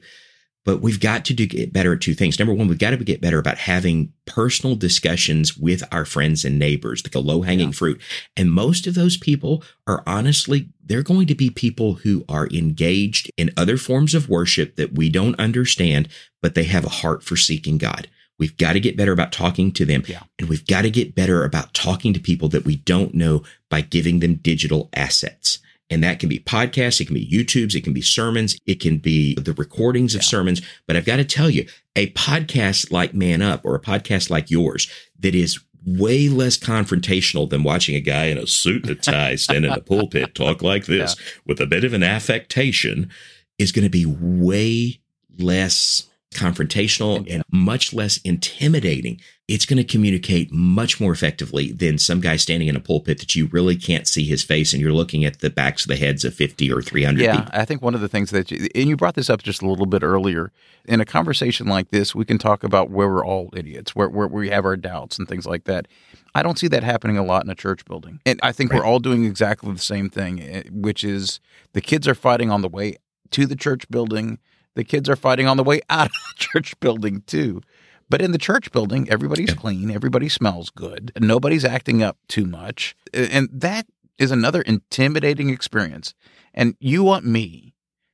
But 0.65 0.81
we've 0.81 0.99
got 0.99 1.23
to 1.25 1.33
do 1.33 1.45
get 1.45 1.71
better 1.71 1.93
at 1.93 2.01
two 2.01 2.15
things. 2.15 2.37
Number 2.39 2.53
one, 2.53 2.67
we've 2.67 2.79
got 2.79 2.89
to 2.89 2.97
get 2.97 3.21
better 3.21 3.39
about 3.39 3.59
having 3.59 4.11
personal 4.25 4.75
discussions 4.75 5.55
with 5.55 5.83
our 5.91 6.05
friends 6.05 6.43
and 6.43 6.59
neighbors, 6.59 7.03
the 7.03 7.19
low 7.19 7.43
hanging 7.43 7.69
yeah. 7.69 7.75
fruit. 7.75 8.01
And 8.35 8.51
most 8.51 8.87
of 8.87 8.95
those 8.95 9.15
people 9.15 9.63
are 9.85 10.03
honestly, 10.07 10.69
they're 10.83 11.03
going 11.03 11.27
to 11.27 11.35
be 11.35 11.49
people 11.49 11.93
who 11.93 12.25
are 12.27 12.47
engaged 12.47 13.31
in 13.37 13.51
other 13.55 13.77
forms 13.77 14.15
of 14.15 14.27
worship 14.27 14.75
that 14.75 14.93
we 14.93 15.09
don't 15.09 15.39
understand, 15.39 16.09
but 16.41 16.55
they 16.55 16.63
have 16.63 16.83
a 16.83 16.89
heart 16.89 17.23
for 17.23 17.37
seeking 17.37 17.77
God. 17.77 18.09
We've 18.37 18.57
got 18.57 18.73
to 18.73 18.79
get 18.79 18.97
better 18.97 19.13
about 19.13 19.31
talking 19.31 19.71
to 19.73 19.85
them. 19.85 20.03
Yeah. 20.07 20.23
And 20.39 20.49
we've 20.49 20.65
got 20.67 20.81
to 20.81 20.89
get 20.89 21.15
better 21.15 21.45
about 21.45 21.73
talking 21.73 22.13
to 22.13 22.19
people 22.19 22.49
that 22.49 22.65
we 22.65 22.75
don't 22.75 23.13
know 23.13 23.43
by 23.69 23.81
giving 23.81 24.19
them 24.19 24.35
digital 24.35 24.89
assets. 24.93 25.59
And 25.89 26.03
that 26.03 26.19
can 26.19 26.29
be 26.29 26.39
podcasts, 26.39 26.99
it 26.99 27.05
can 27.05 27.13
be 27.13 27.27
YouTubes, 27.27 27.75
it 27.75 27.83
can 27.83 27.93
be 27.93 28.01
sermons, 28.01 28.57
it 28.65 28.79
can 28.79 28.97
be 28.97 29.35
the 29.35 29.53
recordings 29.53 30.15
of 30.15 30.21
yeah. 30.21 30.27
sermons. 30.27 30.61
But 30.87 30.95
I've 30.95 31.05
got 31.05 31.17
to 31.17 31.25
tell 31.25 31.49
you, 31.49 31.67
a 31.95 32.11
podcast 32.11 32.91
like 32.91 33.13
Man 33.13 33.41
Up 33.41 33.63
or 33.63 33.75
a 33.75 33.81
podcast 33.81 34.29
like 34.29 34.49
yours 34.49 34.91
that 35.19 35.35
is 35.35 35.59
way 35.85 36.27
less 36.27 36.57
confrontational 36.57 37.49
than 37.49 37.63
watching 37.63 37.95
a 37.95 37.99
guy 37.99 38.25
in 38.25 38.37
a 38.37 38.47
suit 38.47 38.83
and 38.83 38.91
a 38.91 38.95
tie 38.95 39.35
stand 39.35 39.65
in 39.65 39.71
a 39.71 39.79
pulpit 39.79 40.33
talk 40.33 40.61
like 40.61 40.85
this 40.85 41.15
yeah. 41.17 41.41
with 41.45 41.61
a 41.61 41.67
bit 41.67 41.83
of 41.83 41.93
an 41.93 42.03
affectation 42.03 43.09
is 43.57 43.71
going 43.71 43.83
to 43.83 43.89
be 43.89 44.05
way 44.05 44.99
less 45.37 46.07
confrontational 46.35 47.25
and 47.29 47.43
much 47.51 47.93
less 47.93 48.17
intimidating. 48.17 49.19
It's 49.47 49.65
going 49.65 49.77
to 49.77 49.83
communicate 49.83 50.51
much 50.51 50.99
more 50.99 51.11
effectively 51.11 51.71
than 51.71 51.97
some 51.97 52.19
guy 52.19 52.35
standing 52.35 52.67
in 52.67 52.75
a 52.75 52.79
pulpit 52.79 53.19
that 53.19 53.35
you 53.35 53.47
really 53.47 53.75
can't 53.75 54.07
see 54.07 54.25
his 54.25 54.43
face 54.43 54.73
and 54.73 54.81
you're 54.81 54.91
looking 54.91 55.23
at 55.23 55.39
the 55.39 55.49
backs 55.49 55.83
of 55.83 55.89
the 55.89 55.95
heads 55.95 56.25
of 56.25 56.33
50 56.33 56.71
or 56.71 56.81
300 56.81 57.21
yeah, 57.21 57.35
people. 57.37 57.51
I 57.53 57.63
think 57.63 57.81
one 57.81 57.93
of 57.93 58.01
the 58.01 58.09
things 58.09 58.31
that, 58.31 58.51
you, 58.51 58.67
and 58.73 58.89
you 58.89 58.97
brought 58.97 59.13
this 59.13 59.29
up 59.29 59.43
just 59.43 59.61
a 59.61 59.67
little 59.67 59.85
bit 59.85 60.03
earlier, 60.03 60.51
in 60.85 60.99
a 60.99 61.05
conversation 61.05 61.67
like 61.67 61.89
this, 61.89 62.15
we 62.15 62.25
can 62.25 62.37
talk 62.37 62.63
about 62.63 62.89
where 62.89 63.07
we're 63.07 63.25
all 63.25 63.49
idiots, 63.53 63.95
where, 63.95 64.09
where 64.09 64.27
we 64.27 64.49
have 64.49 64.65
our 64.65 64.77
doubts 64.77 65.17
and 65.17 65.27
things 65.27 65.45
like 65.45 65.65
that. 65.65 65.87
I 66.33 66.43
don't 66.43 66.59
see 66.59 66.67
that 66.67 66.83
happening 66.83 67.17
a 67.17 67.23
lot 67.23 67.43
in 67.43 67.49
a 67.49 67.55
church 67.55 67.85
building. 67.85 68.19
And 68.25 68.39
I 68.43 68.51
think 68.51 68.71
right. 68.71 68.79
we're 68.79 68.85
all 68.85 68.99
doing 68.99 69.25
exactly 69.25 69.71
the 69.71 69.79
same 69.79 70.09
thing, 70.09 70.41
eh, 70.41 70.63
which 70.71 71.03
is 71.03 71.39
the 71.73 71.81
kids 71.81 72.07
are 72.07 72.15
fighting 72.15 72.51
on 72.51 72.61
the 72.61 72.69
way 72.69 72.97
to 73.31 73.45
the 73.45 73.55
church 73.55 73.87
building 73.89 74.39
the 74.75 74.83
kids 74.83 75.09
are 75.09 75.15
fighting 75.15 75.47
on 75.47 75.57
the 75.57 75.63
way 75.63 75.81
out 75.89 76.07
of 76.07 76.11
the 76.11 76.35
church 76.35 76.79
building 76.79 77.23
too. 77.25 77.61
But 78.07 78.21
in 78.21 78.31
the 78.31 78.37
church 78.37 78.71
building, 78.71 79.09
everybody's 79.09 79.53
clean, 79.53 79.89
everybody 79.89 80.29
smells 80.29 80.69
good, 80.69 81.11
nobody's 81.19 81.65
acting 81.65 82.03
up 82.03 82.17
too 82.27 82.45
much. 82.45 82.95
And 83.13 83.49
that 83.51 83.87
is 84.19 84.31
another 84.31 84.61
intimidating 84.61 85.49
experience. 85.49 86.13
And 86.53 86.75
you 86.79 87.03
want 87.03 87.25
me 87.25 87.73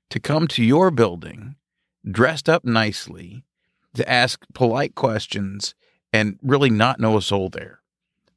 to 0.09 0.19
come 0.19 0.47
to 0.49 0.63
your 0.63 0.91
building 0.91 1.55
dressed 2.09 2.49
up 2.49 2.63
nicely 2.63 3.43
to 3.93 4.09
ask 4.09 4.45
polite 4.53 4.95
questions 4.95 5.75
and 6.13 6.39
really 6.41 6.69
not 6.69 6.99
know 6.99 7.17
a 7.17 7.21
soul 7.21 7.49
there. 7.49 7.81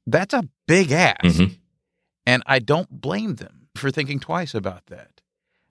That's 0.06 0.34
a 0.34 0.48
big 0.66 0.92
ask. 0.92 1.24
Mm-hmm. 1.24 1.54
And 2.26 2.42
I 2.46 2.58
don't 2.58 3.00
blame 3.00 3.36
them 3.36 3.68
for 3.74 3.90
thinking 3.90 4.20
twice 4.20 4.54
about 4.54 4.86
that 4.86 5.13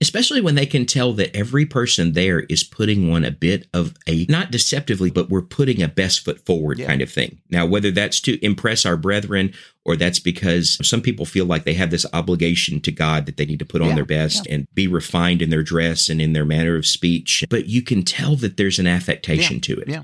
especially 0.03 0.41
when 0.41 0.55
they 0.55 0.65
can 0.65 0.85
tell 0.85 1.13
that 1.13 1.33
every 1.33 1.65
person 1.65 2.11
there 2.11 2.41
is 2.41 2.61
putting 2.61 3.09
one 3.09 3.23
a 3.23 3.31
bit 3.31 3.67
of 3.73 3.95
a 4.05 4.25
not 4.27 4.51
deceptively 4.51 5.09
but 5.09 5.29
we're 5.29 5.41
putting 5.41 5.81
a 5.81 5.87
best 5.87 6.25
foot 6.25 6.45
forward 6.45 6.77
yeah. 6.77 6.85
kind 6.85 7.01
of 7.01 7.09
thing 7.09 7.39
now 7.49 7.65
whether 7.65 7.89
that's 7.89 8.19
to 8.19 8.37
impress 8.45 8.85
our 8.85 8.97
brethren 8.97 9.53
or 9.85 9.95
that's 9.95 10.19
because 10.19 10.77
some 10.85 11.01
people 11.01 11.25
feel 11.25 11.45
like 11.45 11.63
they 11.63 11.73
have 11.73 11.89
this 11.89 12.05
obligation 12.11 12.81
to 12.81 12.91
god 12.91 13.25
that 13.25 13.37
they 13.37 13.45
need 13.45 13.59
to 13.59 13.65
put 13.65 13.81
on 13.81 13.89
yeah, 13.89 13.95
their 13.95 14.05
best 14.05 14.45
yeah. 14.45 14.55
and 14.55 14.67
be 14.73 14.89
refined 14.89 15.41
in 15.41 15.49
their 15.49 15.63
dress 15.63 16.09
and 16.09 16.19
in 16.19 16.33
their 16.33 16.45
manner 16.45 16.75
of 16.75 16.85
speech 16.85 17.45
but 17.49 17.67
you 17.67 17.81
can 17.81 18.03
tell 18.03 18.35
that 18.35 18.57
there's 18.57 18.79
an 18.79 18.87
affectation 18.87 19.61
to 19.61 19.79
it 19.79 19.87
yeah 19.87 20.03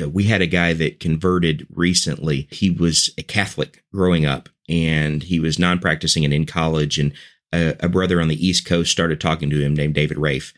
uh, 0.00 0.08
we 0.08 0.22
had 0.22 0.40
a 0.40 0.46
guy 0.46 0.72
that 0.72 1.00
converted 1.00 1.66
recently. 1.68 2.46
He 2.52 2.70
was 2.70 3.10
a 3.18 3.24
Catholic 3.24 3.82
growing 3.92 4.24
up 4.24 4.48
and 4.68 5.20
he 5.20 5.40
was 5.40 5.58
non 5.58 5.80
practicing 5.80 6.24
and 6.24 6.32
in 6.32 6.46
college. 6.46 6.96
And 6.96 7.12
a, 7.52 7.76
a, 7.80 7.88
brother 7.88 8.20
on 8.20 8.28
the 8.28 8.46
East 8.46 8.64
Coast 8.64 8.90
started 8.90 9.20
talking 9.20 9.50
to 9.50 9.60
him 9.60 9.74
named 9.74 9.94
David 9.94 10.18
Rafe. 10.18 10.52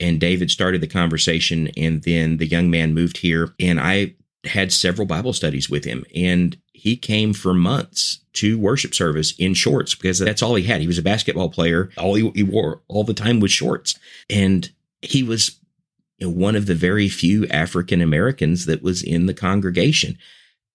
And 0.00 0.20
David 0.20 0.50
started 0.50 0.80
the 0.80 0.86
conversation. 0.86 1.68
And 1.76 2.02
then 2.02 2.36
the 2.36 2.46
young 2.46 2.70
man 2.70 2.94
moved 2.94 3.18
here. 3.18 3.54
And 3.58 3.80
I 3.80 4.14
had 4.44 4.72
several 4.72 5.06
Bible 5.06 5.32
studies 5.32 5.68
with 5.68 5.84
him. 5.84 6.04
And 6.14 6.56
he 6.72 6.96
came 6.96 7.32
for 7.32 7.52
months 7.52 8.20
to 8.34 8.58
worship 8.58 8.94
service 8.94 9.34
in 9.38 9.54
shorts 9.54 9.94
because 9.94 10.18
that's 10.18 10.42
all 10.42 10.54
he 10.54 10.64
had. 10.64 10.80
He 10.80 10.86
was 10.86 10.98
a 10.98 11.02
basketball 11.02 11.50
player. 11.50 11.90
All 11.98 12.14
he, 12.14 12.30
he 12.34 12.44
wore 12.44 12.82
all 12.88 13.04
the 13.04 13.14
time 13.14 13.40
was 13.40 13.50
shorts. 13.50 13.98
And 14.30 14.70
he 15.02 15.22
was 15.22 15.58
you 16.18 16.28
know, 16.28 16.32
one 16.32 16.54
of 16.54 16.66
the 16.66 16.74
very 16.74 17.08
few 17.08 17.46
African 17.48 18.00
Americans 18.00 18.66
that 18.66 18.82
was 18.82 19.02
in 19.02 19.26
the 19.26 19.34
congregation. 19.34 20.18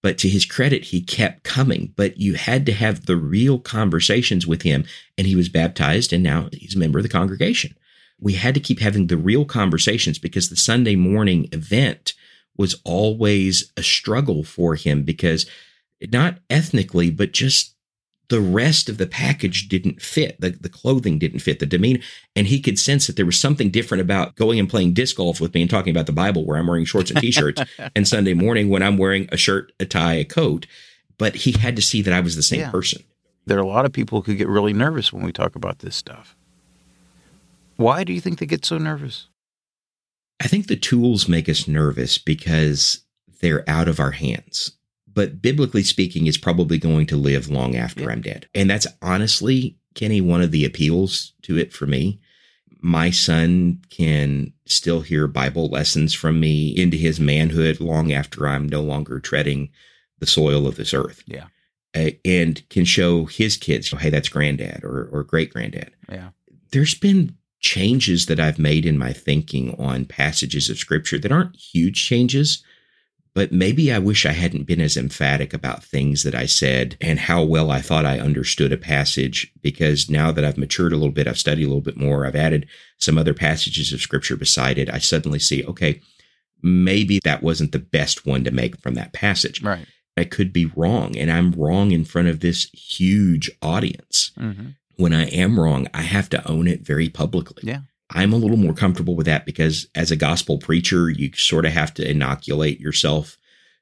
But 0.04 0.18
to 0.20 0.30
his 0.30 0.46
credit, 0.46 0.84
he 0.84 1.02
kept 1.02 1.44
coming. 1.44 1.94
But 1.96 2.18
you 2.20 2.36
had 2.36 2.66
to 2.68 2.74
have 2.74 3.06
the 3.06 3.16
real 3.16 3.58
conversations 3.58 4.46
with 4.46 4.62
him. 4.62 4.86
And 5.18 5.26
he 5.26 5.36
was 5.36 5.50
baptized, 5.50 6.14
and 6.14 6.22
now 6.22 6.50
he's 6.52 6.76
a 6.76 6.80
member 6.80 7.00
of 7.00 7.04
the 7.04 7.10
congregation. 7.10 7.74
We 8.20 8.34
had 8.34 8.54
to 8.54 8.60
keep 8.60 8.80
having 8.80 9.08
the 9.08 9.18
real 9.18 9.46
conversations 9.46 10.20
because 10.20 10.50
the 10.50 10.56
Sunday 10.56 10.96
morning 10.96 11.48
event 11.52 12.14
was 12.58 12.80
always 12.84 13.72
a 13.76 13.84
struggle 13.84 14.44
for 14.44 14.76
him 14.76 15.04
because 15.04 15.46
not 16.12 16.40
ethnically, 16.50 17.10
but 17.10 17.32
just 17.32 17.73
the 18.30 18.42
rest 18.42 18.90
of 18.90 18.98
the 18.98 19.08
package 19.08 19.68
didn't 19.68 20.02
fit. 20.02 20.40
The, 20.40 20.52
the 20.52 20.70
clothing 20.70 21.20
didn't 21.20 21.40
fit, 21.40 21.60
the 21.60 21.66
demeanor. 21.66 22.00
And 22.36 22.48
he 22.48 22.60
could 22.62 22.80
sense 22.80 23.08
that 23.08 23.16
there 23.16 23.26
was 23.26 23.40
something 23.40 23.70
different 23.70 24.02
about 24.02 24.36
going 24.36 24.60
and 24.60 24.70
playing 24.70 24.94
disc 24.94 25.18
golf 25.18 25.42
with 25.42 25.54
me 25.54 25.62
and 25.62 25.70
talking 25.70 25.92
about 25.92 26.06
the 26.06 26.14
Bible 26.14 26.46
where 26.46 26.58
I'm 26.58 26.68
wearing 26.68 26.86
shorts 26.86 27.12
and 27.12 27.20
t-shirts 27.20 27.62
and 27.96 28.08
Sunday 28.08 28.34
morning 28.34 28.70
when 28.70 28.82
I'm 28.82 28.98
wearing 28.98 29.28
a 29.32 29.38
shirt, 29.38 29.72
a 29.80 29.86
tie, 29.86 30.16
a 30.16 30.26
coat. 30.26 30.66
But 31.18 31.36
he 31.36 31.52
had 31.52 31.76
to 31.76 31.82
see 31.82 32.02
that 32.02 32.14
I 32.14 32.22
was 32.22 32.36
the 32.36 32.44
same 32.44 32.62
yeah. 32.62 32.72
person. 32.72 33.04
There 33.46 33.58
are 33.58 33.62
a 33.62 33.68
lot 33.68 33.86
of 33.86 33.92
people 33.92 34.22
who 34.22 34.36
get 34.36 34.48
really 34.48 34.74
nervous 34.74 35.12
when 35.12 35.24
we 35.24 35.34
talk 35.34 35.56
about 35.56 35.80
this 35.80 35.96
stuff. 35.96 36.36
Why 37.76 38.04
do 38.04 38.14
you 38.14 38.22
think 38.22 38.40
they 38.40 38.46
get 38.46 38.66
so 38.66 38.78
nervous? 38.78 39.28
I 40.42 40.48
think 40.48 40.68
the 40.68 40.76
tools 40.76 41.28
make 41.28 41.50
us 41.50 41.68
nervous 41.68 42.18
because 42.18 43.02
they're 43.42 43.68
out 43.70 43.88
of 43.88 44.00
our 44.00 44.12
hands 44.12 44.72
but 45.14 45.42
biblically 45.42 45.84
speaking, 45.84 46.28
it's 46.28 46.38
probably 46.38 46.78
going 46.78 47.06
to 47.08 47.18
live 47.18 47.50
long 47.50 47.76
after 47.76 48.04
yeah. 48.04 48.10
I'm 48.10 48.22
dead. 48.22 48.48
And 48.54 48.70
that's 48.70 48.88
honestly, 49.02 49.78
Kenny, 49.96 50.22
one 50.22 50.42
of 50.42 50.52
the 50.52 50.66
appeals 50.66 51.34
to 51.44 51.58
it 51.58 51.74
for 51.74 51.86
me. 51.86 52.20
My 52.82 53.12
son 53.12 53.82
can 53.90 54.54
still 54.66 55.02
hear 55.02 55.28
Bible 55.28 55.70
lessons 55.70 56.14
from 56.14 56.40
me 56.40 56.70
into 56.70 56.98
his 56.98 57.20
manhood 57.20 57.80
long 57.80 58.12
after 58.12 58.48
I'm 58.48 58.68
no 58.68 58.82
longer 58.82 59.20
treading 59.20 59.70
the 60.20 60.26
soil 60.26 60.68
of 60.68 60.76
this 60.76 60.94
earth. 60.94 61.24
Yeah. 61.26 61.46
Uh, 61.96 62.12
and 62.26 62.68
can 62.70 62.86
show 62.86 63.26
his 63.26 63.56
kids, 63.56 63.92
hey, 63.92 64.10
that's 64.10 64.30
granddad 64.30 64.84
or, 64.84 65.10
or 65.12 65.24
great 65.24 65.54
granddad. 65.54 65.92
Yeah. 66.10 66.30
There's 66.72 66.96
been 66.96 67.38
changes 67.60 68.26
that 68.26 68.40
I've 68.40 68.60
made 68.60 68.86
in 68.86 68.98
my 68.98 69.14
thinking 69.14 69.76
on 69.80 70.06
passages 70.06 70.70
of 70.70 70.78
scripture 70.78 71.20
that 71.20 71.32
aren't 71.32 71.56
huge 71.56 72.06
changes, 72.06 72.64
but 73.36 73.52
maybe 73.52 73.92
I 73.92 74.00
wish 74.00 74.26
I 74.26 74.32
hadn't 74.32 74.64
been 74.68 74.82
as 74.82 74.96
emphatic 74.96 75.54
about 75.54 75.84
things 75.84 76.24
that 76.24 76.36
I 76.36 76.46
said 76.46 76.98
and 77.02 77.20
how 77.20 77.44
well 77.44 77.72
I 77.72 77.82
thought 77.82 78.06
I 78.06 78.20
understood 78.20 78.72
a 78.72 78.78
passage. 78.78 79.52
Because 79.62 80.10
now 80.10 80.32
that 80.32 80.46
I've 80.46 80.58
matured 80.58 80.94
a 80.94 80.98
little 80.98 81.12
bit, 81.12 81.28
I've 81.28 81.40
studied 81.40 81.64
a 81.64 81.68
little 81.68 81.82
bit 81.82 81.98
more, 81.98 82.26
I've 82.26 82.36
added 82.36 82.68
some 83.00 83.18
other 83.18 83.34
passages 83.34 83.92
of 83.92 84.02
scripture 84.02 84.36
beside 84.36 84.78
it. 84.78 84.94
I 84.94 85.00
suddenly 85.00 85.40
see, 85.40 85.66
okay, 85.66 86.00
maybe 86.62 87.20
that 87.24 87.42
wasn't 87.42 87.72
the 87.72 87.80
best 87.80 88.26
one 88.26 88.44
to 88.44 88.52
make 88.52 88.80
from 88.82 88.94
that 88.96 89.14
passage. 89.14 89.64
Right. 89.64 89.88
I 90.16 90.26
could 90.26 90.54
be 90.54 90.68
wrong, 90.68 91.18
and 91.18 91.32
I'm 91.32 91.54
wrong 91.54 91.92
in 91.92 92.06
front 92.06 92.28
of 92.28 92.40
this 92.40 92.70
huge 92.72 93.50
audience. 93.64 94.32
Mm-hmm. 94.38 94.68
When 94.98 95.12
I 95.12 95.26
am 95.26 95.60
wrong, 95.60 95.88
I 95.92 96.04
have 96.04 96.30
to 96.30 96.48
own 96.48 96.68
it 96.68 96.86
very 96.86 97.10
publicly. 97.10 97.64
Yeah. 97.66 97.80
I'm 98.14 98.32
a 98.32 98.38
little 98.38 98.58
more 98.58 98.74
comfortable 98.74 99.16
with 99.16 99.26
that 99.26 99.46
because 99.46 99.88
as 99.96 100.12
a 100.12 100.16
gospel 100.16 100.58
preacher, 100.58 101.10
you 101.10 101.32
sort 101.34 101.66
of 101.66 101.74
have 101.74 101.94
to 101.96 102.10
inoculate 102.10 102.80
yourself 102.80 103.38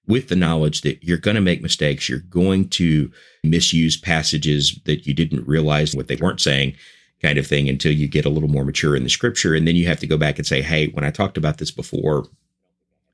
with 0.08 0.30
the 0.30 0.36
knowledge 0.36 0.82
that 0.82 1.04
you're 1.04 1.18
going 1.18 1.36
to 1.36 1.42
make 1.42 1.62
mistakes. 1.62 2.10
You're 2.10 2.20
going 2.20 2.70
to 2.70 3.12
misuse 3.44 3.98
passages 3.98 4.80
that 4.86 5.06
you 5.06 5.14
didn't 5.14 5.48
realize 5.48 5.96
what 5.96 6.08
they 6.08 6.16
weren't 6.16 6.42
saying, 6.42 6.76
kind 7.22 7.38
of 7.38 7.46
thing, 7.46 7.70
until 7.70 7.92
you 7.92 8.08
get 8.08 8.26
a 8.26 8.30
little 8.30 8.50
more 8.50 8.66
mature 8.66 8.96
in 8.96 9.04
the 9.04 9.10
scripture. 9.10 9.54
And 9.54 9.68
then 9.68 9.76
you 9.76 9.88
have 9.88 10.00
to 10.00 10.08
go 10.08 10.18
back 10.18 10.38
and 10.38 10.48
say, 10.48 10.62
hey, 10.62 10.88
when 10.88 11.04
I 11.04 11.12
talked 11.12 11.38
about 11.38 11.58
this 11.58 11.72
before, 11.72 12.26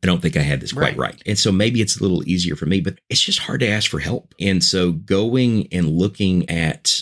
I 0.03 0.07
don't 0.07 0.21
think 0.21 0.37
I 0.37 0.41
had 0.41 0.61
this 0.61 0.71
quite 0.71 0.97
Right. 0.97 0.97
right. 0.97 1.23
And 1.25 1.37
so 1.37 1.51
maybe 1.51 1.81
it's 1.81 1.99
a 1.99 2.01
little 2.03 2.27
easier 2.29 2.55
for 2.55 2.67
me, 2.67 2.79
but 2.79 2.99
it's 3.09 3.21
just 3.21 3.39
hard 3.39 3.59
to 3.61 3.67
ask 3.67 3.89
for 3.89 3.99
help. 3.99 4.33
And 4.39 4.63
so 4.63 4.91
going 4.91 5.67
and 5.71 5.89
looking 5.89 6.49
at 6.49 7.01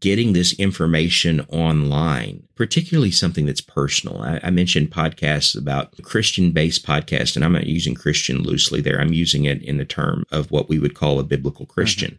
getting 0.00 0.32
this 0.32 0.52
information 0.54 1.40
online, 1.48 2.44
particularly 2.54 3.10
something 3.10 3.46
that's 3.46 3.60
personal. 3.60 4.22
I, 4.22 4.40
I 4.44 4.50
mentioned 4.50 4.90
podcasts 4.90 5.58
about 5.58 6.00
Christian 6.02 6.52
based 6.52 6.86
podcasts, 6.86 7.34
and 7.34 7.44
I'm 7.44 7.52
not 7.52 7.66
using 7.66 7.94
Christian 7.94 8.42
loosely 8.42 8.80
there. 8.80 9.00
I'm 9.00 9.12
using 9.12 9.44
it 9.44 9.62
in 9.62 9.76
the 9.78 9.84
term 9.84 10.24
of 10.30 10.50
what 10.50 10.68
we 10.68 10.78
would 10.78 10.94
call 10.94 11.18
a 11.18 11.24
biblical 11.24 11.66
mm-hmm. 11.66 11.74
Christian. 11.74 12.18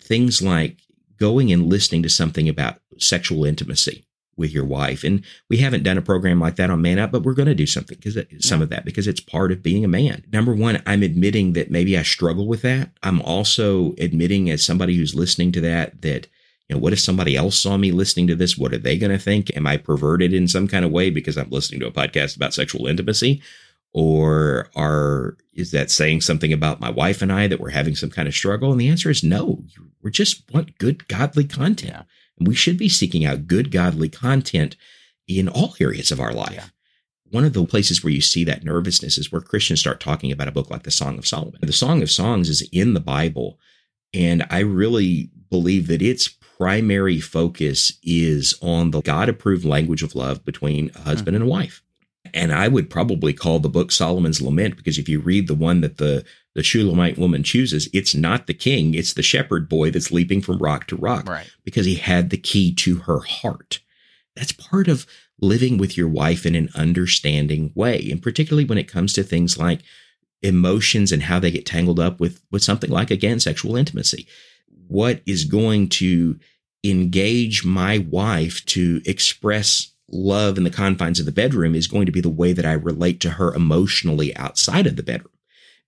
Things 0.00 0.40
like 0.40 0.78
going 1.18 1.52
and 1.52 1.68
listening 1.68 2.02
to 2.04 2.08
something 2.08 2.48
about 2.48 2.78
sexual 2.98 3.44
intimacy 3.44 4.04
with 4.36 4.52
your 4.52 4.64
wife. 4.64 5.02
And 5.02 5.24
we 5.50 5.56
haven't 5.56 5.82
done 5.82 5.98
a 5.98 6.02
program 6.02 6.40
like 6.40 6.56
that 6.56 6.70
on 6.70 6.80
Man 6.80 6.98
Up, 6.98 7.10
but 7.10 7.24
we're 7.24 7.34
going 7.34 7.48
to 7.48 7.54
do 7.54 7.66
something 7.66 7.98
because 8.00 8.14
some 8.38 8.60
Yeah. 8.60 8.64
of 8.64 8.70
that 8.70 8.84
because 8.84 9.08
it's 9.08 9.20
part 9.20 9.50
of 9.50 9.62
being 9.62 9.84
a 9.84 9.88
man. 9.88 10.24
Number 10.32 10.54
one, 10.54 10.80
I'm 10.86 11.02
admitting 11.02 11.54
that 11.54 11.70
maybe 11.70 11.98
I 11.98 12.04
struggle 12.04 12.46
with 12.46 12.62
that. 12.62 12.92
I'm 13.02 13.20
also 13.22 13.96
admitting 13.98 14.48
as 14.48 14.64
somebody 14.64 14.96
who's 14.96 15.14
listening 15.14 15.50
to 15.52 15.60
that 15.62 16.00
that 16.02 16.28
you 16.68 16.76
know, 16.76 16.80
what 16.80 16.92
if 16.92 17.00
somebody 17.00 17.34
else 17.36 17.58
saw 17.58 17.76
me 17.76 17.92
listening 17.92 18.26
to 18.26 18.34
this? 18.34 18.58
What 18.58 18.74
are 18.74 18.78
they 18.78 18.98
going 18.98 19.12
to 19.12 19.18
think? 19.18 19.54
Am 19.56 19.66
I 19.66 19.78
perverted 19.78 20.34
in 20.34 20.48
some 20.48 20.68
kind 20.68 20.84
of 20.84 20.90
way 20.90 21.08
because 21.10 21.38
I'm 21.38 21.50
listening 21.50 21.80
to 21.80 21.86
a 21.86 21.92
podcast 21.92 22.36
about 22.36 22.52
sexual 22.52 22.86
intimacy? 22.86 23.42
Or 23.94 24.68
are 24.76 25.38
is 25.54 25.70
that 25.70 25.90
saying 25.90 26.20
something 26.20 26.52
about 26.52 26.80
my 26.80 26.90
wife 26.90 27.22
and 27.22 27.32
I 27.32 27.46
that 27.46 27.58
we're 27.58 27.70
having 27.70 27.94
some 27.94 28.10
kind 28.10 28.28
of 28.28 28.34
struggle? 28.34 28.70
And 28.70 28.80
the 28.80 28.88
answer 28.88 29.08
is 29.08 29.24
no. 29.24 29.64
We 30.02 30.10
just 30.10 30.42
want 30.52 30.78
good 30.78 31.08
godly 31.08 31.44
content. 31.44 31.92
Yeah. 31.92 32.02
And 32.38 32.46
we 32.46 32.54
should 32.54 32.76
be 32.76 32.90
seeking 32.90 33.24
out 33.24 33.46
good 33.46 33.70
godly 33.70 34.10
content 34.10 34.76
in 35.26 35.48
all 35.48 35.74
areas 35.80 36.12
of 36.12 36.20
our 36.20 36.34
life. 36.34 36.52
Yeah. 36.52 36.66
One 37.30 37.44
of 37.44 37.54
the 37.54 37.64
places 37.64 38.04
where 38.04 38.12
you 38.12 38.20
see 38.20 38.44
that 38.44 38.64
nervousness 38.64 39.18
is 39.18 39.32
where 39.32 39.40
Christians 39.40 39.80
start 39.80 40.00
talking 40.00 40.32
about 40.32 40.48
a 40.48 40.52
book 40.52 40.70
like 40.70 40.82
the 40.82 40.90
Song 40.90 41.18
of 41.18 41.26
Solomon. 41.26 41.58
The 41.60 41.72
Song 41.72 42.02
of 42.02 42.10
Songs 42.10 42.48
is 42.48 42.66
in 42.72 42.94
the 42.94 43.00
Bible, 43.00 43.58
and 44.14 44.46
I 44.48 44.60
really 44.60 45.30
believe 45.50 45.88
that 45.88 46.00
its 46.00 46.37
primary 46.58 47.20
focus 47.20 47.92
is 48.02 48.54
on 48.60 48.90
the 48.90 49.00
God 49.00 49.28
approved 49.28 49.64
language 49.64 50.02
of 50.02 50.14
love 50.14 50.44
between 50.44 50.90
a 50.94 51.00
husband 51.00 51.36
and 51.36 51.44
a 51.44 51.48
wife. 51.48 51.82
And 52.34 52.52
I 52.52 52.68
would 52.68 52.90
probably 52.90 53.32
call 53.32 53.58
the 53.58 53.68
book 53.70 53.90
Solomon's 53.90 54.42
Lament 54.42 54.76
because 54.76 54.98
if 54.98 55.08
you 55.08 55.20
read 55.20 55.46
the 55.48 55.54
one 55.54 55.80
that 55.80 55.98
the 55.98 56.24
the 56.54 56.62
Shulamite 56.64 57.16
woman 57.16 57.44
chooses, 57.44 57.88
it's 57.92 58.16
not 58.16 58.48
the 58.48 58.54
king, 58.54 58.92
it's 58.94 59.14
the 59.14 59.22
shepherd 59.22 59.68
boy 59.68 59.92
that's 59.92 60.10
leaping 60.10 60.42
from 60.42 60.58
rock 60.58 60.88
to 60.88 60.96
rock 60.96 61.28
Right. 61.28 61.48
because 61.64 61.86
he 61.86 61.94
had 61.94 62.30
the 62.30 62.36
key 62.36 62.74
to 62.74 62.96
her 62.96 63.20
heart. 63.20 63.78
That's 64.34 64.50
part 64.52 64.88
of 64.88 65.06
living 65.40 65.78
with 65.78 65.96
your 65.96 66.08
wife 66.08 66.44
in 66.44 66.56
an 66.56 66.68
understanding 66.74 67.70
way. 67.76 68.08
And 68.10 68.20
particularly 68.20 68.64
when 68.64 68.78
it 68.78 68.90
comes 68.90 69.12
to 69.12 69.22
things 69.22 69.56
like 69.56 69.82
emotions 70.42 71.12
and 71.12 71.22
how 71.22 71.38
they 71.38 71.52
get 71.52 71.64
tangled 71.64 72.00
up 72.00 72.18
with, 72.18 72.42
with 72.50 72.64
something 72.64 72.90
like, 72.90 73.12
again, 73.12 73.38
sexual 73.38 73.76
intimacy. 73.76 74.26
What 74.88 75.22
is 75.26 75.44
going 75.44 75.88
to 75.90 76.38
engage 76.84 77.64
my 77.64 77.98
wife 77.98 78.64
to 78.66 79.00
express 79.04 79.92
love 80.10 80.58
in 80.58 80.64
the 80.64 80.70
confines 80.70 81.20
of 81.20 81.26
the 81.26 81.32
bedroom 81.32 81.74
is 81.74 81.86
going 81.86 82.06
to 82.06 82.12
be 82.12 82.20
the 82.20 82.28
way 82.28 82.52
that 82.52 82.64
I 82.64 82.72
relate 82.72 83.20
to 83.20 83.30
her 83.30 83.54
emotionally 83.54 84.34
outside 84.36 84.86
of 84.86 84.96
the 84.96 85.02
bedroom 85.02 85.32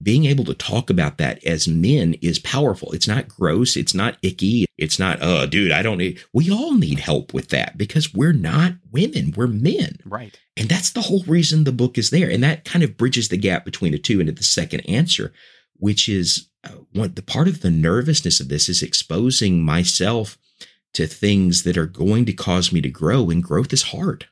being 0.03 0.24
able 0.24 0.44
to 0.44 0.55
talk 0.55 0.88
about 0.88 1.18
that 1.18 1.44
as 1.44 1.68
men 1.68 2.14
is 2.22 2.38
powerful. 2.38 2.92
It's 2.92 3.09
not 3.09 3.28
gross. 3.28 3.76
It's 3.76 3.94
not 3.94 4.16
icky. 4.22 4.66
It's 4.78 4.98
not, 4.98 5.18
oh, 5.20 5.46
dude, 5.46 5.72
I 5.72 5.82
don't 5.82 5.98
need, 5.98 6.20
we 6.32 6.51
all 6.51 6.74
need 6.74 7.01
help 7.01 7.34
with 7.34 7.48
that 7.48 7.76
because 7.76 8.14
we're 8.14 8.32
not 8.32 8.74
women, 8.90 9.34
we're 9.36 9.46
men. 9.46 9.98
Right. 10.05 10.38
And 10.57 10.68
that's 10.68 10.92
the 10.92 11.03
whole 11.03 11.22
reason 11.24 11.64
the 11.64 11.72
book 11.72 11.98
is 11.98 12.11
there. 12.11 12.30
And 12.30 12.42
that 12.42 12.64
kind 12.64 12.82
of 12.82 12.96
bridges 12.96 13.28
the 13.28 13.36
gap 13.36 13.64
between 13.64 13.92
the 13.92 13.98
two 13.98 14.20
into 14.20 14.32
the 14.32 14.42
second 14.42 14.80
answer, 14.88 15.32
which 15.74 16.09
is 16.09 16.48
what 16.92 17.16
the 17.16 17.22
part 17.22 17.48
of 17.48 17.61
the 17.61 17.70
nervousness 17.70 18.40
of 18.40 18.48
this 18.48 18.68
is 18.68 18.82
exposing 18.82 19.62
myself 19.62 20.38
to 20.94 21.06
things 21.06 21.62
that 21.62 21.76
are 21.76 21.86
going 21.86 22.24
to 22.26 22.32
cause 22.32 22.72
me 22.72 22.80
to 22.80 22.88
grow. 22.88 23.30
And 23.30 23.42
growth 23.42 23.72
is 23.72 23.84
hard. 23.84 24.26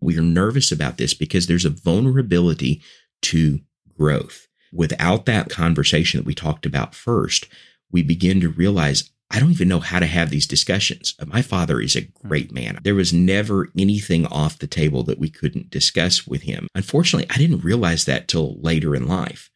We 0.00 0.16
are 0.18 0.22
nervous 0.22 0.70
about 0.70 0.96
this 0.98 1.14
because 1.14 1.46
there's 1.46 1.64
a 1.64 1.70
vulnerability 1.70 2.82
to 3.22 3.60
growth. 3.96 4.48
Without 4.72 5.26
that 5.26 5.50
conversation 5.50 6.18
that 6.18 6.26
we 6.26 6.34
talked 6.34 6.66
about 6.66 6.94
first, 6.94 7.48
we 7.90 8.02
begin 8.02 8.40
to 8.40 8.48
realize 8.48 9.10
I 9.30 9.40
don't 9.40 9.50
even 9.50 9.68
know 9.68 9.80
how 9.80 9.98
to 9.98 10.06
have 10.06 10.30
these 10.30 10.46
discussions. 10.46 11.14
My 11.26 11.42
father 11.42 11.80
is 11.80 11.96
a 11.96 12.02
great 12.02 12.48
mm-hmm. 12.48 12.54
man. 12.54 12.78
There 12.82 12.94
was 12.94 13.12
never 13.12 13.70
anything 13.76 14.26
off 14.26 14.58
the 14.58 14.66
table 14.66 15.02
that 15.04 15.18
we 15.18 15.30
couldn't 15.30 15.70
discuss 15.70 16.26
with 16.26 16.42
him. 16.42 16.68
Unfortunately, 16.74 17.28
I 17.30 17.38
didn't 17.38 17.64
realize 17.64 18.04
that 18.04 18.28
till 18.28 18.60
later 18.60 18.94
in 18.94 19.08
life 19.08 19.50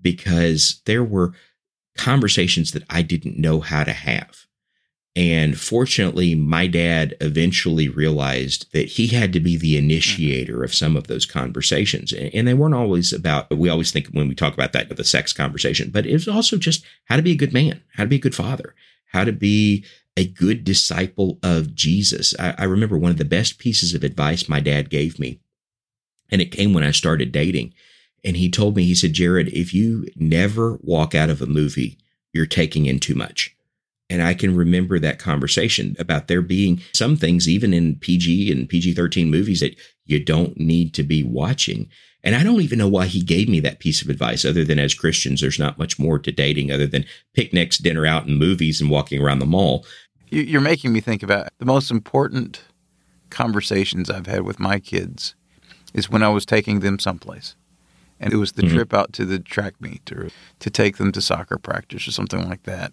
because 0.00 0.80
there 0.86 1.04
were 1.04 1.34
conversations 1.96 2.72
that 2.72 2.84
I 2.88 3.02
didn't 3.02 3.38
know 3.38 3.60
how 3.60 3.84
to 3.84 3.92
have. 3.92 4.46
And 5.16 5.58
fortunately, 5.58 6.36
my 6.36 6.68
dad 6.68 7.16
eventually 7.20 7.88
realized 7.88 8.72
that 8.72 8.90
he 8.90 9.08
had 9.08 9.32
to 9.32 9.40
be 9.40 9.56
the 9.56 9.74
mm-hmm. 9.74 9.84
initiator 9.84 10.62
of 10.62 10.74
some 10.74 10.96
of 10.96 11.08
those 11.08 11.26
conversations. 11.26 12.12
And 12.12 12.46
they 12.46 12.54
weren't 12.54 12.76
always 12.76 13.12
about, 13.12 13.50
we 13.50 13.68
always 13.68 13.90
think 13.90 14.06
when 14.08 14.28
we 14.28 14.34
talk 14.36 14.54
about 14.54 14.72
that, 14.72 14.94
the 14.96 15.04
sex 15.04 15.32
conversation, 15.32 15.90
but 15.90 16.06
it 16.06 16.12
was 16.12 16.28
also 16.28 16.56
just 16.56 16.84
how 17.06 17.16
to 17.16 17.22
be 17.22 17.32
a 17.32 17.36
good 17.36 17.52
man, 17.52 17.82
how 17.94 18.04
to 18.04 18.08
be 18.08 18.16
a 18.16 18.20
good 18.20 18.36
father, 18.36 18.74
how 19.06 19.24
to 19.24 19.32
be 19.32 19.84
a 20.16 20.26
good 20.26 20.64
disciple 20.64 21.38
of 21.42 21.74
Jesus. 21.74 22.34
I, 22.38 22.54
I 22.58 22.64
remember 22.64 22.96
one 22.96 23.10
of 23.10 23.18
the 23.18 23.24
best 23.24 23.58
pieces 23.58 23.94
of 23.94 24.04
advice 24.04 24.48
my 24.48 24.60
dad 24.60 24.90
gave 24.90 25.18
me, 25.18 25.40
and 26.30 26.40
it 26.40 26.52
came 26.52 26.72
when 26.72 26.84
I 26.84 26.92
started 26.92 27.32
dating. 27.32 27.74
And 28.24 28.36
he 28.36 28.50
told 28.50 28.76
me, 28.76 28.84
he 28.84 28.94
said, 28.94 29.12
Jared, 29.14 29.48
if 29.48 29.72
you 29.72 30.06
never 30.16 30.78
walk 30.82 31.14
out 31.14 31.30
of 31.30 31.40
a 31.40 31.46
movie, 31.46 31.98
you're 32.32 32.46
taking 32.46 32.86
in 32.86 32.98
too 33.00 33.14
much. 33.14 33.56
And 34.10 34.22
I 34.22 34.34
can 34.34 34.56
remember 34.56 34.98
that 34.98 35.18
conversation 35.20 35.94
about 35.98 36.26
there 36.28 36.42
being 36.42 36.80
some 36.92 37.16
things, 37.16 37.48
even 37.48 37.72
in 37.72 37.96
PG 37.96 38.50
and 38.50 38.68
PG 38.68 38.94
13 38.94 39.30
movies, 39.30 39.60
that 39.60 39.76
you 40.04 40.22
don't 40.22 40.58
need 40.58 40.92
to 40.94 41.02
be 41.04 41.22
watching. 41.22 41.88
And 42.22 42.34
I 42.34 42.42
don't 42.42 42.60
even 42.60 42.78
know 42.78 42.88
why 42.88 43.06
he 43.06 43.22
gave 43.22 43.48
me 43.48 43.60
that 43.60 43.78
piece 43.78 44.02
of 44.02 44.10
advice, 44.10 44.44
other 44.44 44.64
than 44.64 44.78
as 44.80 44.94
Christians, 44.94 45.40
there's 45.40 45.60
not 45.60 45.78
much 45.78 45.98
more 45.98 46.18
to 46.18 46.32
dating 46.32 46.70
other 46.72 46.86
than 46.88 47.06
picnics, 47.34 47.78
dinner 47.78 48.04
out, 48.04 48.26
and 48.26 48.36
movies 48.38 48.80
and 48.80 48.90
walking 48.90 49.22
around 49.22 49.38
the 49.38 49.46
mall. 49.46 49.86
You- 50.28 50.42
You're 50.42 50.60
making 50.60 50.92
me 50.92 51.00
think 51.00 51.22
about 51.22 51.48
the 51.58 51.64
most 51.64 51.90
important 51.90 52.62
conversations 53.30 54.10
I've 54.10 54.26
had 54.26 54.42
with 54.42 54.58
my 54.58 54.78
kids 54.80 55.34
is 55.94 56.10
when 56.10 56.22
I 56.22 56.28
was 56.28 56.44
taking 56.44 56.80
them 56.80 56.98
someplace. 56.98 57.54
And 58.22 58.32
it 58.32 58.36
was 58.36 58.52
the 58.52 58.62
Mhm. 58.62 58.74
trip 58.74 58.92
out 58.94 59.12
to 59.14 59.24
the 59.24 59.38
track 59.38 59.80
meet 59.80 60.12
or 60.12 60.28
to 60.58 60.70
take 60.70 60.98
them 60.98 61.10
to 61.12 61.22
soccer 61.22 61.56
practice 61.58 62.06
or 62.06 62.12
something 62.12 62.46
like 62.46 62.64
that. 62.64 62.92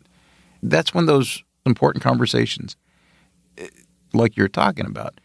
That's 0.63 0.93
when 0.93 1.05
those 1.05 1.43
important 1.65 2.01
conversations, 2.03 2.78
eh, 3.57 3.67
like 4.13 4.38
you're 4.38 4.47
talking 4.47 4.86
about. 4.86 5.19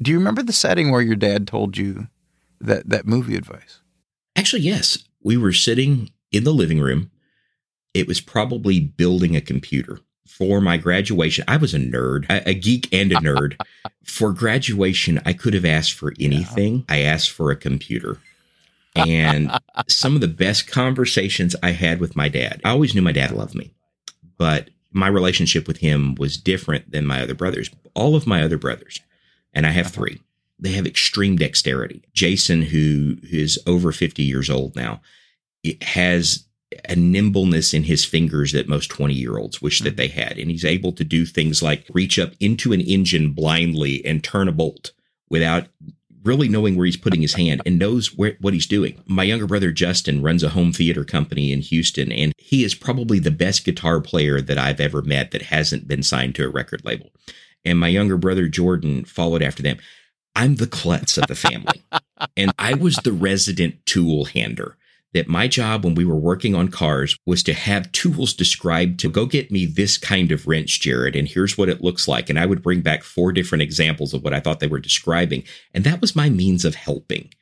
Do 0.00 0.10
you 0.12 0.18
remember 0.18 0.42
the 0.42 0.52
setting 0.52 0.90
where 0.90 1.02
your 1.02 1.16
dad 1.16 1.46
told 1.48 1.76
you 1.76 2.06
that, 2.60 2.88
that 2.88 3.06
movie 3.06 3.36
advice? 3.36 3.80
Actually, 4.36 4.62
yes. 4.62 4.98
We 5.22 5.36
were 5.36 5.52
sitting 5.52 6.10
in 6.32 6.44
the 6.44 6.54
living 6.54 6.78
room. 6.80 7.10
It 7.92 8.06
was 8.06 8.20
probably 8.20 8.78
building 8.80 9.34
a 9.34 9.40
computer 9.40 9.98
for 10.26 10.60
my 10.60 10.76
graduation. 10.76 11.44
I 11.48 11.56
was 11.56 11.74
a 11.74 11.78
nerd, 11.78 12.24
a, 12.30 12.50
a 12.50 12.54
geek 12.54 12.88
and 12.92 13.10
a 13.12 13.16
nerd. 13.20 13.56
for 14.04 14.32
graduation, 14.32 15.20
I 15.26 15.32
could 15.32 15.54
have 15.54 15.64
asked 15.64 15.92
for 15.94 16.14
anything. 16.20 16.84
I 16.88 17.00
asked 17.00 17.30
for 17.30 17.50
a 17.50 17.56
computer. 17.56 18.18
And 18.96 19.50
some 19.88 20.14
of 20.14 20.20
the 20.20 20.28
best 20.28 20.66
conversations 20.66 21.54
I 21.62 21.70
had 21.70 22.00
with 22.00 22.16
my 22.16 22.28
dad, 22.28 22.60
I 22.64 22.70
always 22.70 22.94
knew 22.94 23.02
my 23.02 23.12
dad 23.12 23.30
loved 23.30 23.54
me, 23.54 23.72
but 24.36 24.70
my 24.92 25.06
relationship 25.06 25.68
with 25.68 25.78
him 25.78 26.14
was 26.16 26.36
different 26.36 26.90
than 26.90 27.06
my 27.06 27.22
other 27.22 27.34
brothers. 27.34 27.70
All 27.94 28.16
of 28.16 28.26
my 28.26 28.42
other 28.42 28.58
brothers, 28.58 29.00
and 29.52 29.66
I 29.66 29.70
have 29.70 29.86
uh-huh. 29.86 29.94
three, 29.94 30.20
they 30.58 30.72
have 30.72 30.86
extreme 30.86 31.36
dexterity. 31.36 32.02
Jason, 32.12 32.62
who 32.62 33.16
is 33.22 33.58
over 33.66 33.92
50 33.92 34.22
years 34.22 34.50
old 34.50 34.76
now, 34.76 35.00
has 35.82 36.44
a 36.88 36.94
nimbleness 36.94 37.74
in 37.74 37.84
his 37.84 38.04
fingers 38.04 38.52
that 38.52 38.68
most 38.68 38.90
20 38.90 39.14
year 39.14 39.38
olds 39.38 39.60
wish 39.60 39.80
that 39.80 39.90
mm-hmm. 39.90 39.96
they 39.96 40.08
had. 40.08 40.38
And 40.38 40.50
he's 40.50 40.64
able 40.64 40.92
to 40.92 41.04
do 41.04 41.24
things 41.24 41.62
like 41.62 41.86
reach 41.92 42.18
up 42.18 42.32
into 42.40 42.72
an 42.72 42.80
engine 42.80 43.32
blindly 43.32 44.04
and 44.04 44.22
turn 44.22 44.48
a 44.48 44.52
bolt 44.52 44.92
without 45.28 45.68
really 46.22 46.48
knowing 46.48 46.76
where 46.76 46.86
he's 46.86 46.96
putting 46.96 47.22
his 47.22 47.34
hand 47.34 47.62
and 47.64 47.78
knows 47.78 48.14
where, 48.16 48.36
what 48.40 48.54
he's 48.54 48.66
doing. 48.66 49.02
My 49.06 49.22
younger 49.22 49.46
brother 49.46 49.72
Justin 49.72 50.22
runs 50.22 50.42
a 50.42 50.50
home 50.50 50.72
theater 50.72 51.04
company 51.04 51.52
in 51.52 51.60
Houston, 51.60 52.12
and 52.12 52.32
he 52.36 52.64
is 52.64 52.74
probably 52.74 53.18
the 53.18 53.30
best 53.30 53.64
guitar 53.64 54.00
player 54.00 54.40
that 54.40 54.58
I've 54.58 54.80
ever 54.80 55.02
met 55.02 55.30
that 55.30 55.42
hasn't 55.42 55.88
been 55.88 56.02
signed 56.02 56.34
to 56.36 56.44
a 56.44 56.50
record 56.50 56.84
label. 56.84 57.10
And 57.64 57.78
my 57.78 57.88
younger 57.88 58.16
brother 58.16 58.48
Jordan 58.48 59.04
followed 59.04 59.42
after 59.42 59.62
them. 59.62 59.78
I'm 60.36 60.56
the 60.56 60.66
klutz 60.66 61.18
of 61.18 61.26
the 61.26 61.34
family, 61.34 61.82
and 62.36 62.52
I 62.58 62.74
was 62.74 62.96
the 62.96 63.12
resident 63.12 63.84
tool 63.84 64.26
hander 64.26 64.76
that 65.12 65.28
my 65.28 65.48
job 65.48 65.84
when 65.84 65.94
we 65.94 66.04
were 66.04 66.16
working 66.16 66.54
on 66.54 66.68
cars 66.68 67.16
was 67.26 67.42
to 67.42 67.52
have 67.52 67.90
tools 67.92 68.32
described 68.32 69.00
to 69.00 69.08
go 69.08 69.26
get 69.26 69.50
me 69.50 69.66
this 69.66 69.98
kind 69.98 70.30
of 70.30 70.46
wrench, 70.46 70.80
Jared, 70.80 71.16
and 71.16 71.26
here's 71.26 71.58
what 71.58 71.68
it 71.68 71.82
looks 71.82 72.06
like. 72.06 72.30
And 72.30 72.38
I 72.38 72.46
would 72.46 72.62
bring 72.62 72.80
back 72.80 73.02
four 73.02 73.32
different 73.32 73.62
examples 73.62 74.14
of 74.14 74.22
what 74.22 74.34
I 74.34 74.40
thought 74.40 74.60
they 74.60 74.66
were 74.66 74.78
describing. 74.78 75.42
And 75.74 75.84
that 75.84 76.00
was 76.00 76.14
my 76.14 76.28
means 76.28 76.64
of 76.64 76.76
helping. 76.76 77.32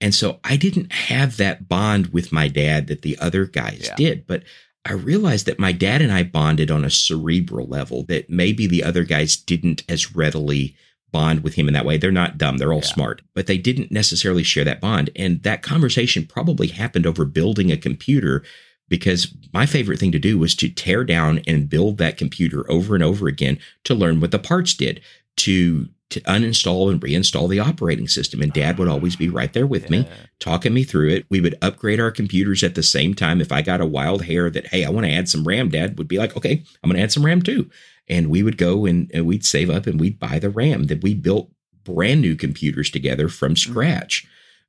And 0.00 0.14
so 0.14 0.38
I 0.44 0.56
didn't 0.56 0.92
have 0.92 1.36
that 1.38 1.68
bond 1.68 2.08
with 2.08 2.32
my 2.32 2.48
dad 2.48 2.88
that 2.88 3.02
the 3.02 3.16
other 3.18 3.46
guys 3.46 3.86
yeah. 3.86 3.94
did. 3.96 4.26
But 4.26 4.42
I 4.84 4.92
realized 4.92 5.46
that 5.46 5.58
my 5.58 5.72
dad 5.72 6.02
and 6.02 6.12
I 6.12 6.24
bonded 6.24 6.70
on 6.70 6.84
a 6.84 6.90
cerebral 6.90 7.66
level 7.66 8.02
that 8.04 8.28
maybe 8.28 8.66
the 8.66 8.84
other 8.84 9.04
guys 9.04 9.36
didn't 9.36 9.82
as 9.88 10.14
readily 10.14 10.76
bond 11.14 11.44
with 11.44 11.54
him 11.54 11.68
in 11.68 11.74
that 11.74 11.86
way. 11.86 11.96
They're 11.96 12.10
not 12.10 12.36
dumb, 12.36 12.58
they're 12.58 12.72
all 12.72 12.80
yeah. 12.80 12.92
smart, 12.92 13.22
but 13.34 13.46
they 13.46 13.56
didn't 13.56 13.92
necessarily 13.92 14.42
share 14.42 14.64
that 14.64 14.80
bond. 14.80 15.10
And 15.14 15.42
that 15.44 15.62
conversation 15.62 16.26
probably 16.26 16.66
happened 16.66 17.06
over 17.06 17.24
building 17.24 17.70
a 17.70 17.76
computer 17.76 18.42
because 18.88 19.32
my 19.52 19.64
favorite 19.64 20.00
thing 20.00 20.12
to 20.12 20.18
do 20.18 20.38
was 20.38 20.56
to 20.56 20.68
tear 20.68 21.04
down 21.04 21.40
and 21.46 21.70
build 21.70 21.98
that 21.98 22.18
computer 22.18 22.70
over 22.70 22.94
and 22.94 23.04
over 23.04 23.28
again 23.28 23.58
to 23.84 23.94
learn 23.94 24.20
what 24.20 24.32
the 24.32 24.38
parts 24.38 24.74
did, 24.74 25.00
to 25.36 25.88
to 26.10 26.20
uninstall 26.22 26.92
and 26.92 27.00
reinstall 27.00 27.48
the 27.48 27.58
operating 27.58 28.06
system. 28.06 28.42
And 28.42 28.52
dad 28.52 28.78
would 28.78 28.88
always 28.88 29.16
be 29.16 29.28
right 29.28 29.52
there 29.52 29.66
with 29.66 29.84
yeah. 29.84 30.02
me, 30.02 30.08
talking 30.38 30.74
me 30.74 30.84
through 30.84 31.08
it. 31.08 31.26
We 31.30 31.40
would 31.40 31.56
upgrade 31.62 31.98
our 31.98 32.10
computers 32.10 32.62
at 32.62 32.74
the 32.74 32.82
same 32.82 33.14
time. 33.14 33.40
If 33.40 33.50
I 33.50 33.62
got 33.62 33.80
a 33.80 33.86
wild 33.86 34.22
hair 34.22 34.50
that, 34.50 34.66
hey, 34.68 34.84
I 34.84 34.90
want 34.90 35.06
to 35.06 35.12
add 35.12 35.28
some 35.28 35.44
RAM, 35.44 35.70
dad 35.70 35.96
would 35.96 36.06
be 36.06 36.18
like, 36.18 36.36
okay, 36.36 36.62
I'm 36.82 36.90
going 36.90 36.98
to 36.98 37.02
add 37.02 37.10
some 37.10 37.24
RAM 37.24 37.42
too 37.42 37.70
and 38.08 38.28
we 38.28 38.42
would 38.42 38.58
go 38.58 38.86
and, 38.86 39.10
and 39.14 39.26
we'd 39.26 39.44
save 39.44 39.70
up 39.70 39.86
and 39.86 40.00
we'd 40.00 40.18
buy 40.18 40.38
the 40.38 40.50
RAM 40.50 40.84
that 40.84 41.02
we 41.02 41.14
built 41.14 41.50
brand 41.84 42.20
new 42.20 42.34
computers 42.34 42.90
together 42.90 43.28
from 43.28 43.54
mm-hmm. 43.54 43.70
scratch. 43.70 44.26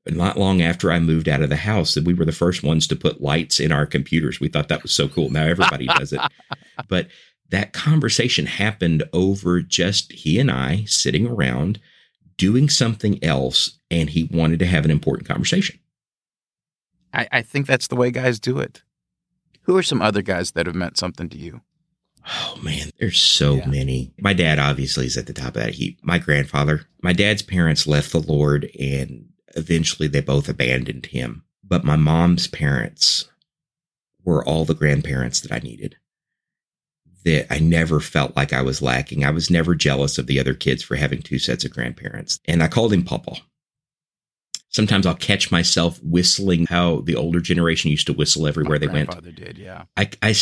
And 0.07 0.17
not 0.17 0.38
long 0.38 0.61
after 0.61 0.91
I 0.91 0.99
moved 0.99 1.27
out 1.27 1.41
of 1.41 1.49
the 1.49 1.55
house, 1.55 1.95
that 1.95 2.03
we 2.03 2.13
were 2.13 2.25
the 2.25 2.31
first 2.31 2.61
ones 2.61 2.86
to 2.88 2.95
put 2.95 3.21
lights 3.21 3.59
in 3.59 3.71
our 3.71 3.88
computers. 3.88 4.39
We 4.39 4.49
thought 4.49 4.67
that 4.67 4.83
was 4.83 4.91
so 4.91 5.07
cool. 5.07 5.31
Now 5.31 5.45
everybody 5.45 5.88
does 5.88 6.13
it. 6.13 6.21
But 6.89 7.07
that 7.51 7.71
conversation 7.71 8.45
happened 8.45 9.03
over 9.13 9.61
just 9.61 10.11
he 10.11 10.39
and 10.39 10.51
I 10.51 10.83
sitting 10.86 11.25
around 11.25 11.79
doing 12.38 12.67
something 12.67 13.23
else, 13.23 13.79
and 13.89 14.09
he 14.09 14.25
wanted 14.25 14.59
to 14.59 14.65
have 14.65 14.83
an 14.83 14.91
important 14.91 15.25
conversation. 15.25 15.79
I, 17.13 17.27
I 17.31 17.41
think 17.41 17.65
that's 17.65 17.88
the 17.88 17.95
way 17.95 18.11
guys 18.11 18.39
do 18.39 18.59
it. 18.59 18.83
Who 19.61 19.77
are 19.77 19.83
some 19.83 20.01
other 20.01 20.21
guys 20.21 20.51
that 20.51 20.65
have 20.65 20.75
meant 20.75 20.97
something 20.97 21.29
to 21.29 21.38
you? 21.38 21.61
Oh 22.28 22.59
man, 22.63 22.89
there's 22.99 23.21
so 23.21 23.55
yeah. 23.55 23.67
many. 23.67 24.13
My 24.19 24.34
dad 24.34 24.57
obviously 24.57 25.05
is 25.05 25.17
at 25.17 25.28
the 25.28 25.34
top 25.34 25.49
of 25.49 25.63
that 25.63 25.76
heap. 25.76 25.99
My 26.01 26.17
grandfather, 26.17 26.88
my 27.01 27.13
dad's 27.13 27.41
parents 27.41 27.86
left 27.86 28.11
the 28.11 28.19
Lord 28.19 28.69
and 28.80 29.30
eventually 29.55 30.07
they 30.07 30.21
both 30.21 30.49
abandoned 30.49 31.07
him. 31.07 31.43
But 31.63 31.84
my 31.84 31.95
mom's 31.95 32.47
parents 32.47 33.30
were 34.23 34.43
all 34.43 34.65
the 34.65 34.73
grandparents 34.73 35.39
that 35.41 35.51
I 35.51 35.59
needed. 35.59 35.97
That 37.23 37.51
I 37.51 37.59
never 37.59 37.99
felt 37.99 38.36
like 38.36 38.53
I 38.53 38.61
was 38.61 38.82
lacking. 38.82 39.23
I 39.23 39.32
was 39.32 39.49
never 39.49 39.73
jealous 39.73 40.17
of 40.17 40.28
the 40.28 40.39
other 40.39 40.53
kids 40.53 40.84
for 40.84 40.95
having 40.95 41.21
two 41.21 41.39
sets 41.39 41.65
of 41.65 41.71
grandparents. 41.71 42.39
And 42.45 42.61
I 42.61 42.67
called 42.67 42.93
him 42.93 43.03
Papa. 43.03 43.38
Sometimes 44.69 45.05
I'll 45.05 45.15
catch 45.15 45.51
myself 45.51 45.99
whistling 46.03 46.65
how 46.67 47.01
the 47.01 47.15
older 47.15 47.39
generation 47.39 47.91
used 47.91 48.07
to 48.07 48.13
whistle 48.13 48.45
everywhere 48.45 48.80
my 48.80 48.86
they 48.86 48.91
went. 48.91 49.36
did, 49.36 49.57
yeah. 49.57 49.84
I, 49.95 50.09
I 50.21 50.34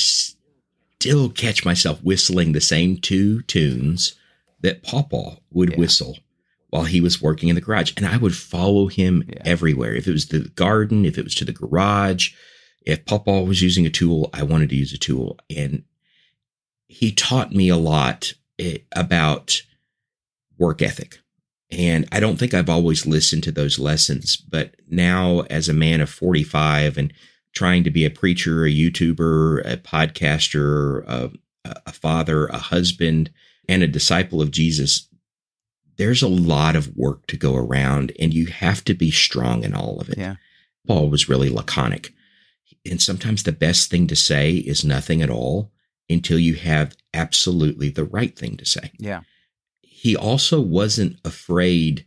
still 1.04 1.30
catch 1.30 1.66
myself 1.66 2.02
whistling 2.02 2.54
the 2.54 2.62
same 2.62 2.96
two 2.96 3.42
tunes 3.42 4.16
that 4.62 4.84
Papa 4.84 5.38
would 5.52 5.72
yeah. 5.72 5.78
whistle 5.78 6.18
while 6.70 6.86
he 6.86 7.02
was 7.02 7.22
working 7.22 7.50
in 7.50 7.56
the 7.56 7.62
garage. 7.62 7.92
And 7.98 8.06
I 8.06 8.16
would 8.16 8.34
follow 8.34 8.88
him 8.88 9.26
yeah. 9.28 9.42
everywhere. 9.44 9.94
If 9.94 10.08
it 10.08 10.14
was 10.14 10.30
the 10.30 10.48
garden, 10.56 11.04
if 11.04 11.18
it 11.18 11.26
was 11.26 11.36
to 11.36 11.46
the 11.46 11.52
garage, 11.52 12.32
if 12.86 13.06
Papa 13.06 13.44
was 13.44 13.62
using 13.62 13.86
a 13.86 13.90
tool, 13.90 14.30
I 14.34 14.44
wanted 14.44 14.70
to 14.70 14.78
use 14.78 14.94
a 14.94 14.98
tool. 14.98 15.38
And 15.54 15.84
he 16.88 17.12
taught 17.12 17.52
me 17.52 17.68
a 17.68 17.76
lot 17.76 18.32
eh, 18.58 18.78
about 18.94 19.62
work 20.58 20.82
ethic. 20.82 21.20
And 21.70 22.08
I 22.14 22.22
don't 22.22 22.38
think 22.38 22.54
I've 22.54 22.70
always 22.70 23.06
listened 23.06 23.44
to 23.44 23.52
those 23.52 23.78
lessons, 23.78 24.38
but 24.38 24.76
now 24.90 25.42
as 25.50 25.68
a 25.68 25.74
man 25.74 26.00
of 26.00 26.10
45 26.10 26.98
and 26.98 27.12
trying 27.54 27.84
to 27.84 27.92
be 27.92 28.06
a 28.06 28.10
preacher, 28.10 28.66
a 28.66 28.70
YouTuber, 28.70 29.62
a 29.66 29.78
podcaster, 29.78 31.04
a, 31.08 31.32
a 31.86 31.92
father, 31.92 32.48
a 32.48 32.58
husband, 32.58 33.32
and 33.70 33.84
a 33.84 33.88
disciple 33.88 34.42
of 34.42 34.52
Jesus, 34.52 35.08
there's 35.98 36.22
a 36.22 36.28
lot 36.28 36.76
of 36.76 36.96
work 36.98 37.28
to 37.28 37.38
go 37.38 37.56
around, 37.56 38.12
and 38.20 38.34
you 38.34 38.48
have 38.48 38.84
to 38.86 38.94
be 38.94 39.12
strong 39.12 39.64
in 39.64 39.74
all 39.74 40.00
of 40.00 40.10
it. 40.10 40.18
Yeah. 40.18 40.36
Paul 40.88 41.10
was 41.10 41.30
really 41.30 41.50
laconic. 41.50 42.14
And 42.86 43.02
sometimes 43.02 43.44
the 43.44 43.52
best 43.54 43.90
thing 43.90 44.08
to 44.08 44.16
say 44.16 44.56
is 44.56 44.84
nothing 44.84 45.22
at 45.22 45.30
all 45.30 45.72
until 46.10 46.38
you 46.38 46.56
have 46.56 46.98
absolutely 47.14 47.90
the 47.90 48.04
right 48.04 48.38
thing 48.38 48.58
to 48.58 48.66
say. 48.66 48.92
Yeah. 48.98 49.22
He 49.82 50.18
also 50.18 50.60
wasn't 50.60 51.18
afraid 51.24 52.06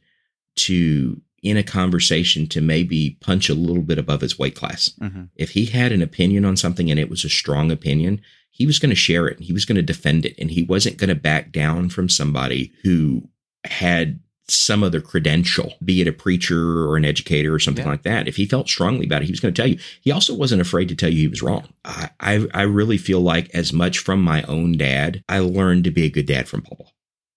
to 0.57 1.23
in 1.49 1.57
a 1.57 1.63
conversation 1.63 2.47
to 2.49 2.61
maybe 2.61 3.17
punch 3.21 3.49
a 3.49 3.55
little 3.55 3.83
bit 3.83 3.99
above 3.99 4.21
his 4.21 4.39
weight 4.39 4.57
class. 4.57 4.91
Mm-hmm. 5.01 5.25
If 5.37 5.51
he 5.51 5.67
had 5.67 5.93
an 5.93 6.03
opinion 6.03 6.45
on 6.45 6.57
something 6.57 6.91
and 6.91 6.99
it 6.99 7.09
was 7.09 7.25
a 7.25 7.29
strong 7.29 7.71
opinion, 7.71 8.21
he 8.51 8.67
was 8.67 8.79
going 8.79 8.91
to 8.91 8.97
share 8.97 9.29
it. 9.29 9.37
And 9.37 9.47
he 9.47 9.53
was 9.53 9.65
going 9.65 9.77
to 9.77 9.83
defend 9.83 10.27
it. 10.27 10.35
And 10.39 10.51
he 10.51 10.63
wasn't 10.63 10.97
going 10.97 11.09
to 11.09 11.15
back 11.15 11.53
down 11.53 11.89
from 11.91 12.09
somebody 12.09 12.73
who 12.83 13.29
had 13.65 14.19
some 14.49 14.83
other 14.83 15.01
credential, 15.01 15.75
be 15.85 16.01
it 16.01 16.09
a 16.09 16.13
preacher 16.13 16.89
or 16.89 16.97
an 16.97 17.05
educator 17.05 17.53
or 17.55 17.59
something 17.59 17.85
yeah. 17.85 17.91
like 17.91 18.03
that. 18.03 18.29
If 18.29 18.37
he 18.37 18.47
felt 18.47 18.69
strongly 18.69 19.07
about 19.07 19.23
it, 19.23 19.27
he 19.27 19.33
was 19.33 19.41
going 19.41 19.55
to 19.55 19.61
tell 19.61 19.69
you. 19.69 19.79
He 20.01 20.11
also 20.11 20.35
wasn't 20.35 20.63
afraid 20.63 20.89
to 20.89 20.95
tell 20.95 21.11
you 21.11 21.19
he 21.19 21.29
was 21.29 21.43
wrong. 21.43 21.69
I, 21.85 22.11
I, 22.21 22.47
I 22.55 22.63
really 22.63 22.97
feel 22.97 23.21
like 23.21 23.51
as 23.55 23.73
much 23.73 23.99
from 23.99 24.23
my 24.23 24.43
own 24.45 24.73
dad, 24.73 25.23
I 25.29 25.41
learned 25.41 25.85
to 25.85 25.91
be 25.91 26.05
a 26.05 26.11
good 26.11 26.27
dad 26.27 26.49
from 26.49 26.63
Paul 26.63 26.93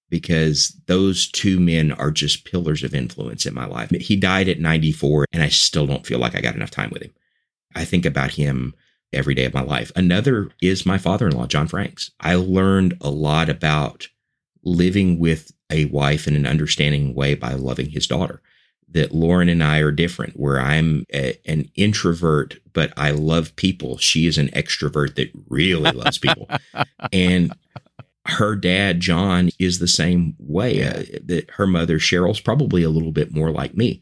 because 0.10 0.76
those 0.88 1.30
two 1.30 1.60
men 1.60 1.92
are 1.94 2.12
just 2.12 2.46
pillars 2.46 2.84
of 2.84 2.94
influence 2.96 3.46
in 3.46 3.54
my 3.54 3.66
life. 3.66 3.90
He 3.92 4.16
died 4.16 4.50
at 4.50 4.60
94 4.60 5.26
and 5.32 5.44
I 5.44 5.50
still 5.50 5.88
don't 5.88 6.06
feel 6.06 6.20
like 6.20 6.36
I 6.36 6.42
got 6.42 6.56
enough 6.56 6.72
time 6.72 6.90
with 6.92 7.04
him. 7.04 7.14
I 7.76 7.86
think 7.86 8.06
about 8.06 8.32
him 8.32 8.74
every 9.14 9.34
day 9.34 9.46
of 9.46 9.54
my 9.54 9.62
life. 9.62 9.92
Another 9.96 10.50
is 10.62 10.86
my 10.86 10.98
father-in-law, 10.98 11.48
John 11.48 11.68
Franks. 11.68 12.12
I 12.20 12.36
learned 12.36 12.96
a 13.02 13.10
lot 13.10 13.50
about 13.50 14.08
living 14.64 15.20
with 15.20 15.52
a 15.70 15.86
wife 15.86 16.28
in 16.28 16.36
an 16.36 16.46
understanding 16.46 17.14
way 17.14 17.36
by 17.36 17.54
loving 17.54 17.90
his 17.90 18.08
daughter. 18.08 18.42
That 18.92 19.14
Lauren 19.14 19.50
and 19.50 19.64
I 19.64 19.80
are 19.80 19.92
different, 19.92 20.40
where 20.40 20.60
I'm 20.60 21.06
a, 21.14 21.40
an 21.46 21.70
introvert, 21.76 22.58
but 22.74 22.92
I 22.98 23.12
love 23.12 23.56
people. 23.56 24.00
She 24.00 24.26
is 24.26 24.40
an 24.40 24.48
extrovert 24.48 25.14
that 25.16 25.30
really 25.48 25.92
loves 25.92 26.18
people. 26.18 26.50
and 27.14 27.54
her 28.30 28.56
dad 28.56 29.00
John 29.00 29.50
is 29.60 29.80
the 29.80 29.88
same 29.88 30.36
way. 30.40 30.84
Uh, 30.84 31.04
that 31.24 31.50
her 31.52 31.68
mother 31.68 32.00
Cheryl's 32.00 32.40
probably 32.40 32.84
a 32.84 32.90
little 32.90 33.12
bit 33.12 33.34
more 33.34 33.52
like 33.52 33.76
me. 33.76 34.02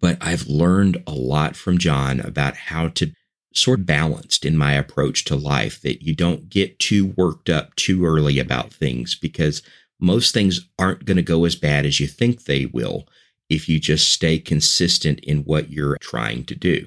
But 0.00 0.18
I've 0.20 0.48
learned 0.48 1.02
a 1.06 1.12
lot 1.12 1.56
from 1.56 1.78
John 1.78 2.20
about 2.20 2.56
how 2.56 2.88
to 2.88 3.12
sort 3.54 3.80
of 3.80 3.86
balanced 3.86 4.44
in 4.44 4.56
my 4.56 4.72
approach 4.72 5.24
to 5.24 5.36
life 5.36 5.80
that 5.82 6.02
you 6.02 6.14
don't 6.14 6.48
get 6.48 6.78
too 6.78 7.14
worked 7.16 7.48
up 7.50 7.74
too 7.76 8.04
early 8.04 8.38
about 8.38 8.72
things 8.72 9.14
because 9.14 9.62
most 10.00 10.34
things 10.34 10.68
aren't 10.78 11.04
going 11.04 11.16
to 11.16 11.22
go 11.22 11.44
as 11.44 11.54
bad 11.54 11.86
as 11.86 12.00
you 12.00 12.06
think 12.06 12.44
they 12.44 12.66
will 12.66 13.06
if 13.48 13.68
you 13.68 13.78
just 13.78 14.08
stay 14.08 14.38
consistent 14.38 15.20
in 15.20 15.44
what 15.44 15.70
you're 15.70 15.98
trying 16.00 16.44
to 16.44 16.54
do. 16.54 16.86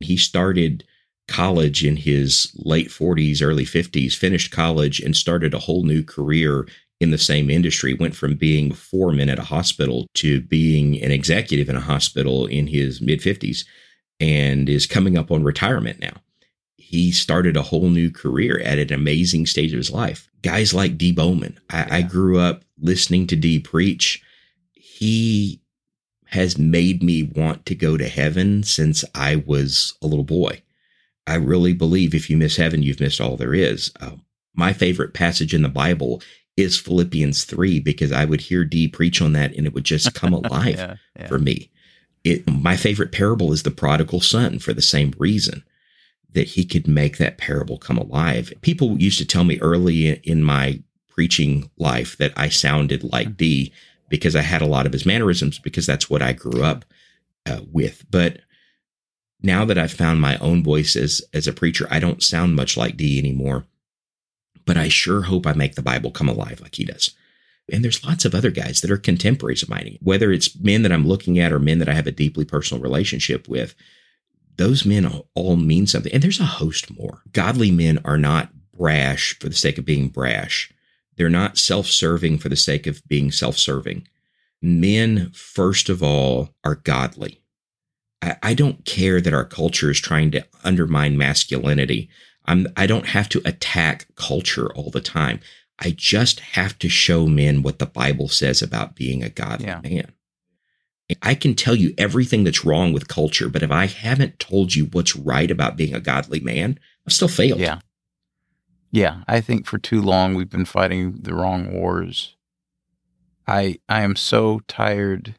He 0.00 0.16
started 0.16 0.84
college 1.28 1.84
in 1.84 1.96
his 1.96 2.52
late 2.56 2.88
40s, 2.88 3.42
early 3.42 3.64
50s, 3.64 4.14
finished 4.14 4.50
college 4.50 5.00
and 5.00 5.16
started 5.16 5.54
a 5.54 5.60
whole 5.60 5.84
new 5.84 6.02
career 6.02 6.66
in 7.00 7.10
the 7.10 7.18
same 7.18 7.50
industry. 7.50 7.94
Went 7.94 8.14
from 8.14 8.36
being 8.36 8.72
foreman 8.72 9.28
at 9.28 9.38
a 9.38 9.44
hospital 9.44 10.06
to 10.14 10.40
being 10.40 11.02
an 11.02 11.10
executive 11.10 11.68
in 11.68 11.76
a 11.76 11.80
hospital 11.80 12.46
in 12.46 12.66
his 12.66 13.00
mid 13.00 13.20
50s 13.20 13.64
and 14.20 14.68
is 14.68 14.86
coming 14.86 15.16
up 15.16 15.30
on 15.30 15.42
retirement 15.42 16.00
now. 16.00 16.14
He 16.76 17.10
started 17.10 17.56
a 17.56 17.62
whole 17.62 17.88
new 17.88 18.10
career 18.10 18.60
at 18.60 18.78
an 18.78 18.92
amazing 18.92 19.46
stage 19.46 19.72
of 19.72 19.78
his 19.78 19.90
life. 19.90 20.28
Guys 20.42 20.74
like 20.74 20.98
Dee 20.98 21.12
Bowman. 21.12 21.58
I, 21.70 21.78
yeah. 21.78 21.88
I 21.90 22.02
grew 22.02 22.38
up 22.38 22.64
listening 22.78 23.26
to 23.28 23.36
Dee 23.36 23.58
preach. 23.58 24.22
He 24.72 25.62
has 26.26 26.58
made 26.58 27.02
me 27.02 27.22
want 27.22 27.66
to 27.66 27.74
go 27.74 27.96
to 27.96 28.08
heaven 28.08 28.62
since 28.62 29.04
I 29.14 29.36
was 29.36 29.94
a 30.02 30.06
little 30.06 30.24
boy. 30.24 30.62
I 31.26 31.36
really 31.36 31.72
believe 31.72 32.14
if 32.14 32.28
you 32.28 32.36
miss 32.36 32.56
heaven, 32.56 32.82
you've 32.82 33.00
missed 33.00 33.20
all 33.20 33.36
there 33.36 33.54
is. 33.54 33.92
Uh, 34.00 34.16
my 34.54 34.72
favorite 34.72 35.14
passage 35.14 35.54
in 35.54 35.62
the 35.62 35.68
Bible 35.68 36.22
is 36.56 36.78
Philippians 36.78 37.44
3 37.44 37.80
because 37.80 38.12
I 38.12 38.24
would 38.24 38.40
hear 38.40 38.64
Dee 38.64 38.88
preach 38.88 39.22
on 39.22 39.32
that 39.32 39.54
and 39.54 39.66
it 39.66 39.72
would 39.72 39.84
just 39.84 40.14
come 40.14 40.32
alive 40.32 40.76
yeah, 40.76 40.96
yeah. 41.18 41.26
for 41.28 41.38
me. 41.38 41.70
It, 42.24 42.48
my 42.48 42.76
favorite 42.76 43.12
parable 43.12 43.52
is 43.52 43.62
the 43.62 43.70
prodigal 43.70 44.20
son 44.20 44.58
for 44.58 44.72
the 44.72 44.82
same 44.82 45.12
reason 45.18 45.64
that 46.32 46.48
he 46.48 46.64
could 46.64 46.86
make 46.86 47.18
that 47.18 47.38
parable 47.38 47.78
come 47.78 47.98
alive. 47.98 48.52
People 48.62 49.00
used 49.00 49.18
to 49.18 49.26
tell 49.26 49.44
me 49.44 49.58
early 49.60 50.12
in 50.24 50.42
my 50.42 50.80
preaching 51.08 51.70
life 51.76 52.16
that 52.18 52.32
I 52.36 52.48
sounded 52.48 53.04
like 53.04 53.28
mm-hmm. 53.28 53.36
Dee 53.36 53.72
because 54.08 54.36
I 54.36 54.42
had 54.42 54.62
a 54.62 54.66
lot 54.66 54.86
of 54.86 54.92
his 54.92 55.06
mannerisms 55.06 55.58
because 55.58 55.86
that's 55.86 56.08
what 56.08 56.22
I 56.22 56.32
grew 56.32 56.62
up 56.62 56.84
uh, 57.46 57.60
with. 57.70 58.04
But 58.10 58.40
now 59.42 59.64
that 59.64 59.78
I've 59.78 59.92
found 59.92 60.20
my 60.20 60.36
own 60.38 60.62
voice 60.62 60.96
as, 60.96 61.22
as 61.34 61.46
a 61.46 61.52
preacher, 61.52 61.86
I 61.90 61.98
don't 61.98 62.22
sound 62.22 62.54
much 62.54 62.76
like 62.76 62.96
Dee 62.96 63.18
anymore. 63.18 63.66
But 64.64 64.76
I 64.76 64.88
sure 64.88 65.22
hope 65.22 65.46
I 65.46 65.52
make 65.54 65.74
the 65.74 65.82
Bible 65.82 66.10
come 66.12 66.28
alive 66.28 66.60
like 66.60 66.76
he 66.76 66.84
does. 66.84 67.14
And 67.72 67.84
there's 67.84 68.04
lots 68.04 68.24
of 68.24 68.34
other 68.34 68.50
guys 68.50 68.80
that 68.80 68.90
are 68.90 68.98
contemporaries 68.98 69.62
of 69.62 69.68
mine, 69.68 69.98
whether 70.00 70.30
it's 70.30 70.58
men 70.58 70.82
that 70.82 70.92
I'm 70.92 71.06
looking 71.06 71.38
at 71.38 71.52
or 71.52 71.58
men 71.58 71.78
that 71.78 71.88
I 71.88 71.94
have 71.94 72.06
a 72.06 72.12
deeply 72.12 72.44
personal 72.44 72.82
relationship 72.82 73.48
with. 73.48 73.74
Those 74.56 74.84
men 74.84 75.22
all 75.34 75.56
mean 75.56 75.86
something. 75.86 76.12
And 76.12 76.22
there's 76.22 76.40
a 76.40 76.44
host 76.44 76.96
more. 76.96 77.22
Godly 77.32 77.70
men 77.70 77.98
are 78.04 78.18
not 78.18 78.50
brash 78.76 79.38
for 79.38 79.48
the 79.48 79.54
sake 79.54 79.78
of 79.78 79.84
being 79.84 80.08
brash. 80.08 80.72
They're 81.16 81.28
not 81.28 81.58
self 81.58 81.86
serving 81.86 82.38
for 82.38 82.48
the 82.48 82.56
sake 82.56 82.86
of 82.86 83.06
being 83.08 83.30
self 83.30 83.56
serving. 83.56 84.06
Men, 84.60 85.30
first 85.32 85.88
of 85.88 86.02
all, 86.02 86.50
are 86.64 86.76
godly. 86.76 87.41
I, 88.22 88.36
I, 88.42 88.54
don't 88.54 88.84
care 88.84 89.20
that 89.20 89.34
our 89.34 89.44
culture 89.44 89.90
is 89.90 90.00
trying 90.00 90.30
to 90.30 90.46
undermine 90.64 91.18
masculinity. 91.18 92.08
I'm, 92.46 92.68
I 92.76 92.86
don't 92.86 93.08
have 93.08 93.28
to 93.30 93.42
attack 93.44 94.06
culture 94.14 94.72
all 94.72 94.90
the 94.90 95.00
time. 95.00 95.40
I 95.78 95.90
just 95.96 96.40
have 96.40 96.78
to 96.78 96.88
show 96.88 97.26
men 97.26 97.62
what 97.62 97.78
the 97.78 97.86
Bible 97.86 98.28
says 98.28 98.62
about 98.62 98.94
being 98.94 99.22
a 99.22 99.28
godly 99.28 99.66
yeah. 99.66 99.80
man. 99.82 100.12
I 101.20 101.34
can 101.34 101.54
tell 101.54 101.74
you 101.74 101.92
everything 101.98 102.44
that's 102.44 102.64
wrong 102.64 102.92
with 102.92 103.08
culture, 103.08 103.48
but 103.48 103.62
if 103.62 103.70
I 103.70 103.86
haven't 103.86 104.38
told 104.38 104.74
you 104.74 104.86
what's 104.86 105.16
right 105.16 105.50
about 105.50 105.76
being 105.76 105.94
a 105.94 106.00
godly 106.00 106.40
man, 106.40 106.78
I've 107.06 107.12
still 107.12 107.28
failed. 107.28 107.60
Yeah. 107.60 107.80
Yeah, 108.92 109.22
I 109.26 109.40
think 109.40 109.66
for 109.66 109.78
too 109.78 110.02
long 110.02 110.34
we've 110.34 110.50
been 110.50 110.66
fighting 110.66 111.18
the 111.22 111.34
wrong 111.34 111.72
wars. 111.72 112.36
I 113.46 113.78
I 113.88 114.02
am 114.02 114.16
so 114.16 114.60
tired 114.68 115.34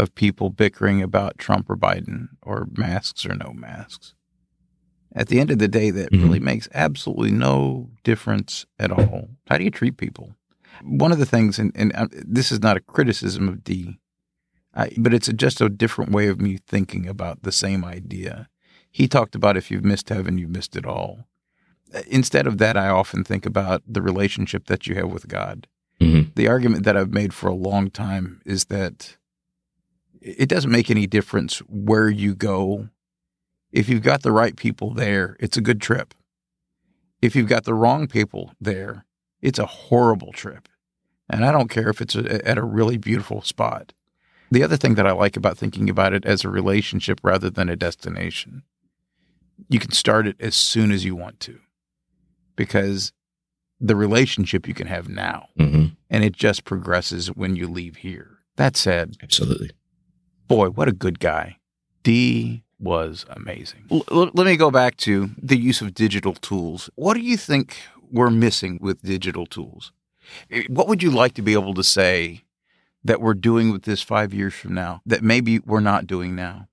of 0.00 0.14
people 0.14 0.50
bickering 0.50 1.02
about 1.02 1.38
Trump 1.38 1.70
or 1.70 1.76
Biden 1.76 2.28
or 2.42 2.68
masks 2.76 3.24
or 3.26 3.34
no 3.34 3.52
masks. 3.52 4.14
At 5.14 5.28
the 5.28 5.40
end 5.40 5.50
of 5.50 5.58
the 5.58 5.68
day, 5.68 5.90
that 5.90 6.12
mm-hmm. 6.12 6.22
really 6.22 6.40
makes 6.40 6.68
absolutely 6.72 7.32
no 7.32 7.90
difference 8.04 8.66
at 8.78 8.92
all. 8.92 9.28
How 9.48 9.58
do 9.58 9.64
you 9.64 9.70
treat 9.70 9.96
people? 9.96 10.34
One 10.82 11.12
of 11.12 11.18
the 11.18 11.26
things, 11.26 11.58
and, 11.58 11.72
and 11.74 11.92
uh, 11.94 12.06
this 12.12 12.52
is 12.52 12.60
not 12.60 12.76
a 12.76 12.80
criticism 12.80 13.48
of 13.48 13.64
Dee, 13.64 13.98
I, 14.74 14.92
but 14.96 15.12
it's 15.12 15.28
a, 15.28 15.32
just 15.32 15.60
a 15.60 15.68
different 15.68 16.12
way 16.12 16.28
of 16.28 16.40
me 16.40 16.58
thinking 16.66 17.08
about 17.08 17.42
the 17.42 17.52
same 17.52 17.84
idea. 17.84 18.48
He 18.90 19.08
talked 19.08 19.34
about 19.34 19.56
if 19.56 19.70
you've 19.70 19.84
missed 19.84 20.08
heaven, 20.08 20.38
you've 20.38 20.50
missed 20.50 20.76
it 20.76 20.86
all 20.86 21.26
instead 22.06 22.46
of 22.46 22.58
that, 22.58 22.76
I 22.76 22.88
often 22.88 23.24
think 23.24 23.46
about 23.46 23.82
the 23.86 24.02
relationship 24.02 24.66
that 24.66 24.86
you 24.86 24.94
have 24.96 25.10
with 25.10 25.28
God. 25.28 25.66
Mm-hmm. 26.00 26.30
The 26.34 26.48
argument 26.48 26.84
that 26.84 26.96
I've 26.96 27.12
made 27.12 27.34
for 27.34 27.48
a 27.48 27.54
long 27.54 27.90
time 27.90 28.40
is 28.44 28.66
that 28.66 29.16
it 30.20 30.48
doesn't 30.48 30.70
make 30.70 30.90
any 30.90 31.06
difference 31.06 31.58
where 31.68 32.08
you 32.08 32.34
go. 32.34 32.88
If 33.72 33.88
you've 33.88 34.02
got 34.02 34.22
the 34.22 34.32
right 34.32 34.56
people 34.56 34.92
there, 34.92 35.36
it's 35.40 35.56
a 35.56 35.62
good 35.62 35.80
trip. 35.80 36.14
If 37.22 37.36
you've 37.36 37.48
got 37.48 37.64
the 37.64 37.74
wrong 37.74 38.06
people 38.06 38.52
there, 38.60 39.04
it's 39.40 39.58
a 39.58 39.66
horrible 39.66 40.32
trip. 40.32 40.68
And 41.28 41.44
I 41.44 41.52
don't 41.52 41.68
care 41.68 41.88
if 41.88 42.00
it's 42.00 42.16
a, 42.16 42.46
at 42.46 42.58
a 42.58 42.64
really 42.64 42.98
beautiful 42.98 43.42
spot. 43.42 43.92
The 44.50 44.64
other 44.64 44.76
thing 44.76 44.96
that 44.96 45.06
I 45.06 45.12
like 45.12 45.36
about 45.36 45.56
thinking 45.56 45.88
about 45.88 46.12
it 46.12 46.24
as 46.24 46.44
a 46.44 46.48
relationship 46.48 47.20
rather 47.22 47.50
than 47.50 47.68
a 47.68 47.76
destination, 47.76 48.64
you 49.68 49.78
can 49.78 49.92
start 49.92 50.26
it 50.26 50.36
as 50.40 50.56
soon 50.56 50.90
as 50.90 51.04
you 51.04 51.14
want 51.14 51.38
to 51.40 51.60
because 52.56 53.12
the 53.78 53.96
relationship 53.96 54.66
you 54.66 54.74
can 54.74 54.88
have 54.88 55.08
now 55.08 55.48
mm-hmm. 55.58 55.86
and 56.10 56.24
it 56.24 56.32
just 56.32 56.64
progresses 56.64 57.28
when 57.28 57.54
you 57.56 57.68
leave 57.68 57.96
here. 57.96 58.38
That 58.56 58.76
said, 58.76 59.16
absolutely. 59.22 59.70
Boy, 60.50 60.66
what 60.70 60.88
a 60.88 60.92
good 60.92 61.20
guy. 61.20 61.58
Dee 62.02 62.64
was 62.80 63.24
amazing. 63.30 63.84
L- 63.88 64.32
let 64.34 64.46
me 64.46 64.56
go 64.56 64.72
back 64.72 64.96
to 64.96 65.30
the 65.40 65.56
use 65.56 65.80
of 65.80 65.94
digital 65.94 66.34
tools. 66.34 66.90
What 66.96 67.14
do 67.14 67.20
you 67.20 67.36
think 67.36 67.76
we're 68.10 68.30
missing 68.30 68.80
with 68.82 69.00
digital 69.00 69.46
tools? 69.46 69.92
What 70.68 70.88
would 70.88 71.04
you 71.04 71.12
like 71.12 71.34
to 71.34 71.42
be 71.42 71.52
able 71.52 71.74
to 71.74 71.84
say 71.84 72.42
that 73.04 73.20
we're 73.20 73.34
doing 73.34 73.70
with 73.70 73.84
this 73.84 74.02
five 74.02 74.34
years 74.34 74.52
from 74.52 74.74
now 74.74 75.02
that 75.06 75.22
maybe 75.22 75.60
we're 75.60 75.78
not 75.78 76.08
doing 76.08 76.34
now? 76.34 76.66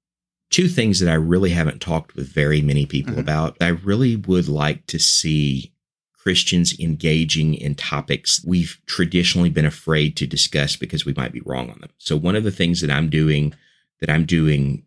Two 0.50 0.70
things 0.70 1.00
that 1.00 1.10
I 1.12 1.16
really 1.16 1.52
haven't 1.52 1.80
talked 1.80 2.16
with 2.16 2.34
very 2.34 2.62
many 2.62 2.88
people 2.88 3.12
mm-hmm. 3.12 3.22
about. 3.22 3.58
I 3.62 3.68
really 3.68 4.16
would 4.16 4.48
like 4.48 4.88
to 4.88 4.98
see 4.98 5.72
Christians 6.18 6.78
engaging 6.80 7.54
in 7.54 7.76
topics 7.76 8.44
we've 8.44 8.82
traditionally 8.88 9.52
been 9.52 9.66
afraid 9.66 10.18
to 10.18 10.26
discuss 10.26 10.76
because 10.76 11.06
we 11.06 11.14
might 11.14 11.32
be 11.32 11.42
wrong 11.46 11.70
on 11.70 11.80
them. 11.80 11.92
So 12.00 12.18
one 12.18 12.36
of 12.36 12.44
the 12.44 12.50
things 12.50 12.82
that 12.82 12.90
I'm 12.90 13.12
doing 13.12 13.54
that 14.00 14.10
I'm 14.10 14.26
doing 14.26 14.84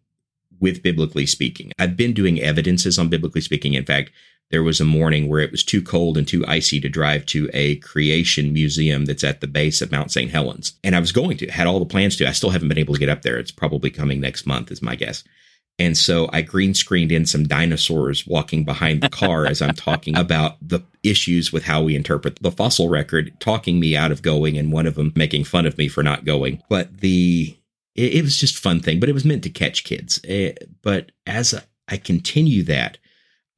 with 0.60 0.82
biblically 0.82 1.26
speaking, 1.26 1.72
I've 1.78 1.96
been 1.96 2.12
doing 2.12 2.40
evidences 2.40 2.98
on 2.98 3.08
biblically 3.08 3.40
speaking. 3.40 3.74
In 3.74 3.84
fact, 3.84 4.10
there 4.50 4.62
was 4.62 4.80
a 4.80 4.84
morning 4.84 5.28
where 5.28 5.40
it 5.40 5.52
was 5.52 5.62
too 5.62 5.80
cold 5.80 6.18
and 6.18 6.26
too 6.26 6.44
icy 6.46 6.80
to 6.80 6.88
drive 6.88 7.24
to 7.26 7.48
a 7.54 7.76
creation 7.76 8.52
museum 8.52 9.04
that's 9.04 9.24
at 9.24 9.40
the 9.40 9.46
base 9.46 9.80
of 9.80 9.92
Mount 9.92 10.10
St. 10.10 10.30
Helens. 10.30 10.74
And 10.82 10.96
I 10.96 11.00
was 11.00 11.12
going 11.12 11.36
to, 11.38 11.46
had 11.50 11.68
all 11.68 11.78
the 11.78 11.86
plans 11.86 12.16
to. 12.16 12.28
I 12.28 12.32
still 12.32 12.50
haven't 12.50 12.68
been 12.68 12.78
able 12.78 12.94
to 12.94 13.00
get 13.00 13.08
up 13.08 13.22
there. 13.22 13.38
It's 13.38 13.52
probably 13.52 13.90
coming 13.90 14.20
next 14.20 14.46
month, 14.46 14.72
is 14.72 14.82
my 14.82 14.96
guess. 14.96 15.22
And 15.78 15.96
so 15.96 16.28
I 16.32 16.42
green 16.42 16.74
screened 16.74 17.10
in 17.10 17.24
some 17.24 17.48
dinosaurs 17.48 18.26
walking 18.26 18.64
behind 18.64 19.02
the 19.02 19.08
car 19.08 19.46
as 19.46 19.62
I'm 19.62 19.74
talking 19.74 20.16
about 20.18 20.56
the 20.60 20.80
issues 21.02 21.52
with 21.52 21.64
how 21.64 21.82
we 21.82 21.96
interpret 21.96 22.38
the 22.42 22.50
fossil 22.50 22.88
record, 22.88 23.32
talking 23.40 23.80
me 23.80 23.96
out 23.96 24.12
of 24.12 24.20
going, 24.20 24.58
and 24.58 24.72
one 24.72 24.86
of 24.86 24.96
them 24.96 25.12
making 25.16 25.44
fun 25.44 25.64
of 25.64 25.78
me 25.78 25.88
for 25.88 26.02
not 26.02 26.24
going. 26.24 26.62
But 26.68 26.98
the 26.98 27.56
it, 27.94 28.14
it 28.14 28.22
was 28.22 28.36
just 28.36 28.58
fun 28.58 28.80
thing, 28.80 29.00
but 29.00 29.08
it 29.08 29.14
was 29.14 29.24
meant 29.24 29.42
to 29.44 29.50
catch 29.50 29.84
kids. 29.84 30.20
Eh, 30.26 30.52
but 30.82 31.12
as 31.26 31.54
I 31.88 31.96
continue 31.96 32.62
that, 32.64 32.98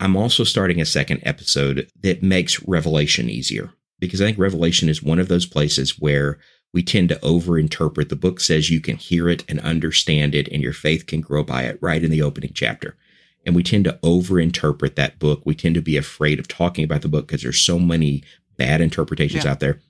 I'm 0.00 0.16
also 0.16 0.44
starting 0.44 0.80
a 0.80 0.86
second 0.86 1.20
episode 1.22 1.88
that 2.02 2.22
makes 2.22 2.62
Revelation 2.64 3.30
easier 3.30 3.72
because 4.00 4.20
I 4.20 4.24
think 4.24 4.38
Revelation 4.38 4.88
is 4.88 5.02
one 5.02 5.20
of 5.20 5.28
those 5.28 5.46
places 5.46 5.98
where 5.98 6.38
we 6.74 6.82
tend 6.82 7.10
to 7.10 7.16
overinterpret. 7.16 8.08
The 8.08 8.16
book 8.16 8.40
says 8.40 8.70
you 8.70 8.80
can 8.80 8.96
hear 8.96 9.28
it 9.28 9.44
and 9.48 9.60
understand 9.60 10.34
it, 10.34 10.48
and 10.48 10.62
your 10.62 10.72
faith 10.72 11.06
can 11.06 11.20
grow 11.20 11.44
by 11.44 11.62
it 11.62 11.78
right 11.80 12.02
in 12.02 12.10
the 12.10 12.22
opening 12.22 12.52
chapter. 12.54 12.96
And 13.44 13.54
we 13.54 13.62
tend 13.62 13.84
to 13.84 13.98
overinterpret 14.02 14.94
that 14.94 15.18
book. 15.18 15.42
We 15.44 15.54
tend 15.54 15.74
to 15.74 15.82
be 15.82 15.96
afraid 15.96 16.38
of 16.38 16.48
talking 16.48 16.84
about 16.84 17.02
the 17.02 17.08
book 17.08 17.26
because 17.26 17.42
there's 17.42 17.60
so 17.60 17.78
many 17.78 18.24
bad 18.56 18.80
interpretations 18.80 19.44
yeah. 19.44 19.50
out 19.50 19.60
there. 19.60 19.80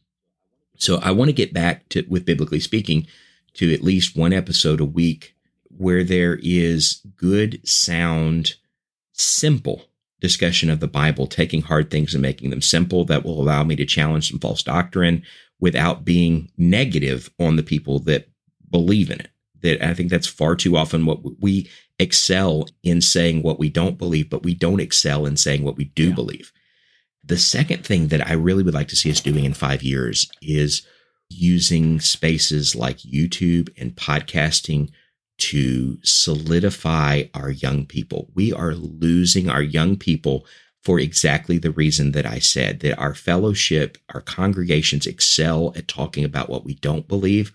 So 0.77 0.99
I 1.03 1.13
want 1.13 1.29
to 1.29 1.35
get 1.35 1.53
back 1.53 1.89
to, 1.91 2.05
with 2.09 2.25
biblically 2.25 2.61
speaking, 2.61 3.07
to 3.55 3.73
at 3.73 3.83
least 3.83 4.17
one 4.17 4.33
episode 4.33 4.81
a 4.81 4.85
week 4.85 5.35
where 5.77 6.05
there 6.05 6.39
is 6.43 7.01
good, 7.17 7.67
sound, 7.67 8.55
simple 9.13 9.85
discussion 10.21 10.71
of 10.71 10.81
the 10.81 10.89
Bible, 10.89 11.27
taking 11.27 11.63
hard 11.63 11.91
things 11.91 12.15
and 12.15 12.23
making 12.23 12.51
them 12.51 12.63
simple 12.63 13.05
that 13.05 13.25
will 13.25 13.41
allow 13.41 13.65
me 13.65 13.77
to 13.77 13.85
challenge 13.85 14.31
some 14.31 14.39
false 14.39 14.63
doctrine, 14.63 15.23
without 15.63 16.05
being 16.05 16.51
negative 16.59 17.31
on 17.39 17.57
the 17.57 17.63
people 17.63 18.01
that 18.01 18.29
believe 18.71 19.11
in 19.11 19.21
it. 19.21 19.29
That 19.63 19.81
I 19.81 19.95
think 19.95 20.11
that's 20.11 20.27
far 20.27 20.57
too 20.57 20.77
often 20.77 21.07
what 21.07 21.21
we 21.41 21.71
excel 22.01 22.67
in 22.83 23.01
saying 23.01 23.43
what 23.43 23.61
we 23.61 23.69
don't 23.69 23.97
believe, 23.97 24.29
but 24.29 24.43
we 24.43 24.55
don't 24.55 24.81
excel 24.81 25.25
in 25.25 25.37
saying 25.37 25.63
what 25.63 25.77
we 25.77 25.85
do 25.85 26.09
yeah. 26.09 26.15
believe. 26.15 26.53
The 27.25 27.37
second 27.37 27.87
thing 27.87 28.09
that 28.09 28.27
I 28.27 28.33
really 28.33 28.65
would 28.65 28.75
like 28.75 28.89
to 28.89 28.97
see 28.97 29.11
us 29.11 29.21
doing 29.21 29.45
in 29.45 29.55
five 29.55 29.85
years 29.85 30.29
is 30.43 30.85
using 31.41 32.01
spaces 32.01 32.75
like 32.75 32.99
YouTube 32.99 33.69
and 33.81 33.95
podcasting 33.95 34.91
to 35.39 35.99
solidify 36.03 37.25
our 37.35 37.51
young 37.51 37.87
people. 37.87 38.31
We 38.35 38.53
are 38.53 38.75
losing 38.75 39.49
our 39.49 39.63
young 39.63 39.97
people 39.97 40.47
for 40.85 40.99
exactly 40.99 41.59
the 41.59 41.71
reason 41.71 42.13
that 42.13 42.27
I 42.27 42.39
said 42.39 42.81
that 42.81 42.99
our 42.99 43.15
fellowship, 43.15 43.99
our 44.15 44.21
congregations 44.21 45.07
excel 45.07 45.73
at 45.77 45.89
talking 45.89 46.25
about 46.25 46.49
what 46.49 46.65
we 46.65 46.75
don't 46.75 47.09
believe, 47.09 47.53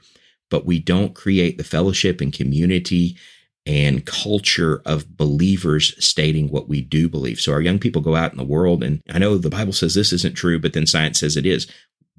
but 0.49 0.65
we 0.65 0.79
don't 0.79 1.13
create 1.13 1.57
the 1.57 1.63
fellowship 1.63 2.21
and 2.21 2.31
community 2.31 3.17
and 3.65 4.05
culture 4.05 4.81
of 4.85 5.17
believers 5.17 5.93
stating 6.03 6.47
what 6.47 6.69
we 6.69 6.81
do 6.81 7.09
believe. 7.09 7.39
So 7.39 7.51
our 7.51 7.59
young 7.59 7.79
people 7.79 8.01
go 8.01 8.15
out 8.15 8.31
in 8.31 8.37
the 8.37 8.45
world, 8.45 8.81
and 8.81 9.01
I 9.09 9.19
know 9.19 9.37
the 9.37 9.49
Bible 9.49 9.73
says 9.73 9.93
this 9.93 10.13
isn't 10.13 10.35
true, 10.35 10.57
but 10.57 10.71
then 10.71 10.87
science 10.87 11.19
says 11.19 11.35
it 11.35 11.45
is. 11.45 11.67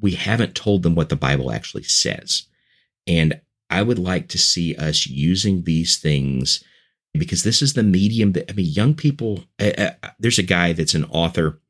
We 0.01 0.13
haven't 0.13 0.55
told 0.55 0.83
them 0.83 0.95
what 0.95 1.09
the 1.09 1.17
Bible 1.17 1.51
actually 1.51 1.83
says. 1.85 2.45
And 3.07 3.41
I 3.71 3.83
would 3.83 3.99
like 3.99 4.29
to 4.29 4.39
see 4.39 4.75
us 4.77 5.07
using 5.07 5.65
these 5.65 5.97
things 5.97 6.63
because 7.15 7.43
this 7.43 7.63
is 7.63 7.75
the 7.75 7.83
medium 7.83 8.33
that 8.33 8.51
I 8.51 8.55
mean, 8.55 8.67
young 8.67 8.95
people. 8.95 9.45
Uh, 9.61 9.73
uh, 10.03 10.09
there's 10.19 10.39
a 10.39 10.45
guy 10.45 10.73
that's 10.73 10.95
an 10.95 11.05
author 11.05 11.61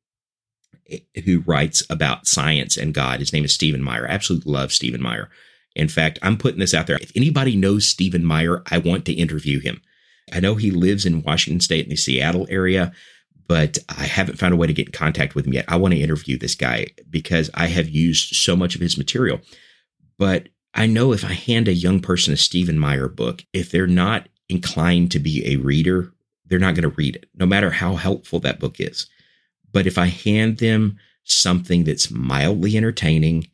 eh, 0.91 0.99
who 1.25 1.41
writes 1.41 1.83
about 1.89 2.27
science 2.27 2.77
and 2.77 2.95
God. 2.95 3.21
His 3.21 3.33
name 3.33 3.45
is 3.45 3.53
Stephen 3.53 3.83
Meyer. 3.83 4.07
I 4.07 4.13
absolutely 4.13 4.53
love 4.53 4.73
Stephen 4.73 5.03
Meyer. 5.03 5.31
In 5.75 5.89
fact, 5.89 6.19
I'm 6.23 6.37
putting 6.37 6.61
this 6.61 6.75
out 6.75 6.87
there. 6.87 6.99
If 7.01 7.13
anybody 7.15 7.57
knows 7.57 7.87
Stephen 7.87 8.25
Meyer, 8.25 8.63
I 8.71 8.79
want 8.79 9.05
to 9.07 9.13
interview 9.13 9.61
him. 9.61 9.81
I 10.33 10.41
know 10.41 10.57
he 10.57 10.71
lives 10.71 11.07
in 11.07 11.23
Washington 11.23 11.61
State 11.61 11.85
in 11.85 11.91
the 11.91 11.97
Seattle 11.97 12.47
area, 12.51 12.93
but 13.49 13.79
I 13.89 14.05
haven't 14.05 14.39
found 14.39 14.53
a 14.53 14.57
way 14.57 14.67
to 14.67 14.75
get 14.75 14.89
in 14.89 14.93
contact 14.93 15.35
with 15.35 15.47
him 15.47 15.55
yet. 15.55 15.65
I 15.69 15.77
want 15.77 15.95
to 15.95 16.01
interview 16.01 16.39
this 16.39 16.55
guy 16.55 16.89
because 17.11 17.51
I 17.55 17.67
have 17.69 17.89
used 17.89 18.37
so 18.37 18.55
much 18.55 18.75
of 18.75 18.81
his 18.81 18.99
material. 18.99 19.41
But 20.19 20.51
I 20.75 20.87
know 20.87 21.13
if 21.13 21.25
I 21.25 21.33
hand 21.33 21.67
a 21.67 21.73
young 21.73 22.01
person 22.01 22.35
a 22.35 22.37
Stephen 22.37 22.79
Meyer 22.79 23.09
book, 23.09 23.45
if 23.55 23.71
they're 23.71 23.87
not 23.87 24.29
inclined 24.49 25.11
to 25.13 25.19
be 25.19 25.47
a 25.47 25.57
reader, 25.57 26.13
they're 26.47 26.59
not 26.59 26.75
going 26.75 26.89
to 26.89 26.97
read 26.97 27.17
it, 27.17 27.27
no 27.35 27.47
matter 27.47 27.71
how 27.71 27.97
helpful 27.97 28.39
that 28.41 28.61
book 28.61 28.81
is. 28.81 29.07
But 29.73 29.87
if 29.87 29.99
I 29.99 30.07
hand 30.07 30.59
them 30.59 30.99
something 31.25 31.85
that's 31.85 32.11
mildly 32.11 32.77
entertaining, 32.77 33.49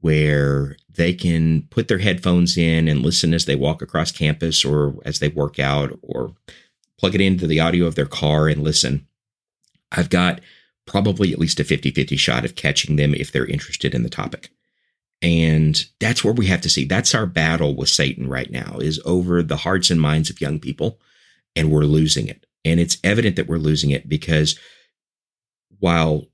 where 0.00 0.76
they 0.88 1.12
can 1.12 1.62
put 1.70 1.88
their 1.88 1.98
headphones 1.98 2.56
in 2.56 2.86
and 2.86 3.02
listen 3.02 3.34
as 3.34 3.44
they 3.44 3.56
walk 3.56 3.82
across 3.82 4.12
campus 4.12 4.64
or 4.64 4.94
as 5.04 5.18
they 5.18 5.28
work 5.28 5.58
out 5.58 5.98
or 6.02 6.32
plug 6.98 7.14
it 7.14 7.20
into 7.20 7.46
the 7.46 7.60
audio 7.60 7.86
of 7.86 7.94
their 7.94 8.06
car 8.06 8.48
and 8.48 8.62
listen, 8.62 9.06
I've 9.92 10.10
got 10.10 10.40
probably 10.86 11.32
at 11.32 11.38
least 11.38 11.60
a 11.60 11.64
50 11.64 11.90
50 11.90 12.16
shot 12.16 12.44
of 12.44 12.54
catching 12.54 12.96
them 12.96 13.14
if 13.14 13.32
they're 13.32 13.46
interested 13.46 13.94
in 13.94 14.02
the 14.02 14.08
topic. 14.08 14.50
And 15.22 15.82
that's 15.98 16.22
where 16.22 16.34
we 16.34 16.46
have 16.46 16.60
to 16.62 16.68
see. 16.68 16.84
That's 16.84 17.14
our 17.14 17.26
battle 17.26 17.74
with 17.74 17.88
Satan 17.88 18.28
right 18.28 18.50
now 18.50 18.78
is 18.78 19.00
over 19.04 19.42
the 19.42 19.56
hearts 19.56 19.90
and 19.90 20.00
minds 20.00 20.30
of 20.30 20.40
young 20.40 20.60
people. 20.60 21.00
And 21.54 21.70
we're 21.70 21.84
losing 21.84 22.28
it. 22.28 22.44
And 22.64 22.80
it's 22.80 22.98
evident 23.02 23.36
that 23.36 23.46
we're 23.46 23.56
losing 23.58 23.90
it 23.90 24.08
because 24.08 24.58
while 25.78 26.26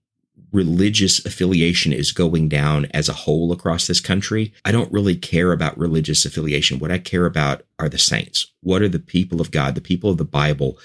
religious 0.53 1.24
affiliation 1.24 1.92
is 1.92 2.12
going 2.12 2.48
down 2.48 2.86
as 2.86 3.09
a 3.09 3.14
whole 3.14 3.53
across 3.53 3.86
this 3.86 4.00
country, 4.00 4.53
I 4.64 4.72
don't 4.72 4.92
really 4.92 5.16
care 5.16 5.53
about 5.53 5.78
religious 5.78 6.24
affiliation. 6.24 6.78
What 6.78 6.90
I 6.90 6.98
care 6.98 7.26
about 7.26 7.62
are 7.78 7.88
the 7.88 7.98
saints. 7.98 8.53
What 8.62 8.82
are 8.82 8.88
the 8.88 8.98
people 8.98 9.40
of 9.40 9.50
God, 9.50 9.74
the 9.74 9.80
people 9.80 10.11
of 10.11 10.18
the 10.18 10.24
Bible? 10.24 10.78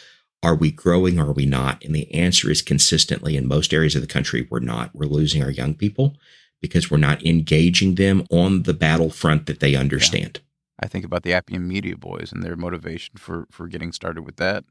Are 0.43 0.55
we 0.55 0.71
growing? 0.71 1.19
Or 1.19 1.27
are 1.29 1.33
we 1.33 1.45
not? 1.45 1.83
And 1.83 1.95
the 1.95 2.13
answer 2.13 2.49
is 2.49 2.61
consistently 2.61 3.35
in 3.35 3.47
most 3.47 3.73
areas 3.73 3.95
of 3.95 4.01
the 4.01 4.07
country, 4.07 4.47
we're 4.49 4.59
not. 4.59 4.91
We're 4.93 5.05
losing 5.05 5.43
our 5.43 5.51
young 5.51 5.73
people 5.73 6.15
because 6.61 6.89
we're 6.89 6.97
not 6.97 7.25
engaging 7.25 7.95
them 7.95 8.25
on 8.31 8.63
the 8.63 8.73
battlefront 8.73 9.45
that 9.47 9.59
they 9.59 9.75
understand. 9.75 10.41
Yeah. 10.41 10.41
I 10.79 10.88
think 10.88 11.05
about 11.05 11.23
the 11.23 11.33
Appian 11.33 11.67
Media 11.67 11.97
Boys 11.97 12.31
and 12.31 12.43
their 12.43 12.55
motivation 12.55 13.15
for 13.17 13.47
for 13.49 13.67
getting 13.67 13.91
started 13.91 14.23
with 14.23 14.35
that 14.38 14.63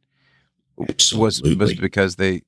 Absolutely. 0.88 1.56
was 1.56 1.70
was 1.70 1.74
because 1.74 2.16
they 2.16 2.42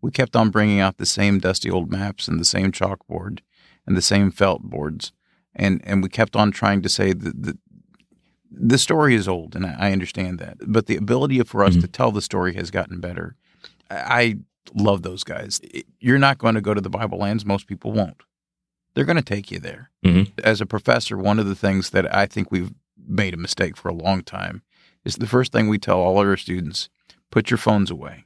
we 0.00 0.10
kept 0.10 0.34
on 0.36 0.50
bringing 0.50 0.80
out 0.80 0.96
the 0.96 1.06
same 1.06 1.38
dusty 1.38 1.70
old 1.70 1.90
maps 1.90 2.28
and 2.28 2.40
the 2.40 2.44
same 2.44 2.72
chalkboard 2.72 3.40
and 3.86 3.96
the 3.96 4.02
same 4.02 4.30
felt 4.30 4.62
boards 4.62 5.12
and 5.54 5.80
and 5.84 6.02
we 6.02 6.08
kept 6.08 6.34
on 6.36 6.50
trying 6.50 6.82
to 6.82 6.88
say 6.88 7.12
that 7.12 7.42
the 7.42 7.58
the 8.58 8.78
story 8.78 9.14
is 9.14 9.28
old 9.28 9.54
and 9.54 9.66
I 9.66 9.92
understand 9.92 10.38
that 10.38 10.56
but 10.66 10.86
the 10.86 10.96
ability 10.96 11.40
for 11.42 11.62
us 11.62 11.72
mm-hmm. 11.72 11.82
to 11.82 11.88
tell 11.88 12.10
the 12.10 12.22
story 12.22 12.54
has 12.54 12.70
gotten 12.70 13.00
better 13.00 13.36
I 13.90 14.38
love 14.74 15.02
those 15.02 15.24
guys 15.24 15.60
you're 16.00 16.18
not 16.18 16.38
going 16.38 16.54
to 16.54 16.60
go 16.60 16.74
to 16.74 16.80
the 16.80 16.90
Bible 16.90 17.18
lands 17.18 17.44
most 17.44 17.66
people 17.66 17.92
won't 17.92 18.22
they're 18.96 19.04
going 19.04 19.16
to 19.16 19.22
take 19.22 19.50
you 19.50 19.60
there. 19.60 19.90
Mm-hmm. 20.04 20.40
As 20.42 20.62
a 20.62 20.66
professor, 20.66 21.18
one 21.18 21.38
of 21.38 21.46
the 21.46 21.54
things 21.54 21.90
that 21.90 22.12
I 22.12 22.24
think 22.24 22.50
we've 22.50 22.72
made 23.06 23.34
a 23.34 23.36
mistake 23.36 23.76
for 23.76 23.90
a 23.90 23.94
long 23.94 24.22
time 24.22 24.62
is 25.04 25.16
the 25.16 25.26
first 25.26 25.52
thing 25.52 25.68
we 25.68 25.78
tell 25.78 26.00
all 26.00 26.18
our 26.18 26.36
students 26.36 26.88
put 27.30 27.50
your 27.50 27.58
phones 27.58 27.90
away. 27.90 28.24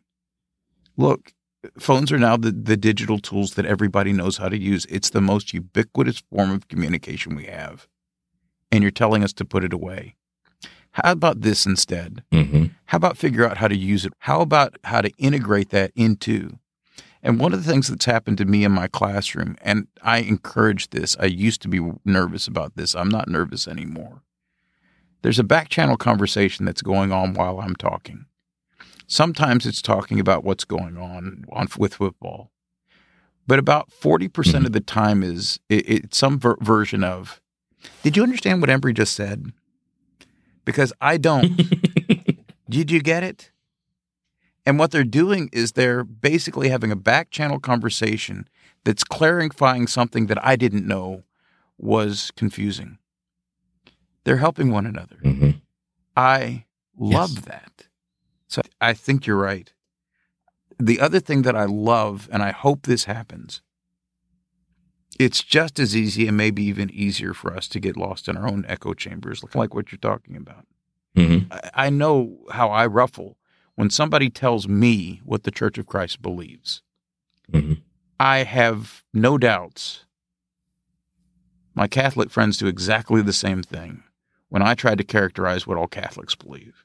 Look, 0.97 1.33
phones 1.77 2.13
are 2.13 2.19
now 2.19 2.37
the, 2.37 2.53
the 2.53 2.77
digital 2.77 3.19
tools 3.19 3.55
that 3.55 3.67
everybody 3.67 4.13
knows 4.13 4.37
how 4.37 4.49
to 4.49 4.57
use. 4.57 4.87
It's 4.89 5.11
the 5.11 5.21
most 5.21 5.53
ubiquitous 5.53 6.23
form 6.33 6.53
of 6.53 6.69
communication 6.69 7.35
we 7.35 7.47
have. 7.47 7.89
And 8.71 8.83
you're 8.83 8.93
telling 8.93 9.25
us 9.25 9.33
to 9.35 9.45
put 9.45 9.65
it 9.65 9.73
away. 9.73 10.15
How 10.93 11.13
about 11.13 11.43
this 11.43 11.67
instead? 11.67 12.25
Mm-hmm. 12.33 12.67
How 12.87 12.97
about 12.97 13.17
figure 13.17 13.49
out 13.49 13.59
how 13.59 13.69
to 13.69 13.77
use 13.77 14.05
it? 14.05 14.13
How 14.19 14.41
about 14.41 14.77
how 14.85 15.01
to 15.01 15.11
integrate 15.19 15.71
that 15.71 15.93
into 15.95 16.59
and 17.23 17.39
one 17.39 17.53
of 17.53 17.63
the 17.63 17.71
things 17.71 17.89
that's 17.89 18.07
happened 18.07 18.39
to 18.39 18.45
me 18.45 18.65
in 18.65 18.73
my 18.73 18.89
classroom, 18.89 19.57
and 19.61 19.89
I 20.03 20.19
encourage 20.19 20.91
this, 20.91 21.17
I 21.21 21.27
used 21.27 21.61
to 21.63 21.69
be 21.69 21.93
nervous 22.05 22.47
about 22.47 22.77
this. 22.77 22.95
I'm 22.95 23.11
not 23.11 23.29
nervous 23.29 23.69
anymore. 23.69 24.23
There's 25.23 25.39
a 25.39 25.45
back 25.45 25.69
channel 25.69 25.99
conversation 25.99 26.65
that's 26.65 26.81
going 26.81 27.13
on 27.13 27.35
while 27.35 27.61
I'm 27.61 27.77
talking. 27.77 28.25
Sometimes 29.07 29.67
it's 29.67 29.83
talking 29.83 30.19
about 30.19 30.45
what's 30.45 30.65
going 30.65 30.97
on, 30.97 31.45
on 31.51 31.69
with 31.77 31.95
football. 31.95 32.51
But 33.47 33.59
about 33.59 33.91
40% 33.91 34.31
mm-hmm. 34.31 34.67
of 34.67 34.73
the 34.73 34.81
time 34.81 35.23
is 35.23 35.61
it, 35.69 35.89
it's 35.89 36.17
some 36.17 36.39
ver- 36.39 36.57
version 36.61 37.05
of, 37.05 37.41
did 38.03 38.17
you 38.17 38.23
understand 38.23 38.63
what 38.63 38.71
Embry 38.71 38.95
just 38.95 39.15
said? 39.15 39.53
Because 40.65 40.93
I 41.01 41.17
don't. 41.17 41.57
did 42.69 42.91
you 42.91 43.01
get 43.01 43.23
it? 43.23 43.51
And 44.67 44.79
what 44.79 44.91
they're 44.91 45.05
doing 45.05 45.49
is 45.53 45.73
they're 45.73 46.05
basically 46.05 46.69
having 46.69 46.93
a 46.93 46.97
back 46.97 47.31
channel 47.31 47.59
conversation 47.59 48.49
that's 48.85 49.05
clarifying 49.05 49.87
something 49.87 50.27
that 50.27 50.45
I 50.45 50.57
didn't 50.57 50.87
know 50.87 51.25
was 51.79 52.31
confusing. 52.37 52.99
They're 54.25 54.37
helping 54.37 54.71
one 54.71 54.87
another. 54.87 55.17
Mm-hmm. 55.25 55.51
I 56.17 56.67
love 56.97 57.33
yes. 57.37 57.45
that. 57.47 57.89
So 58.49 58.63
I 58.81 58.93
think 58.93 59.27
you're 59.27 59.37
right. 59.37 59.73
The 60.79 61.01
other 61.01 61.21
thing 61.21 61.43
that 61.43 61.57
I 61.57 61.65
love, 61.65 62.29
and 62.33 62.43
I 62.43 62.51
hope 62.51 62.83
this 62.83 63.05
happens, 63.05 63.63
it's 65.19 65.43
just 65.43 65.79
as 65.79 65.97
easy 65.97 66.27
and 66.29 66.37
maybe 66.37 66.63
even 66.65 66.91
easier 66.91 67.35
for 67.35 67.55
us 67.55 67.69
to 67.69 67.81
get 67.81 67.97
lost 67.97 68.29
in 68.29 68.37
our 68.37 68.47
own 68.47 68.65
echo 68.69 68.95
chambers, 68.95 69.43
like 69.55 69.75
what 69.75 69.93
you're 69.93 69.99
talking 69.99 70.37
about. 70.37 70.67
Mm-hmm. 71.17 71.53
I, 71.53 71.87
I 71.87 71.91
know 71.91 72.39
how 72.51 72.71
I 72.71 72.87
ruffle 72.87 73.37
when 73.81 73.89
somebody 73.89 74.29
tells 74.29 74.69
me 74.69 75.23
what 75.25 75.45
the 75.45 75.51
Church 75.51 75.79
of 75.79 75.87
Christ 75.87 76.21
believes, 76.21 76.83
mm-hmm. 77.51 77.81
I 78.19 78.43
have 78.45 79.03
no 79.15 79.39
doubts. 79.39 80.05
My 81.75 81.89
Catholic 81.89 82.31
friends 82.31 82.59
do 82.59 82.67
exactly 82.67 83.23
the 83.23 83.33
same 83.33 83.63
thing 83.63 84.03
when 84.51 84.61
I 84.61 84.75
try 84.75 84.95
to 84.95 85.03
characterize 85.03 85.67
what 85.67 85.79
all 85.79 85.87
Catholics 85.87 86.35
believe, 86.35 86.85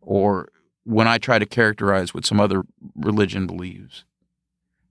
or 0.00 0.50
when 0.84 1.08
I 1.08 1.18
try 1.18 1.40
to 1.40 1.46
characterize 1.46 2.14
what 2.14 2.24
some 2.24 2.38
other 2.38 2.62
religion 2.94 3.48
believes. 3.48 4.04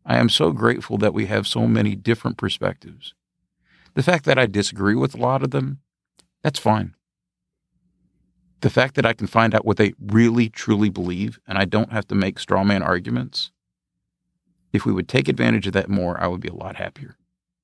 I 0.06 0.18
am 0.18 0.30
so 0.30 0.52
grateful 0.52 0.98
that 0.98 1.14
we 1.14 1.28
have 1.28 1.46
so 1.46 1.68
many 1.68 1.96
different 1.96 2.38
perspectives. 2.38 3.14
The 3.94 4.04
fact 4.04 4.26
that 4.26 4.40
I 4.40 4.46
disagree 4.46 4.96
with 4.96 5.14
a 5.16 5.20
lot 5.20 5.44
of 5.44 5.52
them, 5.52 5.80
that's 6.44 6.60
fine 6.60 6.96
the 8.62 8.70
fact 8.70 8.96
that 8.96 9.06
I 9.06 9.14
can 9.14 9.28
find 9.28 9.56
out 9.56 9.66
what 9.66 9.78
they 9.78 9.94
really 10.00 10.50
truly 10.50 10.90
believe 10.90 11.40
and 11.48 11.58
I 11.58 11.66
don't 11.66 11.92
have 11.92 12.08
to 12.08 12.16
make 12.16 12.40
straw 12.40 12.64
man 12.64 12.84
arguments, 12.84 13.52
if 14.74 14.86
we 14.86 14.94
would 14.94 15.08
take 15.08 15.28
advantage 15.28 15.68
of 15.68 15.74
that 15.74 15.90
more, 15.90 16.20
I 16.22 16.28
would 16.28 16.42
be 16.42 16.50
a 16.50 16.54
lot 16.54 16.76
happier. 16.76 17.16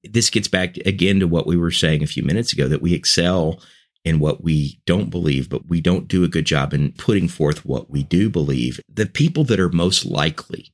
This 0.04 0.30
gets 0.30 0.48
back 0.48 0.78
again 0.78 1.20
to 1.20 1.28
what 1.28 1.48
we 1.48 1.58
were 1.58 1.72
saying 1.72 2.04
a 2.04 2.08
few 2.08 2.24
minutes 2.24 2.54
ago 2.54 2.68
that 2.68 2.82
we 2.82 2.94
excel 2.94 3.62
in 4.04 4.20
what 4.20 4.44
we 4.44 4.80
don't 4.86 5.10
believe, 5.10 5.50
but 5.50 5.68
we 5.68 5.82
don't 5.82 6.08
do 6.08 6.24
a 6.24 6.28
good 6.28 6.46
job 6.46 6.74
in 6.74 6.92
putting 6.94 7.28
forth 7.28 7.66
what 7.66 7.90
we 7.90 8.04
do 8.04 8.30
believe. 8.30 8.80
The 8.92 9.08
people 9.08 9.44
that 9.46 9.60
are 9.60 9.70
most 9.70 10.06
likely 10.06 10.72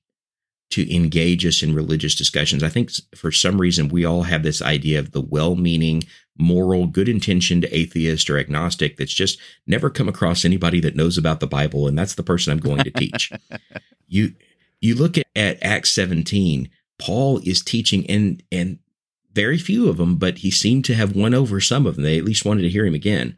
to 0.72 0.93
engage 0.93 1.45
us 1.45 1.61
in 1.61 1.76
religious 1.76 2.15
discussions. 2.15 2.63
I 2.63 2.69
think 2.69 2.91
for 3.15 3.32
some 3.32 3.59
reason 3.59 3.89
we 3.89 4.05
all 4.05 4.24
have 4.24 4.43
this 4.43 4.61
idea 4.61 4.99
of 4.99 5.11
the 5.11 5.22
well 5.22 5.55
meaning, 5.55 6.03
moral, 6.38 6.88
good 6.88 7.09
intentioned 7.09 7.65
atheist 7.72 8.30
or 8.30 8.38
agnostic 8.38 8.97
that's 8.97 9.13
just 9.13 9.38
never 9.67 9.89
come 9.89 10.09
across 10.09 10.43
anybody 10.43 10.80
that 10.80 10.95
knows 10.95 11.17
about 11.17 11.39
the 11.39 11.47
Bible, 11.47 11.88
and 11.88 11.97
that's 11.97 12.15
the 12.15 12.24
person 12.24 12.51
I'm 12.51 12.59
going 12.59 12.84
to 12.84 12.91
teach. 12.91 13.32
you 14.07 14.34
you 14.80 14.95
look 14.95 15.17
at, 15.17 15.28
at 15.36 15.63
Acts 15.63 15.91
17, 15.91 16.69
Paul 16.99 17.39
is 17.45 17.61
teaching 17.61 18.09
and 18.09 18.41
and 18.51 18.80
very 19.34 19.57
few 19.57 19.89
of 19.89 19.97
them, 19.97 20.17
but 20.17 20.39
he 20.39 20.51
seemed 20.51 20.86
to 20.86 20.95
have 20.95 21.15
won 21.15 21.34
over 21.34 21.61
some 21.61 21.86
of 21.86 21.95
them. 21.95 22.03
They 22.03 22.17
at 22.17 22.26
least 22.26 22.45
wanted 22.45 22.63
to 22.63 22.69
hear 22.69 22.86
him 22.86 22.95
again. 22.95 23.38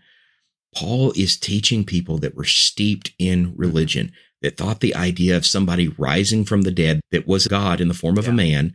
Paul 0.75 1.13
is 1.15 1.37
teaching 1.37 1.83
people 1.83 2.17
that 2.19 2.35
were 2.35 2.45
steeped 2.45 3.11
in 3.19 3.53
religion 3.55 4.11
that 4.43 4.57
thought 4.57 4.81
the 4.81 4.93
idea 4.93 5.35
of 5.35 5.45
somebody 5.45 5.87
rising 5.87 6.45
from 6.45 6.61
the 6.61 6.71
dead 6.71 6.99
that 7.11 7.25
was 7.25 7.47
God 7.47 7.81
in 7.81 7.87
the 7.87 7.93
form 7.93 8.17
of 8.17 8.25
yeah. 8.25 8.31
a 8.31 8.35
man, 8.35 8.73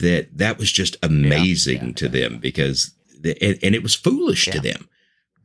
that 0.00 0.36
that 0.36 0.58
was 0.58 0.70
just 0.70 0.96
amazing 1.02 1.78
yeah, 1.78 1.86
yeah, 1.86 1.94
to 1.94 2.08
them 2.08 2.38
because, 2.38 2.92
the, 3.20 3.40
and, 3.42 3.58
and, 3.62 3.74
it 3.74 3.82
was 3.82 3.94
foolish 3.94 4.46
to 4.46 4.60
them, 4.60 4.88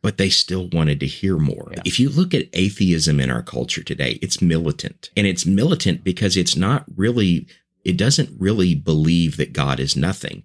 but 0.02 0.18
they 0.18 0.30
still 0.30 0.70
wanted 0.74 1.00
to 1.00 1.08
hear 1.08 1.38
more. 1.38 1.72
If 1.86 2.00
you 2.00 2.10
look 2.10 2.34
at 2.34 2.50
atheism 2.54 3.20
in 3.20 3.32
our 3.32 3.44
culture 3.44 3.84
today, 3.84 4.20
it's 4.22 4.42
militant 4.42 5.12
and 5.16 5.26
it's 5.26 5.46
militant 5.46 6.04
because 6.04 6.36
it's 6.36 6.56
not 6.56 6.86
really, 6.96 7.48
it 7.86 7.96
doesn't 7.96 8.30
really 8.40 8.76
believe 8.76 9.38
that 9.38 9.54
God 9.54 9.80
is 9.80 9.96
nothing. 9.96 10.44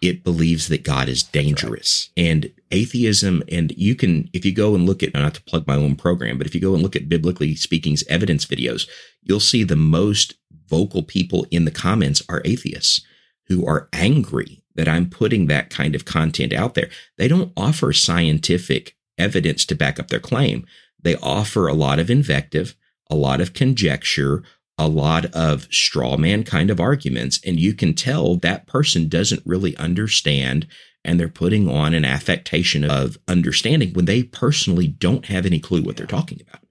It 0.00 0.24
believes 0.24 0.68
that 0.68 0.84
God 0.84 1.08
is 1.08 1.22
dangerous. 1.22 2.10
Right. 2.16 2.24
And 2.24 2.52
atheism, 2.70 3.42
and 3.50 3.72
you 3.72 3.94
can, 3.94 4.30
if 4.32 4.44
you 4.44 4.52
go 4.52 4.74
and 4.74 4.86
look 4.86 5.02
at, 5.02 5.12
not 5.14 5.34
to 5.34 5.42
plug 5.42 5.66
my 5.66 5.76
own 5.76 5.96
program, 5.96 6.38
but 6.38 6.46
if 6.46 6.54
you 6.54 6.60
go 6.60 6.74
and 6.74 6.82
look 6.82 6.96
at 6.96 7.08
Biblically 7.08 7.54
Speaking's 7.54 8.04
evidence 8.08 8.46
videos, 8.46 8.88
you'll 9.22 9.40
see 9.40 9.62
the 9.62 9.76
most 9.76 10.34
vocal 10.68 11.02
people 11.02 11.46
in 11.50 11.64
the 11.64 11.70
comments 11.70 12.22
are 12.28 12.42
atheists 12.44 13.02
who 13.48 13.66
are 13.66 13.88
angry 13.92 14.62
that 14.76 14.88
I'm 14.88 15.10
putting 15.10 15.46
that 15.46 15.68
kind 15.68 15.94
of 15.94 16.04
content 16.04 16.52
out 16.52 16.74
there. 16.74 16.88
They 17.18 17.28
don't 17.28 17.52
offer 17.56 17.92
scientific 17.92 18.96
evidence 19.18 19.64
to 19.66 19.74
back 19.74 19.98
up 19.98 20.08
their 20.08 20.20
claim. 20.20 20.66
They 21.02 21.16
offer 21.16 21.66
a 21.66 21.74
lot 21.74 21.98
of 21.98 22.08
invective, 22.08 22.76
a 23.10 23.16
lot 23.16 23.40
of 23.40 23.52
conjecture, 23.52 24.42
a 24.80 24.88
lot 24.88 25.26
of 25.26 25.68
straw 25.70 26.16
man 26.16 26.42
kind 26.42 26.70
of 26.70 26.80
arguments. 26.80 27.38
And 27.44 27.60
you 27.60 27.74
can 27.74 27.92
tell 27.92 28.36
that 28.36 28.66
person 28.66 29.08
doesn't 29.08 29.42
really 29.44 29.76
understand 29.76 30.66
and 31.04 31.20
they're 31.20 31.28
putting 31.28 31.68
on 31.68 31.92
an 31.92 32.06
affectation 32.06 32.82
of 32.84 33.18
understanding 33.28 33.92
when 33.92 34.06
they 34.06 34.22
personally 34.22 34.86
don't 34.86 35.26
have 35.26 35.44
any 35.44 35.60
clue 35.60 35.82
what 35.82 35.98
they're 35.98 36.06
talking 36.06 36.40
about. 36.40 36.62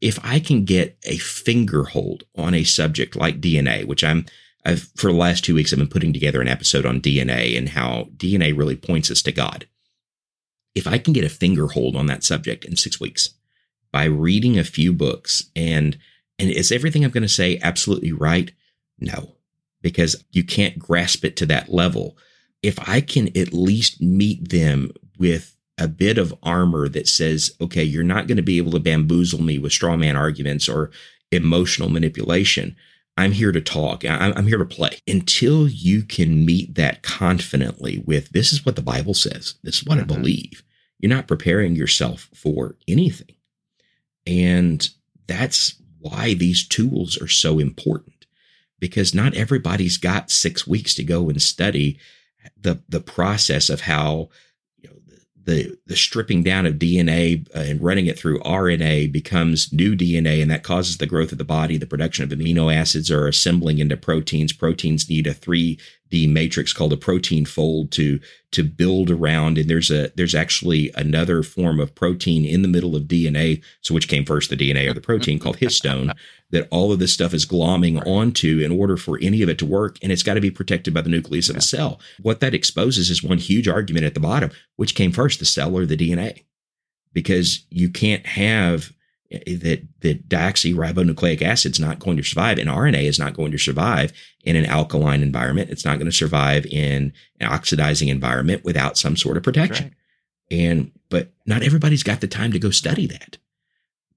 If 0.00 0.18
I 0.24 0.40
can 0.40 0.64
get 0.64 0.98
a 1.04 1.16
finger 1.16 1.84
hold 1.84 2.24
on 2.36 2.54
a 2.54 2.64
subject 2.64 3.14
like 3.14 3.40
DNA, 3.40 3.86
which 3.86 4.02
I'm 4.02 4.26
I've 4.66 4.90
for 4.96 5.12
the 5.12 5.16
last 5.16 5.44
two 5.44 5.54
weeks 5.54 5.72
I've 5.72 5.78
been 5.78 5.88
putting 5.88 6.12
together 6.12 6.40
an 6.40 6.48
episode 6.48 6.86
on 6.86 7.00
DNA 7.00 7.56
and 7.56 7.68
how 7.68 8.08
DNA 8.16 8.56
really 8.56 8.76
points 8.76 9.12
us 9.12 9.22
to 9.22 9.32
God. 9.32 9.68
If 10.74 10.88
I 10.88 10.98
can 10.98 11.12
get 11.12 11.24
a 11.24 11.28
finger 11.28 11.68
hold 11.68 11.94
on 11.94 12.06
that 12.06 12.24
subject 12.24 12.64
in 12.64 12.74
six 12.74 12.98
weeks 12.98 13.30
by 13.92 14.04
reading 14.04 14.58
a 14.58 14.64
few 14.64 14.92
books 14.92 15.50
and 15.54 15.96
and 16.38 16.50
is 16.50 16.72
everything 16.72 17.04
I'm 17.04 17.10
going 17.10 17.22
to 17.22 17.28
say 17.28 17.58
absolutely 17.62 18.12
right? 18.12 18.52
No, 18.98 19.36
because 19.82 20.24
you 20.30 20.44
can't 20.44 20.78
grasp 20.78 21.24
it 21.24 21.36
to 21.36 21.46
that 21.46 21.72
level. 21.72 22.16
If 22.62 22.78
I 22.88 23.00
can 23.00 23.28
at 23.36 23.52
least 23.52 24.00
meet 24.00 24.50
them 24.50 24.92
with 25.18 25.54
a 25.78 25.88
bit 25.88 26.18
of 26.18 26.34
armor 26.42 26.88
that 26.88 27.08
says, 27.08 27.54
okay, 27.60 27.82
you're 27.82 28.04
not 28.04 28.26
going 28.26 28.36
to 28.36 28.42
be 28.42 28.58
able 28.58 28.72
to 28.72 28.80
bamboozle 28.80 29.42
me 29.42 29.58
with 29.58 29.72
straw 29.72 29.96
man 29.96 30.16
arguments 30.16 30.68
or 30.68 30.90
emotional 31.32 31.90
manipulation. 31.90 32.76
I'm 33.16 33.32
here 33.32 33.52
to 33.52 33.60
talk. 33.60 34.04
I'm 34.04 34.46
here 34.46 34.58
to 34.58 34.64
play. 34.64 34.98
Until 35.06 35.68
you 35.68 36.02
can 36.02 36.44
meet 36.44 36.74
that 36.74 37.02
confidently 37.02 38.02
with 38.06 38.30
this 38.30 38.52
is 38.52 38.66
what 38.66 38.76
the 38.76 38.82
Bible 38.82 39.14
says, 39.14 39.54
this 39.62 39.78
is 39.78 39.84
what 39.84 39.98
mm-hmm. 39.98 40.12
I 40.12 40.14
believe, 40.16 40.62
you're 40.98 41.10
not 41.10 41.28
preparing 41.28 41.76
yourself 41.76 42.28
for 42.34 42.76
anything. 42.88 43.36
And 44.26 44.88
that's 45.26 45.74
why 46.04 46.34
these 46.34 46.66
tools 46.68 47.20
are 47.20 47.28
so 47.28 47.58
important 47.58 48.26
because 48.78 49.14
not 49.14 49.34
everybody's 49.34 49.96
got 49.96 50.30
six 50.30 50.66
weeks 50.66 50.94
to 50.94 51.02
go 51.02 51.30
and 51.30 51.40
study 51.40 51.98
the 52.60 52.82
the 52.88 53.00
process 53.00 53.70
of 53.70 53.80
how 53.80 54.28
you 54.76 54.90
know, 54.90 54.96
the 55.42 55.78
the 55.86 55.96
stripping 55.96 56.42
down 56.42 56.66
of 56.66 56.74
DNA 56.74 57.48
uh, 57.56 57.60
and 57.60 57.82
running 57.82 58.06
it 58.06 58.18
through 58.18 58.40
RNA 58.40 59.10
becomes 59.10 59.72
new 59.72 59.96
DNA, 59.96 60.42
and 60.42 60.50
that 60.50 60.62
causes 60.62 60.98
the 60.98 61.06
growth 61.06 61.32
of 61.32 61.38
the 61.38 61.44
body. 61.44 61.78
The 61.78 61.86
production 61.86 62.24
of 62.24 62.38
amino 62.38 62.74
acids 62.74 63.10
are 63.10 63.26
assembling 63.26 63.78
into 63.78 63.96
proteins. 63.96 64.52
Proteins 64.52 65.08
need 65.08 65.26
a 65.26 65.32
three 65.32 65.78
D 66.10 66.26
matrix 66.26 66.72
called 66.72 66.92
a 66.92 66.96
protein 66.96 67.44
fold 67.44 67.90
to 67.92 68.20
to 68.52 68.62
build 68.62 69.10
around. 69.10 69.58
And 69.58 69.68
there's 69.68 69.90
a 69.90 70.12
there's 70.16 70.34
actually 70.34 70.92
another 70.94 71.42
form 71.42 71.80
of 71.80 71.94
protein 71.94 72.44
in 72.44 72.62
the 72.62 72.68
middle 72.68 72.94
of 72.94 73.04
DNA 73.04 73.62
so 73.80 73.94
which 73.94 74.08
came 74.08 74.24
first 74.24 74.50
the 74.50 74.56
DNA 74.56 74.88
or 74.88 74.94
the 74.94 75.00
protein 75.00 75.38
called 75.38 75.58
histone 75.58 76.14
that 76.50 76.68
all 76.70 76.92
of 76.92 77.00
this 77.00 77.12
stuff 77.12 77.34
is 77.34 77.46
glomming 77.46 78.04
onto 78.06 78.60
in 78.60 78.70
order 78.70 78.96
for 78.96 79.18
any 79.20 79.42
of 79.42 79.48
it 79.48 79.58
to 79.58 79.66
work. 79.66 79.98
And 80.02 80.12
it's 80.12 80.22
got 80.22 80.34
to 80.34 80.40
be 80.40 80.50
protected 80.50 80.94
by 80.94 81.00
the 81.00 81.10
nucleus 81.10 81.48
of 81.48 81.56
a 81.56 81.60
cell. 81.60 82.00
What 82.22 82.40
that 82.40 82.54
exposes 82.54 83.10
is 83.10 83.22
one 83.22 83.38
huge 83.38 83.66
argument 83.66 84.06
at 84.06 84.14
the 84.14 84.20
bottom 84.20 84.50
which 84.76 84.94
came 84.94 85.12
first 85.12 85.38
the 85.40 85.44
cell 85.44 85.76
or 85.76 85.84
the 85.84 85.96
DNA 85.96 86.44
because 87.12 87.64
you 87.70 87.88
can't 87.90 88.26
have 88.26 88.92
Eh, 89.30 89.56
that 89.56 89.82
that 90.00 90.28
deoxyribonucleic 90.28 91.42
acid 91.42 91.72
is 91.72 91.80
not 91.80 91.98
going 91.98 92.16
to 92.16 92.22
survive 92.22 92.58
and 92.58 92.68
RNA 92.68 93.04
is 93.04 93.18
not 93.18 93.34
going 93.34 93.52
to 93.52 93.58
survive 93.58 94.12
in 94.44 94.56
an 94.56 94.66
alkaline 94.66 95.22
environment. 95.22 95.70
It's 95.70 95.84
not 95.84 95.98
going 95.98 96.10
to 96.10 96.16
survive 96.16 96.66
in 96.66 97.12
an 97.40 97.48
oxidizing 97.48 98.08
environment 98.08 98.64
without 98.64 98.98
some 98.98 99.16
sort 99.16 99.36
of 99.36 99.42
protection. 99.42 99.86
Right. 99.86 100.58
And 100.58 100.92
but 101.08 101.32
not 101.46 101.62
everybody's 101.62 102.02
got 102.02 102.20
the 102.20 102.28
time 102.28 102.52
to 102.52 102.58
go 102.58 102.70
study 102.70 103.06
that. 103.06 103.38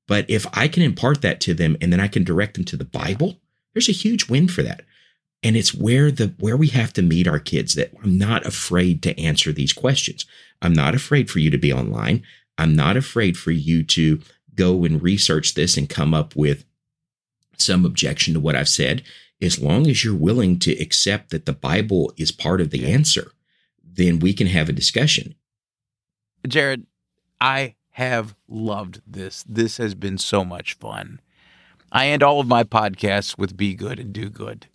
But 0.07 0.29
if 0.29 0.45
I 0.53 0.67
can 0.67 0.83
impart 0.83 1.21
that 1.21 1.41
to 1.41 1.53
them 1.53 1.77
and 1.81 1.91
then 1.91 1.99
I 1.99 2.07
can 2.07 2.23
direct 2.23 2.55
them 2.55 2.65
to 2.65 2.77
the 2.77 2.85
Bible, 2.85 3.39
there's 3.73 3.89
a 3.89 3.93
huge 3.93 4.29
win 4.29 4.47
for 4.47 4.63
that. 4.63 4.83
And 5.43 5.55
it's 5.55 5.73
where 5.73 6.11
the 6.11 6.33
where 6.39 6.57
we 6.57 6.67
have 6.69 6.91
to 6.93 7.01
meet 7.01 7.27
our 7.27 7.39
kids 7.39 7.75
that 7.75 7.93
I'm 8.03 8.17
not 8.17 8.45
afraid 8.45 9.03
to 9.03 9.17
answer 9.19 9.53
these 9.53 9.71
questions. 9.71 10.25
I'm 10.61 10.73
not 10.73 10.95
afraid 10.95 11.29
for 11.29 11.39
you 11.39 11.49
to 11.51 11.57
be 11.57 11.71
online. 11.71 12.23
I'm 12.57 12.75
not 12.75 12.97
afraid 12.97 13.37
for 13.37 13.51
you 13.51 13.83
to 13.83 14.19
go 14.57 14.83
and 14.83 15.01
research 15.01 15.53
this 15.53 15.77
and 15.77 15.87
come 15.87 16.13
up 16.13 16.35
with 16.35 16.65
some 17.57 17.85
objection 17.85 18.33
to 18.33 18.39
what 18.39 18.55
I've 18.55 18.67
said, 18.67 19.03
as 19.41 19.61
long 19.61 19.87
as 19.87 20.03
you're 20.03 20.15
willing 20.15 20.59
to 20.59 20.73
accept 20.81 21.29
that 21.29 21.45
the 21.45 21.53
Bible 21.53 22.11
is 22.17 22.31
part 22.31 22.59
of 22.59 22.71
the 22.71 22.91
answer, 22.91 23.31
then 23.83 24.19
we 24.19 24.33
can 24.33 24.47
have 24.47 24.67
a 24.67 24.73
discussion. 24.73 25.35
Jared, 26.47 26.85
I 27.39 27.75
have 27.91 28.35
loved 28.47 29.01
this. 29.07 29.43
This 29.47 29.77
has 29.77 29.95
been 29.95 30.17
so 30.17 30.43
much 30.43 30.73
fun. 30.75 31.19
I 31.91 32.07
end 32.07 32.23
all 32.23 32.39
of 32.39 32.47
my 32.47 32.63
podcasts 32.63 33.37
with 33.37 33.55
be 33.55 33.73
good 33.73 33.99
and 33.99 34.11
do 34.11 34.29
good. 34.29 34.67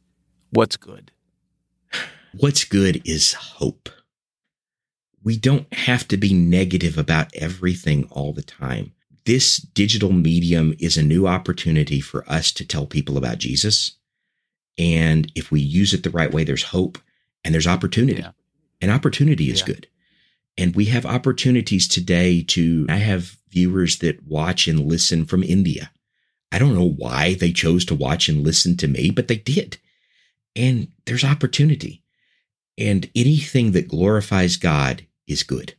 What's 0.50 0.76
good? 0.76 1.12
What's 2.38 2.64
good 2.64 3.02
is 3.04 3.34
hope. 3.34 3.88
We 5.22 5.36
don't 5.36 5.72
have 5.72 6.08
to 6.08 6.16
be 6.16 6.32
negative 6.32 6.98
about 6.98 7.34
everything 7.36 8.08
all 8.10 8.32
the 8.32 8.42
time 8.42 8.92
this 9.24 9.56
digital 9.56 10.12
medium 10.12 10.74
is 10.78 10.96
a 10.96 11.02
new 11.02 11.26
opportunity 11.26 12.00
for 12.00 12.28
us 12.30 12.52
to 12.52 12.66
tell 12.66 12.86
people 12.86 13.16
about 13.16 13.38
Jesus. 13.38 13.92
And 14.78 15.30
if 15.34 15.50
we 15.50 15.60
use 15.60 15.94
it 15.94 16.02
the 16.02 16.10
right 16.10 16.32
way, 16.32 16.44
there's 16.44 16.64
hope 16.64 16.98
and 17.44 17.52
there's 17.54 17.66
opportunity. 17.66 18.22
Yeah. 18.22 18.32
And 18.80 18.90
opportunity 18.90 19.50
is 19.50 19.60
yeah. 19.60 19.66
good. 19.66 19.86
And 20.58 20.74
we 20.74 20.86
have 20.86 21.06
opportunities 21.06 21.88
today 21.88 22.42
to, 22.48 22.86
I 22.88 22.96
have 22.96 23.36
viewers 23.48 23.98
that 23.98 24.26
watch 24.26 24.68
and 24.68 24.86
listen 24.86 25.24
from 25.24 25.42
India. 25.42 25.90
I 26.50 26.58
don't 26.58 26.74
know 26.74 26.90
why 26.90 27.34
they 27.34 27.52
chose 27.52 27.84
to 27.86 27.94
watch 27.94 28.28
and 28.28 28.42
listen 28.44 28.76
to 28.78 28.88
me, 28.88 29.10
but 29.10 29.28
they 29.28 29.36
did. 29.36 29.78
And 30.54 30.88
there's 31.06 31.24
opportunity. 31.24 32.02
And 32.76 33.10
anything 33.14 33.72
that 33.72 33.88
glorifies 33.88 34.56
God 34.56 35.06
is 35.26 35.42
good. 35.42 35.74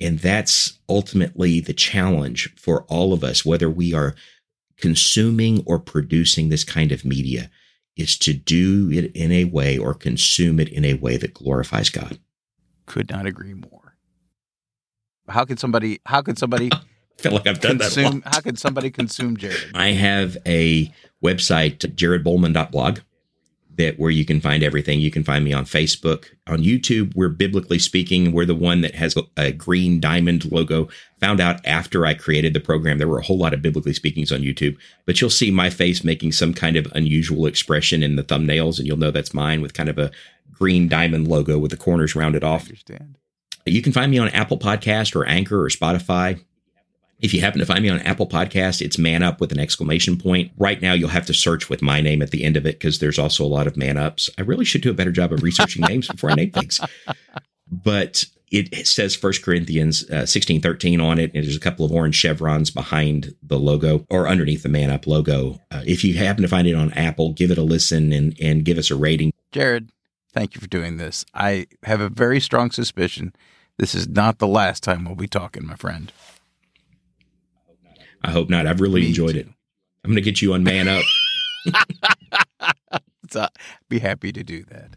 And 0.00 0.18
that's 0.18 0.78
ultimately 0.88 1.60
the 1.60 1.74
challenge 1.74 2.54
for 2.56 2.84
all 2.84 3.12
of 3.12 3.22
us, 3.22 3.44
whether 3.44 3.68
we 3.68 3.92
are 3.92 4.14
consuming 4.76 5.62
or 5.66 5.78
producing 5.78 6.48
this 6.48 6.64
kind 6.64 6.90
of 6.90 7.04
media, 7.04 7.50
is 7.96 8.18
to 8.18 8.32
do 8.32 8.90
it 8.90 9.14
in 9.14 9.30
a 9.30 9.44
way 9.44 9.76
or 9.76 9.92
consume 9.92 10.58
it 10.58 10.68
in 10.68 10.84
a 10.84 10.94
way 10.94 11.16
that 11.18 11.34
glorifies 11.34 11.90
God. 11.90 12.18
Could 12.86 13.10
not 13.10 13.26
agree 13.26 13.54
more. 13.54 13.96
How 15.28 15.44
could 15.44 15.60
somebody, 15.60 16.00
how 16.06 16.22
could 16.22 16.38
somebody 16.38 16.70
I 17.20 17.22
feel 17.22 17.32
like 17.32 17.46
I've 17.46 17.60
done 17.60 17.78
consume, 17.78 18.20
that. 18.20 18.34
How 18.34 18.40
could 18.40 18.58
somebody 18.58 18.90
consume 18.90 19.36
Jared? 19.36 19.72
I 19.74 19.88
have 19.88 20.38
a 20.46 20.90
website, 21.22 21.76
jaredbolman.blog 21.76 23.00
that 23.80 23.98
where 23.98 24.10
you 24.10 24.24
can 24.24 24.40
find 24.40 24.62
everything. 24.62 25.00
You 25.00 25.10
can 25.10 25.24
find 25.24 25.44
me 25.44 25.52
on 25.52 25.64
Facebook, 25.64 26.26
on 26.46 26.58
YouTube. 26.58 27.12
We're 27.16 27.28
biblically 27.28 27.78
speaking. 27.78 28.32
We're 28.32 28.46
the 28.46 28.54
one 28.54 28.82
that 28.82 28.94
has 28.94 29.16
a 29.36 29.52
green 29.52 30.00
diamond 30.00 30.50
logo. 30.52 30.88
Found 31.20 31.40
out 31.40 31.64
after 31.66 32.06
I 32.06 32.14
created 32.14 32.54
the 32.54 32.60
program, 32.60 32.98
there 32.98 33.08
were 33.08 33.18
a 33.18 33.24
whole 33.24 33.38
lot 33.38 33.54
of 33.54 33.62
biblically 33.62 33.94
speakings 33.94 34.30
on 34.30 34.40
YouTube, 34.40 34.76
but 35.06 35.20
you'll 35.20 35.30
see 35.30 35.50
my 35.50 35.70
face 35.70 36.04
making 36.04 36.32
some 36.32 36.54
kind 36.54 36.76
of 36.76 36.86
unusual 36.94 37.46
expression 37.46 38.02
in 38.02 38.16
the 38.16 38.24
thumbnails, 38.24 38.78
and 38.78 38.86
you'll 38.86 38.96
know 38.96 39.10
that's 39.10 39.34
mine 39.34 39.60
with 39.60 39.74
kind 39.74 39.88
of 39.88 39.98
a 39.98 40.10
green 40.52 40.88
diamond 40.88 41.26
logo 41.26 41.58
with 41.58 41.70
the 41.70 41.76
corners 41.76 42.14
rounded 42.14 42.44
off. 42.44 42.68
You 43.66 43.82
can 43.82 43.92
find 43.92 44.10
me 44.10 44.18
on 44.18 44.28
Apple 44.28 44.58
Podcast 44.58 45.16
or 45.16 45.26
Anchor 45.26 45.62
or 45.62 45.68
Spotify. 45.68 46.42
If 47.20 47.34
you 47.34 47.40
happen 47.40 47.60
to 47.60 47.66
find 47.66 47.82
me 47.82 47.88
on 47.88 48.00
Apple 48.00 48.26
Podcast, 48.26 48.80
it's 48.80 48.98
Man 48.98 49.22
Up 49.22 49.40
with 49.40 49.52
an 49.52 49.58
exclamation 49.58 50.16
point. 50.16 50.52
Right 50.56 50.80
now, 50.80 50.92
you'll 50.92 51.08
have 51.10 51.26
to 51.26 51.34
search 51.34 51.68
with 51.68 51.82
my 51.82 52.00
name 52.00 52.22
at 52.22 52.30
the 52.30 52.44
end 52.44 52.56
of 52.56 52.66
it 52.66 52.78
because 52.78 52.98
there's 52.98 53.18
also 53.18 53.44
a 53.44 53.46
lot 53.46 53.66
of 53.66 53.76
Man 53.76 53.96
Ups. 53.96 54.30
I 54.38 54.42
really 54.42 54.64
should 54.64 54.82
do 54.82 54.90
a 54.90 54.94
better 54.94 55.12
job 55.12 55.32
of 55.32 55.42
researching 55.42 55.82
names 55.82 56.08
before 56.08 56.30
I 56.30 56.34
name 56.34 56.50
things. 56.50 56.80
But 57.72 58.24
it 58.50 58.88
says 58.88 59.14
First 59.14 59.44
Corinthians 59.44 60.10
uh, 60.10 60.26
16, 60.26 60.60
13 60.60 61.00
on 61.00 61.20
it. 61.20 61.30
And 61.32 61.44
there's 61.44 61.54
a 61.54 61.60
couple 61.60 61.84
of 61.84 61.92
orange 61.92 62.16
chevrons 62.16 62.68
behind 62.68 63.32
the 63.44 63.60
logo 63.60 64.04
or 64.10 64.26
underneath 64.26 64.64
the 64.64 64.68
Man 64.68 64.90
Up 64.90 65.06
logo. 65.06 65.60
Uh, 65.70 65.84
if 65.86 66.02
you 66.02 66.14
happen 66.14 66.42
to 66.42 66.48
find 66.48 66.66
it 66.66 66.74
on 66.74 66.92
Apple, 66.94 67.32
give 67.32 67.52
it 67.52 67.58
a 67.58 67.62
listen 67.62 68.12
and, 68.12 68.36
and 68.42 68.64
give 68.64 68.76
us 68.76 68.90
a 68.90 68.96
rating. 68.96 69.32
Jared, 69.52 69.92
thank 70.32 70.56
you 70.56 70.60
for 70.60 70.66
doing 70.66 70.96
this. 70.96 71.24
I 71.32 71.68
have 71.84 72.00
a 72.00 72.08
very 72.08 72.40
strong 72.40 72.72
suspicion 72.72 73.34
this 73.80 73.94
is 73.94 74.06
not 74.06 74.38
the 74.38 74.46
last 74.46 74.82
time 74.82 75.06
we'll 75.06 75.14
be 75.14 75.26
talking, 75.26 75.66
my 75.66 75.74
friend. 75.74 76.12
I 78.22 78.30
hope 78.30 78.50
not. 78.50 78.66
I've 78.66 78.80
really 78.80 79.06
enjoyed 79.06 79.36
it. 79.36 79.46
I'm 80.04 80.10
going 80.10 80.16
to 80.16 80.20
get 80.22 80.42
you 80.42 80.54
on 80.54 80.64
Man 80.64 80.88
Up. 80.88 81.04
so, 83.30 83.46
be 83.88 83.98
happy 83.98 84.32
to 84.32 84.42
do 84.42 84.64
that. 84.64 84.96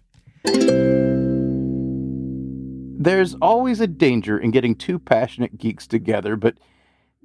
There's 2.99 3.35
always 3.35 3.79
a 3.81 3.87
danger 3.87 4.37
in 4.37 4.51
getting 4.51 4.75
two 4.75 4.97
passionate 4.97 5.57
geeks 5.57 5.87
together, 5.87 6.35
but 6.35 6.57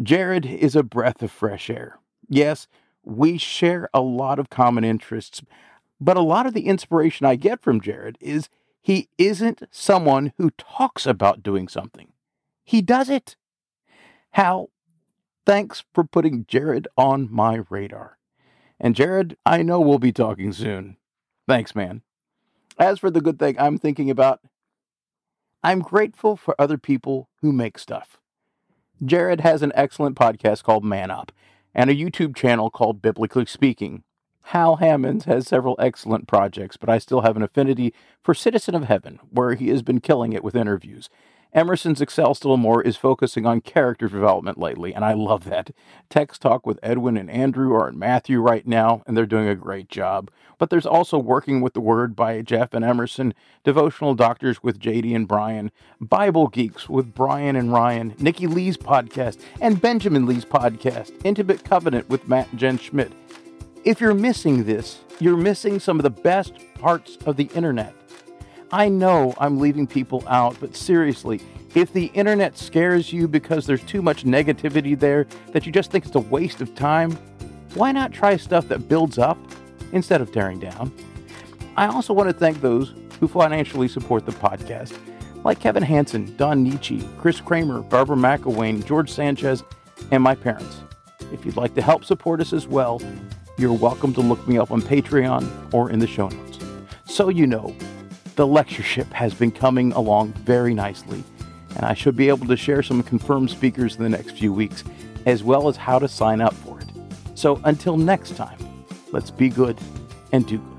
Jared 0.02 0.44
is 0.46 0.74
a 0.74 0.82
breath 0.82 1.22
of 1.22 1.30
fresh 1.30 1.70
air. 1.70 1.98
Yes, 2.28 2.66
we 3.04 3.38
share 3.38 3.88
a 3.94 4.00
lot 4.00 4.38
of 4.38 4.50
common 4.50 4.84
interests, 4.84 5.42
but 6.00 6.16
a 6.16 6.22
lot 6.22 6.46
of 6.46 6.54
the 6.54 6.66
inspiration 6.66 7.26
I 7.26 7.36
get 7.36 7.60
from 7.60 7.80
Jared 7.80 8.18
is 8.20 8.48
he 8.80 9.08
isn't 9.18 9.62
someone 9.70 10.32
who 10.36 10.50
talks 10.50 11.06
about 11.06 11.42
doing 11.42 11.68
something, 11.68 12.12
he 12.64 12.82
does 12.82 13.08
it. 13.08 13.36
Hal, 14.32 14.70
thanks 15.48 15.82
for 15.94 16.04
putting 16.04 16.44
Jared 16.46 16.86
on 16.98 17.26
my 17.32 17.62
radar. 17.70 18.18
And 18.78 18.94
Jared, 18.94 19.34
I 19.46 19.62
know 19.62 19.80
we'll 19.80 19.98
be 19.98 20.12
talking 20.12 20.52
soon. 20.52 20.98
Thanks, 21.48 21.74
man. 21.74 22.02
As 22.78 22.98
for 22.98 23.10
the 23.10 23.22
good 23.22 23.38
thing 23.38 23.56
I'm 23.58 23.78
thinking 23.78 24.10
about, 24.10 24.40
I'm 25.64 25.80
grateful 25.80 26.36
for 26.36 26.54
other 26.58 26.76
people 26.76 27.30
who 27.40 27.50
make 27.50 27.78
stuff. 27.78 28.18
Jared 29.02 29.40
has 29.40 29.62
an 29.62 29.72
excellent 29.74 30.16
podcast 30.16 30.64
called 30.64 30.84
Man 30.84 31.10
Up 31.10 31.32
and 31.74 31.88
a 31.88 31.96
YouTube 31.96 32.36
channel 32.36 32.68
called 32.68 33.00
Biblically 33.00 33.46
Speaking. 33.46 34.02
Hal 34.42 34.76
Hammons 34.76 35.24
has 35.24 35.48
several 35.48 35.76
excellent 35.78 36.28
projects, 36.28 36.76
but 36.76 36.90
I 36.90 36.98
still 36.98 37.22
have 37.22 37.36
an 37.36 37.42
affinity 37.42 37.94
for 38.22 38.34
Citizen 38.34 38.74
of 38.74 38.84
Heaven, 38.84 39.18
where 39.30 39.54
he 39.54 39.68
has 39.68 39.80
been 39.80 40.00
killing 40.00 40.34
it 40.34 40.44
with 40.44 40.54
interviews. 40.54 41.08
Emerson's 41.54 42.02
Excel 42.02 42.34
Still 42.34 42.58
More 42.58 42.82
is 42.82 42.98
focusing 42.98 43.46
on 43.46 43.62
character 43.62 44.06
development 44.06 44.58
lately, 44.58 44.94
and 44.94 45.02
I 45.02 45.14
love 45.14 45.44
that. 45.44 45.70
Text 46.10 46.42
Talk 46.42 46.66
with 46.66 46.78
Edwin 46.82 47.16
and 47.16 47.30
Andrew 47.30 47.72
are 47.74 47.88
in 47.88 47.98
Matthew 47.98 48.40
right 48.40 48.66
now, 48.66 49.02
and 49.06 49.16
they're 49.16 49.24
doing 49.24 49.48
a 49.48 49.54
great 49.54 49.88
job. 49.88 50.30
But 50.58 50.68
there's 50.68 50.84
also 50.84 51.18
Working 51.18 51.62
with 51.62 51.72
the 51.72 51.80
Word 51.80 52.14
by 52.14 52.42
Jeff 52.42 52.74
and 52.74 52.84
Emerson, 52.84 53.32
Devotional 53.64 54.14
Doctors 54.14 54.62
with 54.62 54.78
JD 54.78 55.14
and 55.16 55.26
Brian, 55.26 55.70
Bible 56.00 56.48
Geeks 56.48 56.86
with 56.88 57.14
Brian 57.14 57.56
and 57.56 57.72
Ryan, 57.72 58.14
Nikki 58.18 58.46
Lee's 58.46 58.76
podcast, 58.76 59.40
and 59.60 59.80
Benjamin 59.80 60.26
Lee's 60.26 60.44
podcast, 60.44 61.12
Intimate 61.24 61.64
Covenant 61.64 62.10
with 62.10 62.28
Matt 62.28 62.50
and 62.50 62.58
Jen 62.58 62.76
Schmidt. 62.78 63.12
If 63.84 64.02
you're 64.02 64.12
missing 64.12 64.64
this, 64.64 64.98
you're 65.18 65.36
missing 65.36 65.80
some 65.80 65.98
of 65.98 66.02
the 66.02 66.10
best 66.10 66.52
parts 66.74 67.16
of 67.24 67.36
the 67.36 67.48
internet. 67.54 67.94
I 68.70 68.90
know 68.90 69.34
I'm 69.38 69.58
leaving 69.58 69.86
people 69.86 70.22
out, 70.28 70.56
but 70.60 70.76
seriously, 70.76 71.40
if 71.74 71.90
the 71.92 72.06
internet 72.06 72.58
scares 72.58 73.10
you 73.12 73.26
because 73.26 73.64
there's 73.64 73.82
too 73.84 74.02
much 74.02 74.24
negativity 74.24 74.98
there 74.98 75.26
that 75.52 75.64
you 75.64 75.72
just 75.72 75.90
think 75.90 76.04
it's 76.04 76.14
a 76.14 76.20
waste 76.20 76.60
of 76.60 76.74
time, 76.74 77.12
why 77.74 77.92
not 77.92 78.12
try 78.12 78.36
stuff 78.36 78.68
that 78.68 78.86
builds 78.86 79.16
up 79.18 79.38
instead 79.92 80.20
of 80.20 80.32
tearing 80.32 80.58
down? 80.58 80.92
I 81.78 81.86
also 81.86 82.12
want 82.12 82.28
to 82.28 82.34
thank 82.34 82.60
those 82.60 82.92
who 83.20 83.28
financially 83.28 83.88
support 83.88 84.26
the 84.26 84.32
podcast, 84.32 84.98
like 85.44 85.60
Kevin 85.60 85.82
Hanson, 85.82 86.36
Don 86.36 86.62
Nietzsche, 86.62 87.08
Chris 87.18 87.40
Kramer, 87.40 87.80
Barbara 87.80 88.16
McElwain, 88.16 88.84
George 88.84 89.10
Sanchez, 89.10 89.64
and 90.10 90.22
my 90.22 90.34
parents. 90.34 90.82
If 91.32 91.46
you'd 91.46 91.56
like 91.56 91.74
to 91.74 91.82
help 91.82 92.04
support 92.04 92.40
us 92.42 92.52
as 92.52 92.68
well, 92.68 93.00
you're 93.56 93.72
welcome 93.72 94.12
to 94.12 94.20
look 94.20 94.46
me 94.46 94.58
up 94.58 94.70
on 94.70 94.82
Patreon 94.82 95.72
or 95.72 95.90
in 95.90 96.00
the 96.00 96.06
show 96.06 96.28
notes. 96.28 96.58
So 97.06 97.28
you 97.30 97.46
know, 97.46 97.74
the 98.38 98.46
lectureship 98.46 99.12
has 99.12 99.34
been 99.34 99.50
coming 99.50 99.90
along 99.94 100.32
very 100.44 100.72
nicely, 100.72 101.24
and 101.74 101.84
I 101.84 101.92
should 101.92 102.14
be 102.14 102.28
able 102.28 102.46
to 102.46 102.56
share 102.56 102.84
some 102.84 103.02
confirmed 103.02 103.50
speakers 103.50 103.96
in 103.96 104.04
the 104.04 104.08
next 104.08 104.38
few 104.38 104.52
weeks, 104.52 104.84
as 105.26 105.42
well 105.42 105.66
as 105.66 105.76
how 105.76 105.98
to 105.98 106.06
sign 106.06 106.40
up 106.40 106.54
for 106.54 106.78
it. 106.78 106.86
So 107.34 107.60
until 107.64 107.96
next 107.96 108.36
time, 108.36 108.56
let's 109.10 109.32
be 109.32 109.48
good 109.48 109.76
and 110.30 110.46
do 110.46 110.58
good. 110.58 110.77